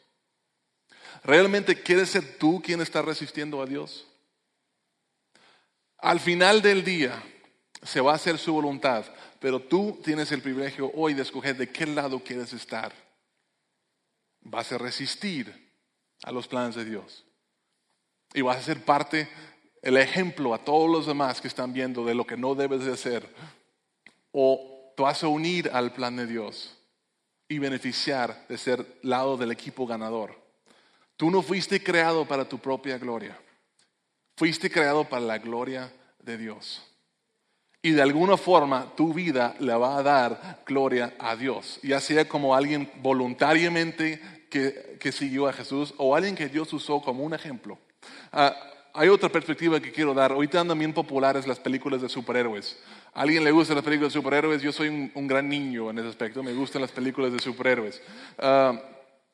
¿Realmente 1.27 1.75
quieres 1.75 2.11
ser 2.11 2.37
tú 2.37 2.61
quien 2.61 2.79
está 2.79 3.01
resistiendo 3.01 3.61
a 3.61 3.65
Dios? 3.65 4.07
Al 5.97 6.21
final 6.21 6.61
del 6.61 6.85
día 6.85 7.21
se 7.83 7.99
va 7.99 8.13
a 8.13 8.15
hacer 8.15 8.37
su 8.37 8.53
voluntad, 8.53 9.03
pero 9.41 9.61
tú 9.61 9.99
tienes 10.01 10.31
el 10.31 10.41
privilegio 10.41 10.89
hoy 10.95 11.13
de 11.13 11.23
escoger 11.23 11.57
de 11.57 11.69
qué 11.69 11.85
lado 11.85 12.21
quieres 12.23 12.53
estar. 12.53 12.93
Vas 14.39 14.71
a 14.71 14.77
resistir 14.77 15.69
a 16.23 16.31
los 16.31 16.47
planes 16.47 16.75
de 16.75 16.85
Dios. 16.85 17.25
Y 18.33 18.39
vas 18.39 18.55
a 18.55 18.63
ser 18.63 18.85
parte, 18.85 19.27
el 19.81 19.97
ejemplo 19.97 20.53
a 20.53 20.63
todos 20.63 20.89
los 20.89 21.07
demás 21.07 21.41
que 21.41 21.49
están 21.49 21.73
viendo 21.73 22.05
de 22.05 22.15
lo 22.15 22.25
que 22.25 22.37
no 22.37 22.55
debes 22.55 22.85
de 22.85 22.93
hacer. 22.93 23.35
O 24.31 24.93
te 24.95 25.03
vas 25.03 25.21
a 25.23 25.27
unir 25.27 25.71
al 25.73 25.91
plan 25.91 26.15
de 26.15 26.25
Dios 26.25 26.77
y 27.49 27.59
beneficiar 27.59 28.47
de 28.47 28.57
ser 28.57 28.99
lado 29.01 29.35
del 29.35 29.51
equipo 29.51 29.85
ganador. 29.85 30.46
Tú 31.17 31.31
no 31.31 31.41
fuiste 31.41 31.83
creado 31.83 32.25
para 32.25 32.47
tu 32.47 32.59
propia 32.59 32.97
gloria. 32.99 33.37
Fuiste 34.37 34.69
creado 34.69 35.03
para 35.03 35.25
la 35.25 35.39
gloria 35.39 35.91
de 36.19 36.37
Dios. 36.37 36.83
Y 37.81 37.91
de 37.91 38.03
alguna 38.03 38.37
forma 38.37 38.93
tu 38.95 39.13
vida 39.13 39.55
le 39.59 39.73
va 39.73 39.97
a 39.97 40.03
dar 40.03 40.63
gloria 40.65 41.15
a 41.17 41.35
Dios. 41.35 41.79
Ya 41.81 41.99
sea 41.99 42.27
como 42.27 42.55
alguien 42.55 42.91
voluntariamente 43.01 44.21
que, 44.49 45.11
siguió 45.11 45.47
a 45.47 45.53
Jesús 45.53 45.93
o 45.97 46.15
alguien 46.15 46.35
que 46.35 46.49
Dios 46.49 46.71
usó 46.73 47.01
como 47.01 47.23
un 47.23 47.33
ejemplo. 47.33 47.79
Ah, 48.31 48.55
hay 48.93 49.09
otra 49.09 49.29
perspectiva 49.29 49.79
que 49.79 49.91
quiero 49.91 50.13
dar. 50.13 50.31
Ahorita 50.31 50.59
andan 50.59 50.77
bien 50.77 50.93
populares 50.93 51.47
las 51.47 51.59
películas 51.59 52.01
de 52.01 52.09
superhéroes. 52.09 52.77
¿A 53.13 53.21
alguien 53.21 53.43
le 53.43 53.51
gustan 53.51 53.75
las 53.75 53.85
películas 53.85 54.13
de 54.13 54.19
superhéroes? 54.19 54.61
Yo 54.61 54.71
soy 54.71 55.11
un, 55.13 55.27
gran 55.27 55.47
niño 55.49 55.89
en 55.89 55.99
ese 55.99 56.09
aspecto. 56.09 56.43
Me 56.43 56.53
gustan 56.53 56.81
las 56.81 56.91
películas 56.91 57.31
de 57.31 57.39
superhéroes. 57.39 58.01
Ah, 58.37 58.79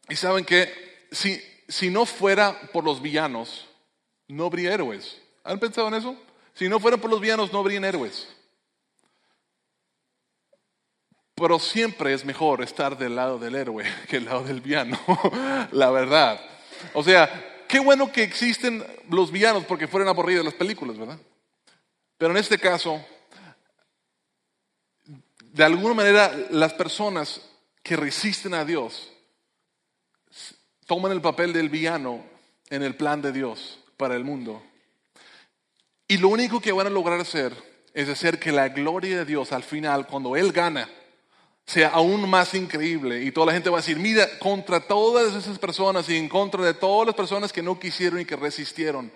y 0.09 0.15
saben 0.15 0.45
que 0.45 0.69
si, 1.11 1.41
si 1.73 1.89
no 1.89 2.05
fuera 2.05 2.55
por 2.71 2.83
los 2.83 3.01
villanos, 3.01 3.67
no 4.27 4.45
habría 4.45 4.75
héroes. 4.75 5.19
¿Han 5.43 5.59
pensado 5.59 5.88
en 5.88 5.95
eso? 5.95 6.15
Si 6.53 6.69
no 6.69 6.79
fuera 6.79 6.97
por 6.97 7.09
los 7.09 7.19
villanos, 7.19 7.51
no 7.51 7.59
habrían 7.59 7.83
héroes. 7.83 8.27
Pero 11.33 11.57
siempre 11.57 12.13
es 12.13 12.23
mejor 12.25 12.62
estar 12.62 12.95
del 12.95 13.15
lado 13.15 13.39
del 13.39 13.55
héroe 13.55 13.86
que 14.07 14.17
del 14.17 14.25
lado 14.25 14.43
del 14.43 14.62
villano, 14.62 14.99
la 15.71 15.89
verdad. 15.89 16.39
O 16.93 17.03
sea, 17.03 17.63
qué 17.67 17.79
bueno 17.79 18.12
que 18.12 18.21
existen 18.21 18.86
los 19.09 19.31
villanos 19.31 19.65
porque 19.65 19.88
fueron 19.88 20.09
aburridas 20.09 20.45
las 20.45 20.53
películas, 20.53 20.95
¿verdad? 20.95 21.17
Pero 22.19 22.33
en 22.33 22.38
este 22.38 22.59
caso, 22.59 23.03
de 25.39 25.63
alguna 25.63 25.95
manera, 25.95 26.31
las 26.51 26.73
personas 26.73 27.41
que 27.81 27.95
resisten 27.95 28.53
a 28.53 28.63
Dios 28.63 29.12
toman 30.85 31.11
el 31.11 31.21
papel 31.21 31.53
del 31.53 31.69
villano 31.69 32.23
en 32.69 32.83
el 32.83 32.95
plan 32.95 33.21
de 33.21 33.31
Dios 33.31 33.79
para 33.97 34.15
el 34.15 34.23
mundo. 34.23 34.61
Y 36.07 36.17
lo 36.17 36.29
único 36.29 36.59
que 36.59 36.71
van 36.71 36.88
a 36.88 36.89
lograr 36.89 37.19
hacer 37.19 37.53
es 37.93 38.09
hacer 38.09 38.39
que 38.39 38.51
la 38.51 38.69
gloria 38.69 39.19
de 39.19 39.25
Dios 39.25 39.51
al 39.51 39.63
final, 39.63 40.07
cuando 40.07 40.36
Él 40.36 40.51
gana, 40.51 40.89
sea 41.65 41.89
aún 41.89 42.29
más 42.29 42.53
increíble. 42.53 43.23
Y 43.23 43.31
toda 43.31 43.47
la 43.47 43.53
gente 43.53 43.69
va 43.69 43.77
a 43.77 43.81
decir, 43.81 43.97
mira, 43.97 44.27
contra 44.39 44.79
todas 44.79 45.34
esas 45.34 45.57
personas 45.59 46.09
y 46.09 46.17
en 46.17 46.27
contra 46.27 46.63
de 46.63 46.73
todas 46.73 47.07
las 47.07 47.15
personas 47.15 47.53
que 47.53 47.61
no 47.61 47.79
quisieron 47.79 48.19
y 48.19 48.25
que 48.25 48.36
resistieron, 48.36 49.11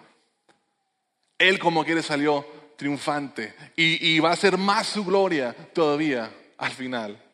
Él 1.38 1.60
como 1.60 1.84
quiere 1.84 2.02
salió 2.02 2.46
triunfante. 2.78 3.54
Y, 3.76 4.16
y 4.16 4.20
va 4.20 4.32
a 4.32 4.36
ser 4.36 4.58
más 4.58 4.88
su 4.88 5.04
gloria 5.04 5.54
todavía 5.74 6.32
al 6.58 6.72
final. 6.72 7.27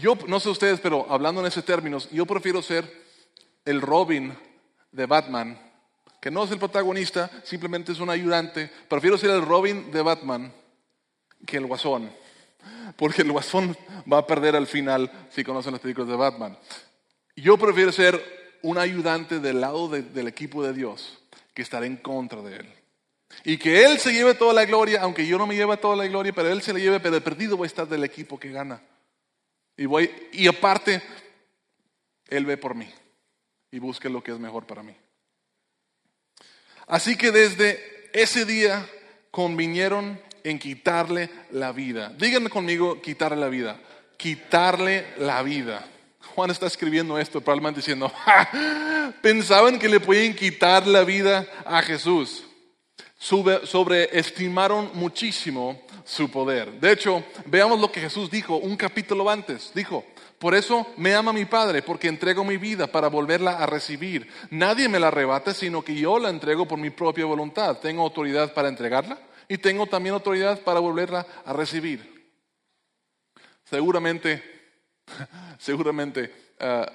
Yo 0.00 0.16
no 0.26 0.40
sé 0.40 0.48
ustedes, 0.48 0.80
pero 0.80 1.06
hablando 1.08 1.40
en 1.40 1.46
ese 1.46 1.62
términos, 1.62 2.08
yo 2.10 2.26
prefiero 2.26 2.62
ser 2.62 2.90
el 3.64 3.80
Robin 3.80 4.36
de 4.90 5.06
Batman, 5.06 5.58
que 6.20 6.30
no 6.30 6.44
es 6.44 6.50
el 6.50 6.58
protagonista, 6.58 7.30
simplemente 7.44 7.92
es 7.92 8.00
un 8.00 8.10
ayudante. 8.10 8.70
Prefiero 8.88 9.16
ser 9.16 9.30
el 9.30 9.42
Robin 9.42 9.90
de 9.92 10.02
Batman 10.02 10.52
que 11.46 11.58
el 11.58 11.66
Guasón, 11.66 12.10
porque 12.96 13.22
el 13.22 13.30
Guasón 13.30 13.76
va 14.10 14.18
a 14.18 14.26
perder 14.26 14.56
al 14.56 14.66
final 14.66 15.10
si 15.30 15.44
conocen 15.44 15.72
las 15.72 15.80
películas 15.80 16.08
de 16.08 16.16
Batman. 16.16 16.58
Yo 17.36 17.56
prefiero 17.56 17.92
ser 17.92 18.22
un 18.62 18.78
ayudante 18.78 19.38
del 19.38 19.60
lado 19.60 19.88
del 19.88 20.26
equipo 20.26 20.62
de 20.64 20.72
Dios 20.72 21.18
que 21.52 21.62
estar 21.62 21.84
en 21.84 21.98
contra 21.98 22.42
de 22.42 22.56
Él. 22.56 22.66
Y 23.44 23.58
que 23.58 23.84
Él 23.84 23.98
se 23.98 24.12
lleve 24.12 24.34
toda 24.34 24.54
la 24.54 24.64
gloria, 24.64 25.02
aunque 25.02 25.26
yo 25.26 25.38
no 25.38 25.46
me 25.46 25.54
lleve 25.54 25.76
toda 25.76 25.96
la 25.96 26.06
gloria, 26.06 26.32
pero 26.32 26.48
Él 26.48 26.62
se 26.62 26.72
la 26.72 26.78
lleve, 26.78 27.00
pero 27.00 27.16
el 27.16 27.22
perdido 27.22 27.56
voy 27.56 27.66
a 27.66 27.68
estar 27.68 27.86
del 27.86 28.04
equipo 28.04 28.38
que 28.38 28.50
gana. 28.50 28.80
Y, 29.76 29.86
voy, 29.86 30.10
y 30.32 30.46
aparte, 30.46 31.02
Él 32.28 32.46
ve 32.46 32.56
por 32.56 32.74
mí 32.74 32.88
y 33.70 33.78
busque 33.78 34.08
lo 34.08 34.22
que 34.22 34.32
es 34.32 34.38
mejor 34.38 34.66
para 34.66 34.82
mí. 34.82 34.96
Así 36.86 37.16
que 37.16 37.32
desde 37.32 38.10
ese 38.12 38.44
día 38.44 38.88
convinieron 39.30 40.20
en 40.44 40.58
quitarle 40.58 41.30
la 41.50 41.72
vida. 41.72 42.12
Díganme 42.16 42.50
conmigo, 42.50 43.00
quitarle 43.00 43.38
la 43.38 43.48
vida. 43.48 43.80
Quitarle 44.16 45.06
la 45.18 45.42
vida. 45.42 45.84
Juan 46.34 46.50
está 46.50 46.66
escribiendo 46.66 47.18
esto, 47.18 47.40
probablemente 47.40 47.80
diciendo, 47.80 48.12
pensaban 49.22 49.78
que 49.78 49.88
le 49.88 50.00
podían 50.00 50.34
quitar 50.34 50.86
la 50.86 51.04
vida 51.04 51.46
a 51.64 51.82
Jesús. 51.82 52.44
Sobreestimaron 53.18 54.90
muchísimo 54.94 55.80
su 56.04 56.30
poder. 56.30 56.80
De 56.80 56.92
hecho, 56.92 57.24
veamos 57.46 57.80
lo 57.80 57.90
que 57.90 58.00
Jesús 58.00 58.30
dijo 58.30 58.56
un 58.56 58.76
capítulo 58.76 59.28
antes. 59.30 59.72
Dijo, 59.74 60.04
por 60.38 60.54
eso 60.54 60.86
me 60.96 61.14
ama 61.14 61.32
mi 61.32 61.46
Padre, 61.46 61.82
porque 61.82 62.08
entrego 62.08 62.44
mi 62.44 62.56
vida 62.56 62.86
para 62.86 63.08
volverla 63.08 63.52
a 63.58 63.66
recibir. 63.66 64.28
Nadie 64.50 64.88
me 64.88 65.00
la 65.00 65.08
arrebata, 65.08 65.54
sino 65.54 65.82
que 65.82 65.94
yo 65.94 66.18
la 66.18 66.28
entrego 66.28 66.68
por 66.68 66.78
mi 66.78 66.90
propia 66.90 67.24
voluntad. 67.24 67.78
Tengo 67.78 68.02
autoridad 68.02 68.52
para 68.52 68.68
entregarla 68.68 69.18
y 69.48 69.58
tengo 69.58 69.86
también 69.86 70.14
autoridad 70.14 70.60
para 70.60 70.80
volverla 70.80 71.26
a 71.44 71.52
recibir. 71.52 72.30
Seguramente, 73.64 74.42
seguramente 75.58 76.54
ah, 76.60 76.90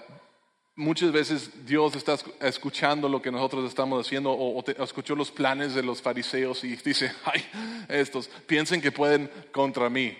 muchas 0.79 1.11
veces 1.11 1.51
Dios 1.65 1.95
está 1.95 2.17
escuchando 2.39 3.09
lo 3.09 3.21
que 3.21 3.31
nosotros 3.31 3.65
estamos 3.65 4.05
haciendo 4.05 4.31
o, 4.31 4.63
escuchó 4.81 5.13
los 5.15 5.29
planes 5.29 5.75
de 5.75 5.83
los 5.83 6.01
fariseos 6.01 6.63
y 6.63 6.75
dice, 6.77 7.11
ay, 7.25 7.45
estos 7.89 8.29
piensen 8.47 8.81
que 8.81 8.91
pueden 8.91 9.29
contra 9.51 9.89
mí. 9.89 10.17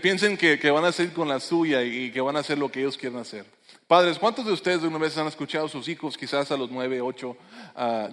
Piensen 0.00 0.36
que, 0.36 0.70
van 0.70 0.84
a 0.84 0.88
hacer 0.88 1.12
con 1.12 1.28
la 1.28 1.38
suya 1.38 1.82
y 1.82 2.10
que 2.10 2.20
van 2.20 2.36
a 2.36 2.40
hacer 2.40 2.58
lo 2.58 2.70
que 2.70 2.80
ellos 2.80 2.96
quieren 2.96 3.18
hacer. 3.18 3.44
Padres, 3.86 4.18
¿cuántos 4.18 4.46
de 4.46 4.52
ustedes 4.52 4.80
de 4.80 4.88
una 4.88 4.98
vez 4.98 5.16
han 5.18 5.26
escuchado 5.26 5.66
a 5.66 5.68
sus 5.68 5.88
hijos, 5.88 6.16
quizás 6.16 6.50
a 6.50 6.56
los 6.56 6.70
9, 6.70 7.00
8, 7.00 7.36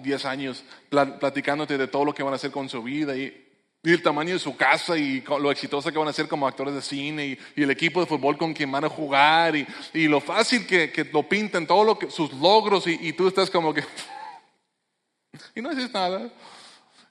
10 0.02 0.24
años, 0.26 0.64
platicándote 0.90 1.78
de 1.78 1.88
todo 1.88 2.04
lo 2.04 2.14
que 2.14 2.22
van 2.22 2.32
a 2.32 2.36
hacer 2.36 2.50
con 2.50 2.68
su 2.68 2.82
vida 2.82 3.16
y, 3.16 3.41
el 3.90 4.02
tamaño 4.02 4.34
de 4.34 4.38
su 4.38 4.56
casa 4.56 4.96
y 4.96 5.22
lo 5.22 5.50
exitosa 5.50 5.90
que 5.90 5.98
van 5.98 6.08
a 6.08 6.12
ser 6.12 6.28
como 6.28 6.46
actores 6.46 6.74
de 6.74 6.82
cine 6.82 7.38
y, 7.56 7.62
el 7.62 7.70
equipo 7.70 8.00
de 8.00 8.06
fútbol 8.06 8.38
con 8.38 8.54
quien 8.54 8.70
van 8.70 8.84
a 8.84 8.88
jugar 8.88 9.54
y, 9.56 9.66
lo 10.08 10.20
fácil 10.20 10.66
que, 10.66 11.08
lo 11.12 11.28
pintan, 11.28 11.66
todos 11.66 11.86
lo 11.86 12.10
sus 12.10 12.32
logros 12.34 12.86
y, 12.86 13.12
tú 13.12 13.26
estás 13.26 13.50
como 13.50 13.74
que... 13.74 13.82
y 15.54 15.62
no 15.62 15.70
dices 15.70 15.92
nada. 15.92 16.30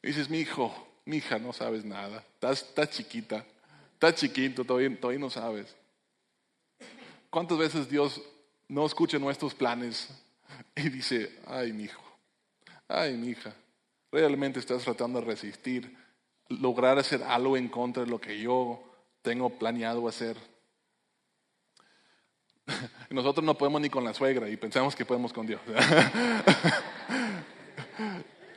Y 0.01 0.07
dices, 0.07 0.29
mi 0.29 0.39
hijo, 0.39 0.73
mi 1.05 1.17
hija, 1.17 1.37
no 1.37 1.51
sabes 1.53 1.83
nada, 1.83 2.23
estás, 2.35 2.61
estás 2.61 2.89
chiquita. 2.91 3.45
Está 3.93 4.15
chiquito, 4.15 4.63
todavía, 4.63 4.99
todavía 4.99 5.19
no 5.19 5.29
sabes. 5.29 5.75
¿Cuántas 7.29 7.57
veces 7.57 7.87
Dios 7.87 8.21
no 8.67 8.85
escucha 8.85 9.19
nuestros 9.19 9.53
planes 9.53 10.09
y 10.75 10.89
dice, 10.89 11.37
ay, 11.45 11.71
mi 11.71 11.83
hijo, 11.83 12.01
ay, 12.87 13.15
mi 13.15 13.27
hija, 13.29 13.53
realmente 14.11 14.59
estás 14.59 14.83
tratando 14.83 15.19
de 15.19 15.27
resistir, 15.27 16.00
lograr 16.59 16.99
hacer 16.99 17.23
algo 17.23 17.57
en 17.57 17.67
contra 17.67 18.03
de 18.03 18.09
lo 18.09 18.19
que 18.19 18.39
yo 18.39 18.81
tengo 19.21 19.49
planeado 19.49 20.07
hacer? 20.07 20.37
Nosotros 23.09 23.45
no 23.45 23.57
podemos 23.57 23.81
ni 23.81 23.89
con 23.89 24.03
la 24.03 24.13
suegra 24.13 24.49
y 24.49 24.57
pensamos 24.57 24.95
que 24.95 25.05
podemos 25.05 25.33
con 25.33 25.47
Dios. 25.47 25.61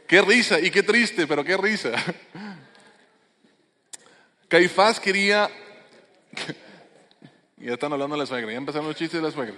qué 0.07 0.23
risa 0.23 0.61
y 0.61 0.71
qué 0.71 0.83
triste, 0.83 1.27
pero 1.27 1.45
qué 1.45 1.57
risa. 1.57 1.93
Caifás 4.49 5.01
quería. 5.01 5.51
ya 7.57 7.73
están 7.73 7.93
hablando 7.93 8.15
de 8.15 8.21
la 8.21 8.27
suegra, 8.27 8.53
ya 8.53 8.59
empezaron 8.59 8.87
los 8.87 8.97
chistes 8.97 9.21
de 9.21 9.27
la 9.27 9.33
suegra. 9.33 9.57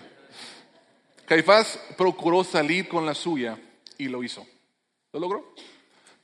Caifás 1.27 1.79
procuró 1.97 2.45
salir 2.45 2.89
con 2.89 3.05
la 3.05 3.15
suya 3.15 3.59
y 3.99 4.09
lo 4.09 4.23
hizo. 4.23 4.47
¿Lo 5.13 5.21
logró? 5.21 5.55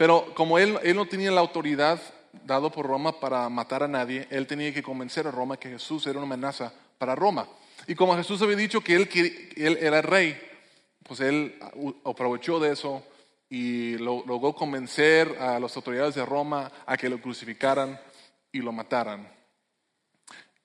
Pero 0.03 0.35
como 0.35 0.59
él, 0.59 0.81
él 0.83 0.97
no 0.97 1.07
tenía 1.07 1.31
la 1.31 1.41
autoridad 1.41 2.01
dado 2.45 2.73
por 2.73 2.87
Roma 2.87 3.21
para 3.21 3.49
matar 3.49 3.85
a 3.85 3.87
nadie, 3.87 4.27
él 4.31 4.49
tenía 4.49 4.75
que 4.75 4.83
convencer 4.83 5.29
a 5.29 5.31
Roma 5.31 5.57
que 5.57 5.69
Jesús 5.69 6.05
era 6.09 6.19
una 6.19 6.27
amenaza 6.27 6.73
para 6.99 7.15
Roma. 7.15 7.47
Y 7.87 7.95
como 7.95 8.17
Jesús 8.17 8.43
había 8.43 8.57
dicho 8.57 8.81
que 8.81 8.97
él, 8.97 9.09
él 9.55 9.79
era 9.81 10.03
rey, 10.03 10.37
pues 11.05 11.21
él 11.21 11.57
aprovechó 12.05 12.59
de 12.59 12.73
eso 12.73 13.07
y 13.49 13.97
logró 13.99 14.53
convencer 14.57 15.37
a 15.41 15.61
las 15.61 15.77
autoridades 15.77 16.17
de 16.17 16.27
Roma 16.27 16.73
a 16.85 16.97
que 16.97 17.09
lo 17.09 17.23
crucificaran 17.23 17.97
y 18.51 18.59
lo 18.59 18.73
mataran. 18.73 19.33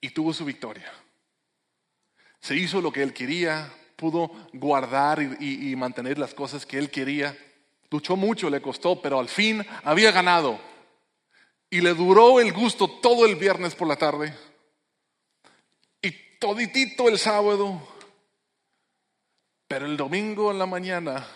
Y 0.01 0.09
tuvo 0.09 0.33
su 0.33 0.45
victoria. 0.45 0.91
Se 2.39 2.55
hizo 2.55 2.81
lo 2.81 2.91
que 2.91 3.03
él 3.03 3.13
quería, 3.13 3.71
pudo 3.97 4.31
guardar 4.53 5.21
y, 5.21 5.75
mantener 5.75 6.17
las 6.17 6.33
cosas 6.33 6.65
que 6.65 6.79
él 6.79 6.89
quería. 6.89 7.37
Luchó 7.89 8.15
mucho, 8.15 8.49
le 8.49 8.61
costó, 8.61 9.01
pero 9.01 9.19
al 9.19 9.29
fin 9.29 9.65
había 9.83 10.11
ganado. 10.11 10.59
Y 11.69 11.81
le 11.81 11.93
duró 11.93 12.39
el 12.39 12.53
gusto 12.53 12.87
todo 13.01 13.25
el 13.25 13.35
viernes 13.35 13.75
por 13.75 13.87
la 13.87 13.95
tarde. 13.95 14.33
Y 16.01 16.11
toditito 16.39 17.07
el 17.07 17.17
sábado. 17.17 17.81
Pero 19.67 19.85
el 19.85 19.97
domingo 19.97 20.51
en 20.51 20.59
la 20.59 20.65
mañana 20.65 21.27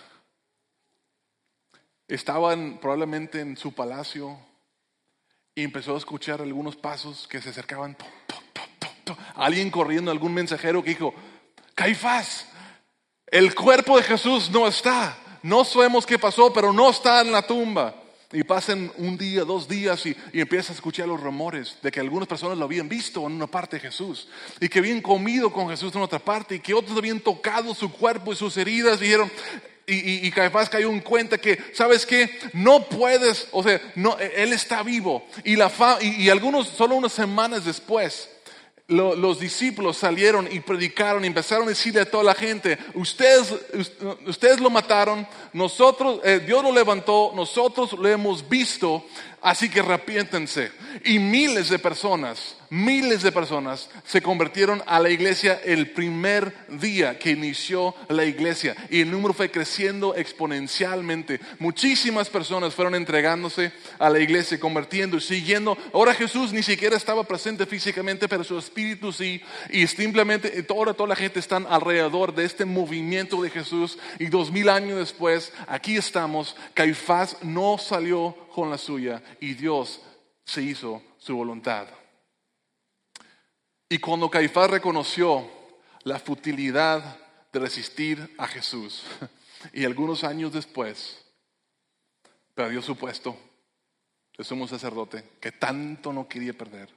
estaban 2.08 2.80
probablemente 2.80 3.40
en 3.40 3.56
su 3.58 3.74
palacio 3.74 4.38
y 5.56 5.64
empezó 5.64 5.96
a 5.96 5.98
escuchar 5.98 6.42
algunos 6.42 6.76
pasos 6.76 7.28
que 7.28 7.42
se 7.42 7.50
acercaban. 7.50 7.98
Alguien 9.36 9.70
corriendo, 9.70 10.12
algún 10.12 10.34
mensajero 10.34 10.84
que 10.84 10.92
dijo, 10.92 11.14
Caifás, 11.76 12.48
el 13.28 13.56
cuerpo 13.56 13.98
de 13.98 14.04
Jesús 14.04 14.50
no 14.50 14.68
está. 14.68 15.18
No 15.44 15.66
sabemos 15.66 16.06
qué 16.06 16.20
pasó, 16.20 16.52
pero 16.54 16.72
no 16.72 16.90
está 16.90 17.22
en 17.22 17.32
la 17.32 17.42
tumba. 17.42 17.96
Y 18.34 18.44
pasan 18.44 18.90
un 18.98 19.18
día, 19.18 19.44
dos 19.44 19.68
días 19.68 20.06
y, 20.06 20.16
y 20.32 20.40
a 20.40 20.44
escuchar 20.44 21.06
los 21.06 21.20
rumores 21.20 21.78
de 21.82 21.92
que 21.92 22.00
algunas 22.00 22.30
personas 22.30 22.58
lo 22.58 22.64
habían 22.64 22.88
visto 22.88 23.28
en 23.28 23.34
una 23.34 23.48
parte 23.48 23.76
de 23.76 23.82
Jesús 23.82 24.30
y 24.62 24.70
que 24.70 24.80
habían 24.80 25.02
comido 25.02 25.52
con 25.52 25.70
Jesús 25.70 25.94
en 25.96 26.02
otra 26.02 26.20
parte 26.20 26.56
y 26.56 26.60
que 26.60 26.74
otros 26.74 26.98
habían 26.98 27.20
tocado 27.20 27.76
su 27.76 27.92
cuerpo 27.92 28.32
y 28.32 28.38
sus 28.38 28.56
heridas 28.56 29.02
y 29.02 29.06
dijeron, 29.06 29.30
y, 29.86 30.28
y, 30.28 30.32
Caifás 30.32 30.70
cayó 30.70 30.90
en 30.90 31.02
cuenta 31.02 31.38
que, 31.38 31.60
¿sabes 31.74 32.06
qué? 32.06 32.30
No 32.54 32.86
puedes, 32.88 33.50
o 33.52 33.62
sea, 33.64 33.82
no, 33.96 34.18
él 34.18 34.54
está 34.54 34.84
vivo. 34.84 35.26
Y, 35.44 35.58
y, 35.58 36.30
algunos, 36.30 36.68
solo 36.70 36.96
unas 36.96 37.12
semanas 37.12 37.66
después, 37.66 38.30
los 38.92 39.40
discípulos 39.40 39.98
salieron 39.98 40.48
y 40.52 40.60
predicaron 40.60 41.24
y 41.24 41.28
empezaron 41.28 41.66
a 41.66 41.70
decirle 41.70 42.02
a 42.02 42.10
toda 42.10 42.24
la 42.26 42.36
gente, 42.36 42.78
ustedes, 42.94 43.54
ustedes 44.28 44.60
lo 44.60 44.70
mataron, 44.70 45.26
nosotros, 45.54 46.20
eh, 46.24 46.42
Dios 46.46 46.62
lo 46.62 46.74
levantó, 46.74 47.32
nosotros 47.34 47.94
lo 47.94 48.08
hemos 48.10 48.48
visto, 48.48 49.06
así 49.42 49.70
que 49.70 49.80
arrepiéntense. 49.80 50.72
Y 51.06 51.20
miles 51.20 51.70
de 51.70 51.80
personas 51.80 52.56
miles 52.72 53.22
de 53.22 53.34
personas 53.34 53.90
se 54.06 54.22
convirtieron 54.22 54.82
a 54.88 55.00
la 55.00 55.10
iglesia 55.10 55.60
el 55.64 55.92
primer 55.92 56.56
día 56.70 57.20
que 57.20 57.32
inició 57.32 57.94
la 58.08 58.24
iglesia 58.24 58.76
y 58.90 59.02
el 59.02 59.12
número 59.12 59.34
fue 59.34 59.52
creciendo 59.52 60.16
exponencialmente. 60.16 61.42
Muchísimas 61.60 62.30
personas 62.30 62.74
fueron 62.74 62.96
entregándose 62.96 63.74
a 64.00 64.10
la 64.10 64.20
iglesia, 64.20 64.58
convirtiendo 64.58 65.20
siguiendo. 65.20 65.78
Ahora 65.94 66.14
Jesús 66.14 66.54
ni 66.54 66.64
siquiera 66.64 66.96
estaba 66.96 67.26
presente 67.26 67.66
físicamente, 67.66 68.30
pero 68.30 68.46
su 68.46 68.58
espíritu 68.58 69.12
sí. 69.12 69.42
Y 69.70 69.86
simplemente 69.88 70.64
toda, 70.64 70.94
toda 70.94 71.10
la 71.10 71.16
gente 71.18 71.40
está 71.40 71.58
alrededor 71.58 72.34
de 72.34 72.46
este 72.46 72.64
movimiento 72.64 73.42
de 73.42 73.50
Jesús. 73.50 73.98
Y 74.18 74.28
dos 74.28 74.50
mil 74.50 74.70
años 74.70 74.98
después, 74.98 75.52
aquí 75.68 75.98
estamos. 75.98 76.56
Caifás 76.74 77.36
no 77.42 77.78
salió 77.78 78.34
con 78.52 78.70
la 78.70 78.78
suya 78.78 79.22
y 79.40 79.54
Dios 79.54 80.02
se 80.44 80.62
hizo 80.62 81.02
su 81.18 81.36
voluntad. 81.36 81.88
Y 83.90 83.98
cuando 83.98 84.30
Caifás 84.30 84.70
reconoció 84.70 85.50
la 86.04 86.20
futilidad 86.20 87.18
de 87.52 87.60
resistir 87.60 88.36
a 88.38 88.48
Jesús, 88.48 89.04
y 89.74 89.86
algunos 89.86 90.24
años 90.24 90.54
después 90.54 91.26
perdió 92.56 92.82
su 92.82 92.96
puesto 92.96 93.38
de 94.38 94.44
sumo 94.44 94.68
sacerdote, 94.68 95.24
que 95.40 95.52
tanto 95.52 96.14
no 96.14 96.28
quería 96.28 96.54
perder. 96.54 96.90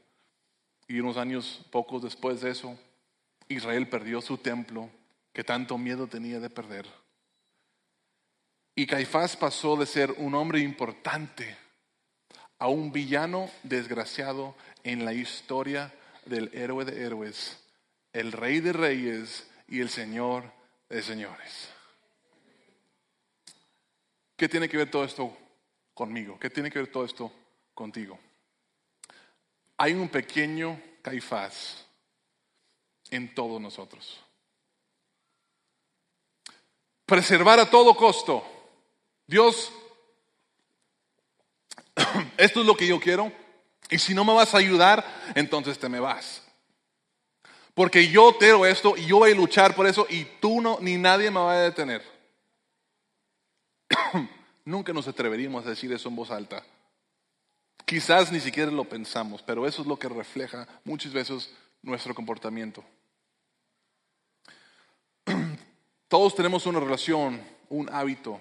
Y 0.87 1.01
unos 1.01 1.17
años 1.17 1.67
pocos 1.71 2.03
después 2.03 2.41
de 2.41 2.51
eso, 2.51 2.79
Israel 3.49 3.89
perdió 3.89 4.21
su 4.21 4.39
templo, 4.39 4.91
que 5.33 5.45
tanto 5.45 5.77
miedo 5.79 6.07
tenía 6.07 6.41
de 6.41 6.51
perder. 6.51 6.87
Y 8.75 8.87
Caifás 8.87 9.37
pasó 9.37 9.77
de 9.77 9.87
ser 9.87 10.11
un 10.13 10.35
hombre 10.35 10.59
importante 10.61 11.57
a 12.59 12.69
un 12.69 12.93
villano 12.93 13.51
desgraciado 13.63 14.57
en 14.83 15.05
la 15.05 15.13
historia 15.13 15.93
del 16.25 16.51
héroe 16.55 16.85
de 16.85 17.05
héroes, 17.05 17.63
el 18.13 18.33
rey 18.33 18.61
de 18.61 18.73
reyes 18.73 19.49
y 19.69 19.81
el 19.81 19.91
señor 19.91 20.51
de 20.89 21.03
señores. 21.03 21.69
¿Qué 24.37 24.49
tiene 24.49 24.69
que 24.69 24.77
ver 24.77 24.91
todo 24.91 25.05
esto 25.05 25.37
conmigo? 25.93 26.39
¿Qué 26.39 26.51
tiene 26.51 26.71
que 26.71 26.81
ver 26.81 26.91
todo 26.91 27.05
esto 27.05 27.33
contigo? 27.75 28.19
Hay 29.77 29.93
un 29.93 30.09
pequeño 30.09 30.81
Caifás 31.03 31.85
en 33.11 33.35
todos 33.35 33.61
nosotros. 33.61 34.21
Preservar 37.07 37.61
a 37.61 37.71
todo 37.71 37.95
costo. 37.95 38.54
Dios, 39.27 39.73
esto 42.37 42.61
es 42.61 42.67
lo 42.67 42.77
que 42.77 42.87
yo 42.87 43.01
quiero. 43.01 43.33
Y 43.91 43.99
si 43.99 44.15
no 44.15 44.25
me 44.25 44.33
vas 44.33 44.55
a 44.55 44.59
ayudar, 44.59 45.05
entonces 45.35 45.79
te 45.79 45.89
me 45.89 46.01
vas. 46.01 46.43
Porque 47.75 48.09
yo 48.09 48.35
tengo 48.35 48.65
esto 48.65 48.97
y 48.97 49.07
yo 49.07 49.19
voy 49.19 49.33
a 49.33 49.35
luchar 49.35 49.75
por 49.75 49.87
eso 49.87 50.07
y 50.09 50.25
tú 50.41 50.61
no, 50.61 50.79
ni 50.81 50.97
nadie 50.97 51.31
me 51.31 51.41
va 51.41 51.53
a 51.53 51.61
detener. 51.61 52.03
Nunca 54.65 54.93
nos 54.93 55.09
atreveríamos 55.09 55.67
a 55.67 55.71
decir 55.71 55.93
eso 55.93 56.09
en 56.09 56.17
voz 56.17 56.31
alta. 56.31 56.65
Quizás 57.85 58.33
ni 58.33 58.41
siquiera 58.41 58.71
lo 58.71 58.85
pensamos, 58.85 59.43
pero 59.43 59.67
eso 59.67 59.83
es 59.83 59.89
lo 59.89 59.99
que 59.99 60.09
refleja 60.09 60.67
muchas 60.85 61.13
veces 61.13 61.53
nuestro 61.83 62.15
comportamiento. 62.15 62.83
Todos 66.09 66.35
tenemos 66.35 66.65
una 66.67 66.81
relación, 66.81 67.43
un 67.69 67.91
hábito, 67.93 68.41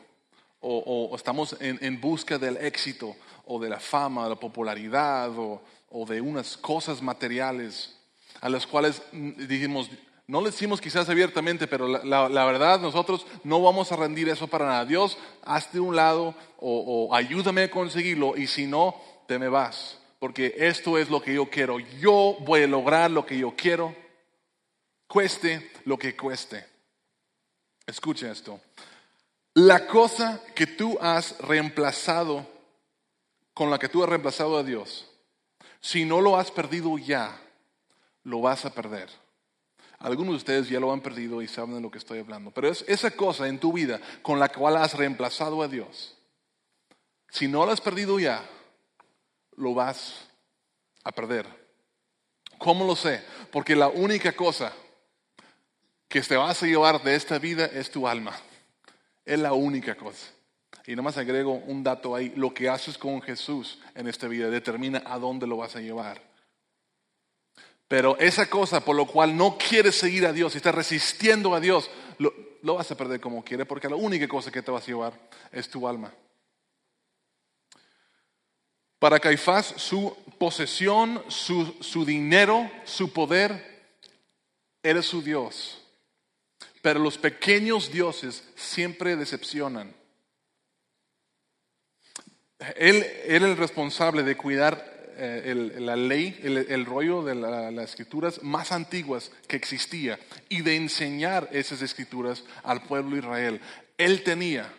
o, 0.64 1.16
estamos 1.16 1.56
en, 1.60 2.00
busca 2.00 2.38
del 2.38 2.58
éxito, 2.58 3.16
o 3.46 3.60
de 3.60 3.70
la 3.70 3.80
fama, 3.80 4.24
de 4.24 4.30
la 4.30 4.40
popularidad, 4.40 5.32
o, 5.38 5.62
de 6.08 6.22
unas 6.22 6.58
cosas 6.58 7.02
materiales 7.02 7.96
a 8.42 8.50
las 8.50 8.66
cuales 8.66 9.02
mm, 9.12 9.48
dijimos, 9.48 9.90
no 10.26 10.42
le 10.42 10.50
decimos 10.50 10.82
quizás 10.82 11.08
abiertamente, 11.10 11.68
pero 11.68 11.88
la, 11.88 12.46
verdad 12.46 12.80
nosotros 12.80 13.28
no 13.44 13.62
vamos 13.62 13.92
a 13.92 13.96
rendir 13.96 14.30
eso 14.30 14.48
para 14.48 14.66
nada. 14.66 14.86
Dios, 14.86 15.18
hazte 15.44 15.80
un 15.80 15.96
lado 15.96 16.34
o, 16.58 17.08
o 17.10 17.16
ayúdame 17.16 17.64
a 17.64 17.72
conseguirlo 17.72 18.36
y 18.38 18.48
si 18.48 18.66
no, 18.66 18.96
te 19.28 19.38
me 19.38 19.50
vas, 19.50 20.00
porque 20.20 20.56
esto 20.58 20.98
es 20.98 21.10
lo 21.10 21.22
que 21.22 21.36
yo 21.36 21.50
quiero. 21.50 21.80
Yo 21.80 22.38
voy 22.40 22.64
a 22.64 22.68
lograr 22.68 23.12
lo 23.12 23.26
que 23.26 23.38
yo 23.38 23.54
quiero, 23.56 23.96
cueste 25.08 25.72
lo 25.86 25.98
que 25.98 26.16
cueste. 26.16 26.66
Escuchen 27.86 28.32
esto. 28.32 28.60
La 29.56 29.86
cosa 29.86 30.42
que 30.56 30.66
tú 30.66 30.98
has 31.00 31.38
reemplazado, 31.40 32.48
con 33.54 33.70
la 33.70 33.78
que 33.78 33.90
tú 33.90 34.04
has 34.04 34.10
reemplazado 34.10 34.58
a 34.58 34.64
Dios, 34.64 35.08
si 35.80 36.06
no 36.06 36.22
lo 36.22 36.38
has 36.38 36.50
perdido 36.50 36.98
ya, 36.98 37.40
lo 38.24 38.42
vas 38.42 38.66
a 38.66 38.74
perder. 38.74 39.10
Algunos 40.00 40.34
de 40.34 40.38
ustedes 40.38 40.70
ya 40.70 40.80
lo 40.80 40.92
han 40.92 41.02
perdido 41.02 41.42
y 41.42 41.48
saben 41.48 41.76
de 41.76 41.82
lo 41.82 41.92
que 41.92 42.00
estoy 42.00 42.20
hablando. 42.20 42.52
Pero 42.52 42.68
es 42.68 42.84
esa 42.88 43.12
cosa 43.12 43.48
en 43.48 43.60
tu 43.60 43.72
vida 43.72 44.02
con 44.22 44.40
la 44.40 44.50
cual 44.50 44.78
has 44.78 44.96
reemplazado 44.96 45.62
a 45.62 45.68
Dios. 45.68 46.18
Si 47.30 47.48
no 47.48 47.66
la 47.66 47.74
has 47.74 47.82
perdido 47.82 48.20
ya, 48.20 48.44
lo 49.56 49.74
vas 49.74 50.28
a 51.04 51.12
perder. 51.12 51.46
¿Cómo 52.58 52.86
lo 52.86 52.96
sé? 52.96 53.24
Porque 53.52 53.76
la 53.76 53.88
única 53.88 54.32
cosa 54.34 54.74
que 56.08 56.22
te 56.22 56.38
vas 56.38 56.62
a 56.64 56.66
llevar 56.66 57.04
de 57.04 57.16
esta 57.16 57.38
vida 57.40 57.66
es 57.66 57.92
tu 57.92 58.08
alma. 58.08 58.34
Es 59.26 59.40
la 59.40 59.54
única 59.54 59.96
cosa. 59.96 60.32
Y 60.86 60.92
nada 60.92 61.04
más 61.04 61.18
agrego 61.18 61.54
un 61.54 61.84
dato 61.84 62.16
ahí. 62.16 62.34
Lo 62.36 62.54
que 62.54 62.70
haces 62.70 62.98
con 62.98 63.22
Jesús 63.22 63.80
en 63.96 64.08
esta 64.08 64.28
vida 64.28 64.50
determina 64.50 65.04
a 65.06 65.18
dónde 65.18 65.48
lo 65.48 65.58
vas 65.58 65.76
a 65.76 65.82
llevar. 65.82 66.22
Pero 67.88 68.18
esa 68.18 68.50
cosa 68.50 68.84
por 68.84 68.96
lo 68.96 69.06
cual 69.06 69.38
no 69.38 69.56
quieres 69.56 69.96
seguir 69.96 70.26
a 70.26 70.34
Dios 70.34 70.56
y 70.56 70.58
estás 70.58 70.74
resistiendo 70.74 71.54
a 71.54 71.60
Dios, 71.60 71.92
lo, 72.18 72.34
vas 72.76 72.90
a 72.90 72.98
perder 72.98 73.20
como 73.20 73.44
quieres 73.44 73.68
porque 73.68 73.88
la 73.88 73.96
única 73.96 74.28
cosa 74.28 74.52
que 74.52 74.64
te 74.64 74.72
vas 74.72 74.84
a 74.84 74.88
llevar 74.88 75.14
es 75.52 75.70
tu 75.70 75.88
alma. 75.88 76.12
Para 78.98 79.20
Caifás 79.20 79.76
su 79.78 80.16
posesión, 80.40 81.24
su, 81.28 82.04
dinero, 82.04 82.68
su 82.84 83.14
poder 83.14 83.92
era 84.82 85.04
su 85.04 85.22
Dios. 85.22 85.83
Pero 86.84 87.00
los 87.00 87.18
pequeños 87.18 87.94
dioses 87.94 88.44
siempre 88.56 89.16
decepcionan. 89.16 89.96
Él 92.76 93.06
era 93.24 93.48
el 93.48 93.56
responsable 93.56 94.24
de 94.24 94.36
cuidar 94.36 94.94
eh, 95.16 95.78
la 95.80 95.96
ley, 95.96 96.38
el, 96.44 96.86
rollo 96.86 97.24
de 97.24 97.36
las 97.36 97.90
escrituras 97.90 98.44
más 98.44 98.74
antiguas 98.74 99.32
que 99.48 99.56
existía 99.56 100.20
y 100.50 100.62
de 100.62 100.76
enseñar 100.76 101.48
esas 101.54 101.82
escrituras 101.82 102.44
al 102.64 102.84
pueblo 102.84 103.12
de 103.12 103.20
Israel. 103.20 103.62
Él 103.98 104.22
tenía 104.24 104.70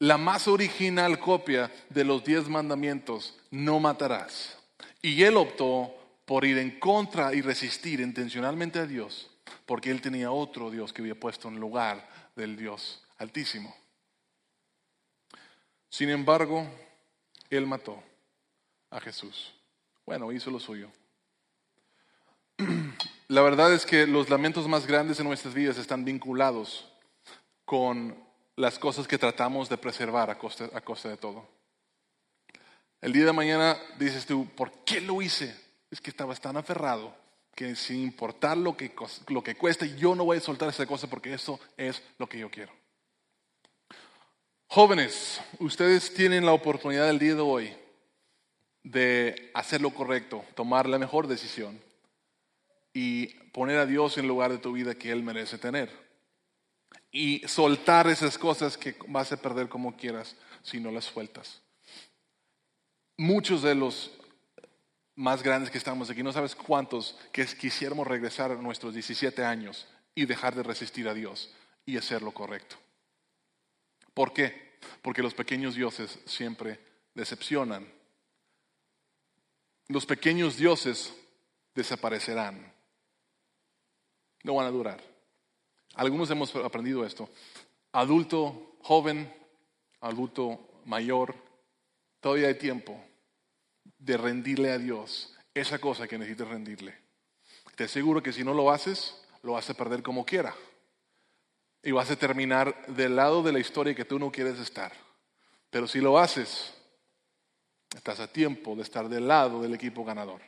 la 0.00 0.18
más 0.18 0.48
original 0.48 1.20
copia 1.20 1.70
de 1.88 2.02
los 2.02 2.24
diez 2.24 2.48
mandamientos, 2.48 3.38
no 3.52 3.78
matarás. 3.78 4.58
Y 5.00 5.22
él 5.22 5.36
optó 5.36 5.94
por 6.24 6.44
ir 6.44 6.58
en 6.58 6.80
contra 6.80 7.32
y 7.32 7.42
resistir 7.42 8.00
intencionalmente 8.00 8.80
a 8.80 8.86
Dios, 8.86 9.30
porque 9.68 9.90
él 9.90 10.00
tenía 10.00 10.30
otro 10.30 10.70
Dios 10.70 10.94
que 10.94 11.02
había 11.02 11.14
puesto 11.14 11.48
en 11.48 11.60
lugar 11.60 12.08
del 12.34 12.56
Dios 12.56 13.04
altísimo. 13.18 13.76
Sin 15.90 16.08
embargo, 16.08 16.66
él 17.50 17.66
mató 17.66 18.02
a 18.88 18.98
Jesús. 18.98 19.52
Bueno, 20.06 20.32
hizo 20.32 20.50
lo 20.50 20.58
suyo. 20.58 20.90
La 23.28 23.42
verdad 23.42 23.70
es 23.74 23.84
que 23.84 24.06
los 24.06 24.30
lamentos 24.30 24.66
más 24.66 24.86
grandes 24.86 25.20
en 25.20 25.26
nuestras 25.26 25.52
vidas 25.52 25.76
están 25.76 26.02
vinculados 26.02 26.90
con 27.66 28.16
las 28.56 28.78
cosas 28.78 29.06
que 29.06 29.18
tratamos 29.18 29.68
de 29.68 29.76
preservar 29.76 30.30
a 30.30 30.38
costa, 30.38 30.70
a 30.72 30.80
costa 30.80 31.10
de 31.10 31.18
todo. 31.18 31.46
El 33.02 33.12
día 33.12 33.26
de 33.26 33.32
mañana 33.34 33.76
dices 33.98 34.24
tú, 34.24 34.48
¿por 34.56 34.72
qué 34.86 35.02
lo 35.02 35.20
hice? 35.20 35.54
Es 35.90 36.00
que 36.00 36.08
estabas 36.08 36.40
tan 36.40 36.56
aferrado 36.56 37.27
que 37.58 37.74
sin 37.74 38.04
importar 38.04 38.56
lo 38.56 38.76
que, 38.76 38.92
lo 39.26 39.42
que 39.42 39.56
cueste, 39.56 39.96
yo 39.96 40.14
no 40.14 40.24
voy 40.24 40.36
a 40.36 40.40
soltar 40.40 40.68
esa 40.68 40.86
cosa 40.86 41.10
porque 41.10 41.34
eso 41.34 41.58
es 41.76 42.00
lo 42.16 42.28
que 42.28 42.38
yo 42.38 42.48
quiero. 42.48 42.72
Jóvenes, 44.68 45.40
ustedes 45.58 46.14
tienen 46.14 46.46
la 46.46 46.52
oportunidad 46.52 47.10
el 47.10 47.18
día 47.18 47.34
de 47.34 47.40
hoy 47.40 47.76
de 48.84 49.50
hacer 49.54 49.80
lo 49.80 49.90
correcto, 49.90 50.44
tomar 50.54 50.88
la 50.88 51.00
mejor 51.00 51.26
decisión 51.26 51.80
y 52.94 53.26
poner 53.50 53.78
a 53.78 53.86
Dios 53.86 54.18
en 54.18 54.28
lugar 54.28 54.52
de 54.52 54.58
tu 54.58 54.70
vida 54.70 54.94
que 54.94 55.10
Él 55.10 55.24
merece 55.24 55.58
tener 55.58 55.90
y 57.10 57.40
soltar 57.48 58.06
esas 58.06 58.38
cosas 58.38 58.78
que 58.78 58.94
vas 59.08 59.32
a 59.32 59.36
perder 59.36 59.68
como 59.68 59.96
quieras 59.96 60.36
si 60.62 60.78
no 60.78 60.92
las 60.92 61.06
sueltas. 61.06 61.60
Muchos 63.16 63.62
de 63.62 63.74
los 63.74 64.12
más 65.18 65.42
grandes 65.42 65.72
que 65.72 65.78
estamos 65.78 66.08
aquí, 66.08 66.22
no 66.22 66.32
sabes 66.32 66.54
cuántos 66.54 67.18
que 67.32 67.44
quisiéramos 67.44 68.06
regresar 68.06 68.52
a 68.52 68.54
nuestros 68.54 68.94
17 68.94 69.44
años 69.44 69.88
y 70.14 70.26
dejar 70.26 70.54
de 70.54 70.62
resistir 70.62 71.08
a 71.08 71.14
Dios 71.14 71.52
y 71.84 71.96
hacer 71.96 72.22
lo 72.22 72.30
correcto. 72.30 72.76
¿Por 74.14 74.32
qué? 74.32 74.78
Porque 75.02 75.20
los 75.20 75.34
pequeños 75.34 75.74
dioses 75.74 76.20
siempre 76.24 76.78
decepcionan. 77.14 77.92
Los 79.88 80.06
pequeños 80.06 80.56
dioses 80.56 81.12
desaparecerán. 81.74 82.72
No 84.44 84.54
van 84.54 84.66
a 84.66 84.70
durar. 84.70 85.02
Algunos 85.94 86.30
hemos 86.30 86.54
aprendido 86.54 87.04
esto. 87.04 87.28
Adulto 87.90 88.76
joven, 88.82 89.34
adulto 90.00 90.80
mayor, 90.84 91.34
todavía 92.20 92.46
hay 92.46 92.54
tiempo 92.54 93.07
de 93.98 94.16
rendirle 94.16 94.70
a 94.70 94.78
Dios 94.78 95.34
esa 95.54 95.78
cosa 95.78 96.06
que 96.06 96.18
necesitas 96.18 96.48
rendirle. 96.48 96.94
Te 97.76 97.84
aseguro 97.84 98.22
que 98.22 98.32
si 98.32 98.44
no 98.44 98.54
lo 98.54 98.70
haces, 98.70 99.14
lo 99.42 99.52
vas 99.52 99.68
a 99.70 99.74
perder 99.74 100.02
como 100.02 100.24
quiera. 100.24 100.54
Y 101.82 101.92
vas 101.92 102.10
a 102.10 102.16
terminar 102.16 102.86
del 102.88 103.16
lado 103.16 103.42
de 103.42 103.52
la 103.52 103.60
historia 103.60 103.94
que 103.94 104.04
tú 104.04 104.18
no 104.18 104.32
quieres 104.32 104.58
estar. 104.58 104.92
Pero 105.70 105.86
si 105.86 106.00
lo 106.00 106.18
haces, 106.18 106.74
estás 107.94 108.20
a 108.20 108.32
tiempo 108.32 108.74
de 108.74 108.82
estar 108.82 109.08
del 109.08 109.28
lado 109.28 109.62
del 109.62 109.74
equipo 109.74 110.04
ganador. 110.04 110.40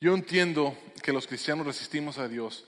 Yo 0.00 0.14
entiendo 0.14 0.76
que 1.02 1.12
los 1.12 1.26
cristianos 1.26 1.66
resistimos 1.66 2.18
a 2.18 2.28
Dios 2.28 2.64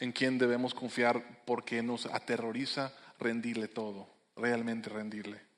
en 0.00 0.10
quien 0.10 0.36
debemos 0.36 0.74
confiar 0.74 1.44
porque 1.44 1.80
nos 1.80 2.06
aterroriza 2.06 2.92
rendirle 3.20 3.68
todo, 3.68 4.08
realmente 4.34 4.90
rendirle. 4.90 5.51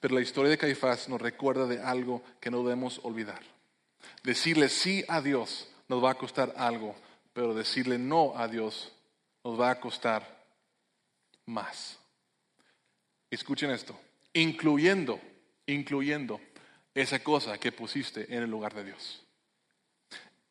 Pero 0.00 0.14
la 0.14 0.20
historia 0.20 0.50
de 0.50 0.58
Caifás 0.58 1.08
nos 1.08 1.20
recuerda 1.20 1.66
de 1.66 1.82
algo 1.82 2.22
que 2.40 2.50
no 2.50 2.62
debemos 2.62 3.00
olvidar. 3.02 3.40
Decirle 4.22 4.68
sí 4.68 5.04
a 5.08 5.20
Dios 5.20 5.68
nos 5.88 6.02
va 6.02 6.10
a 6.12 6.18
costar 6.18 6.54
algo, 6.56 6.94
pero 7.32 7.54
decirle 7.54 7.98
no 7.98 8.36
a 8.36 8.48
Dios 8.48 8.92
nos 9.44 9.60
va 9.60 9.70
a 9.70 9.80
costar 9.80 10.42
más. 11.46 11.98
escuchen 13.30 13.70
esto, 13.70 13.98
incluyendo, 14.34 15.20
incluyendo 15.66 16.40
esa 16.94 17.22
cosa 17.22 17.58
que 17.58 17.72
pusiste 17.72 18.26
en 18.34 18.42
el 18.42 18.50
lugar 18.50 18.74
de 18.74 18.84
Dios. 18.84 19.22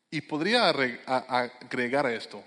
Y 0.10 0.22
podría 0.22 0.68
agregar 0.68 2.06
a 2.06 2.14
esto, 2.14 2.44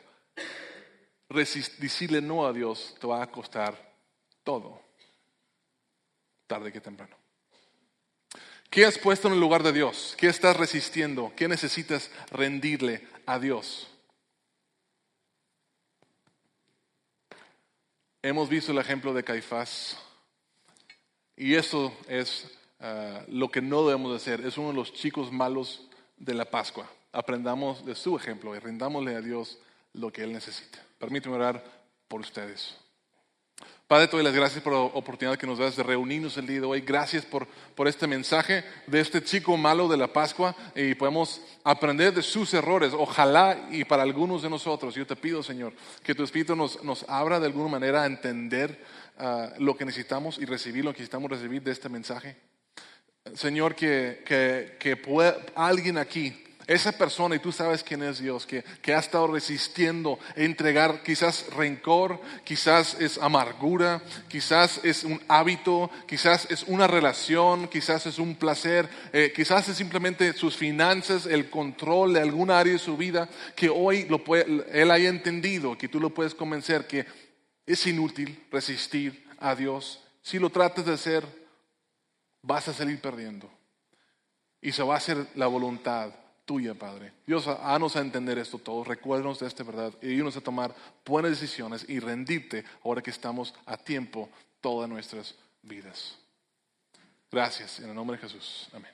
decirle 1.29 2.21
no 2.21 2.47
a 2.47 2.53
Dios 2.53 2.95
te 3.01 3.07
va 3.07 3.23
a 3.23 3.31
costar 3.31 3.95
todo, 4.43 4.84
tarde 6.47 6.73
que 6.73 6.81
temprano. 6.81 7.17
¿Qué 8.71 8.85
has 8.85 8.99
puesto 8.99 9.29
en 9.29 9.35
el 9.35 9.41
lugar 9.41 9.63
de 9.63 9.73
Dios? 9.73 10.15
¿Qué 10.19 10.27
estás 10.27 10.57
resistiendo? 10.57 11.33
¿Qué 11.37 11.47
necesitas 11.47 12.11
rendirle 12.33 13.07
a 13.25 13.39
Dios? 13.39 13.89
Hemos 18.23 18.49
visto 18.49 18.73
el 18.73 18.79
ejemplo 18.79 19.13
de 19.15 19.23
Caifás 19.23 19.99
y 21.37 21.55
eso 21.55 21.97
es 22.09 22.51
ah, 22.81 23.23
lo 23.29 23.51
que 23.51 23.61
no 23.61 23.87
debemos 23.87 24.11
de 24.11 24.17
hacer. 24.17 24.47
Es 24.47 24.59
uno 24.59 24.69
de 24.69 24.75
los 24.75 24.93
chicos 24.93 25.31
malos 25.31 25.89
de 26.17 26.35
la 26.35 26.51
Pascua. 26.51 26.91
Aprendamos 27.13 27.85
de 27.85 27.95
su 27.95 28.17
ejemplo 28.17 28.57
y 28.57 28.59
rindámosle 28.59 29.15
a 29.15 29.21
Dios 29.21 29.59
lo 29.93 30.13
que 30.13 30.25
Él 30.25 30.33
necesita. 30.33 30.83
Permíteme 30.99 31.37
orar 31.37 31.63
por 32.09 32.21
ustedes. 32.21 32.77
Padre, 33.87 34.07
te 34.07 34.17
doy 34.17 34.25
las 34.25 34.35
gracias 34.35 34.63
por 34.63 34.73
la 34.73 34.79
oportunidad 34.79 35.37
que 35.37 35.47
nos 35.47 35.59
das 35.59 35.77
de 35.77 35.83
reunirnos 35.83 36.39
el 36.39 36.47
día 36.47 36.59
de 36.59 36.67
hoy. 36.67 36.81
Gracias 36.81 37.27
por, 37.27 37.47
por 37.75 37.87
este 37.87 38.07
mensaje 38.07 38.65
de 38.87 38.99
este 38.99 39.23
chico 39.23 39.59
malo 39.59 39.89
de 39.89 39.99
la 39.99 40.11
Pascua 40.11 40.57
y 40.75 40.95
podemos 40.95 41.43
aprender 41.65 42.15
de 42.15 42.23
sus 42.23 42.55
errores. 42.55 42.95
Ojalá 42.95 43.69
y 43.71 43.85
para 43.85 44.03
algunos 44.03 44.41
de 44.41 44.49
nosotros, 44.49 44.95
yo 44.95 45.07
te 45.07 45.17
pido, 45.17 45.43
Señor, 45.43 45.75
que 46.03 46.15
tu 46.15 46.25
Espíritu 46.25 46.57
nos, 46.57 46.83
nos 46.83 47.05
abra 47.11 47.39
de 47.39 47.47
alguna 47.47 47.69
manera 47.69 48.05
a 48.05 48.07
entender 48.07 48.83
ah, 49.19 49.51
lo 49.59 49.77
que 49.77 49.85
necesitamos 49.85 50.39
y 50.39 50.47
recibir 50.47 50.83
lo 50.83 50.95
que 50.95 51.01
necesitamos 51.01 51.31
recibir 51.31 51.63
de 51.63 51.73
este 51.73 51.91
mensaje. 51.91 52.37
Señor, 53.35 53.75
que, 53.75 54.23
que, 54.25 54.79
que 54.81 54.99
alguien 55.55 55.99
aquí 55.99 56.44
esa 56.67 56.93
persona, 56.93 57.37
y 57.37 57.41
tú 57.41 57.53
sabes 57.53 57.83
quién 57.83 58.03
es 58.03 58.19
Dios, 58.19 58.47
que, 58.47 58.65
ha 58.95 58.99
estado 58.99 59.27
resistiendo 59.27 60.19
entregar 60.35 61.03
quizás 61.03 61.47
rencor, 61.55 62.21
quizás 62.45 62.97
es 63.01 63.19
amargura, 63.19 64.03
quizás 64.29 64.81
es 64.83 65.05
un 65.05 65.21
hábito, 65.29 65.91
quizás 66.07 66.47
es 66.51 66.63
una 66.63 66.87
relación, 66.87 67.69
quizás 67.69 68.07
es 68.07 68.19
un 68.19 68.37
placer, 68.37 68.89
eh, 69.13 69.33
quizás 69.35 69.69
es 69.69 69.77
simplemente 69.77 70.33
sus 70.33 70.57
finanzas, 70.57 71.27
el 71.27 71.51
control 71.51 72.15
de 72.15 72.21
alguna 72.21 72.59
área 72.59 72.73
de 72.73 72.79
su 72.79 72.97
vida, 72.97 73.29
que 73.55 73.69
hoy 73.69 74.07
lo 74.09 74.23
él 74.35 74.91
haya 74.91 75.11
entendido, 75.11 75.77
que 75.77 75.89
tú 75.89 76.01
lo 76.01 76.11
puedes 76.11 76.35
convencer 76.35 76.87
que 76.87 77.07
es 77.67 77.87
inútil 77.87 78.43
resistir 78.51 79.27
a 79.39 79.55
Dios. 79.55 80.03
Si 80.23 80.39
lo 80.39 80.51
tratas 80.51 80.87
de 80.87 80.95
hacer, 80.95 81.27
vas 82.41 82.69
a 82.69 82.73
salir 82.73 83.01
perdiendo. 83.01 83.51
Y 84.63 84.73
se 84.73 84.83
va 84.83 84.95
a 84.95 84.99
hacer 84.99 85.27
la 85.35 85.47
voluntad 85.47 86.15
tuya, 86.45 86.75
Padre. 86.75 87.13
Dios, 87.27 87.47
háganos 87.47 87.97
a 87.97 88.01
entender 88.01 88.39
esto 88.39 88.59
todo, 88.59 88.85
recuérdanos 88.85 89.39
de 89.41 89.47
esta 89.47 89.65
verdad 89.65 89.93
y 90.03 90.09
ayúdanos 90.09 90.37
a 90.37 90.41
tomar 90.41 90.75
buenas 91.05 91.33
decisiones 91.33 91.85
y 91.89 92.01
rendirte 92.01 92.65
ahora 92.85 93.03
que 93.03 93.11
estamos 93.11 93.55
a 93.67 93.77
tiempo 93.77 94.29
todas 94.61 94.89
nuestras 94.89 95.35
vidas. 95.63 96.19
Gracias, 97.31 97.81
en 97.81 97.89
el 97.89 97.95
nombre 97.95 98.17
de 98.17 98.23
Jesús. 98.23 98.69
Amén. 98.73 98.94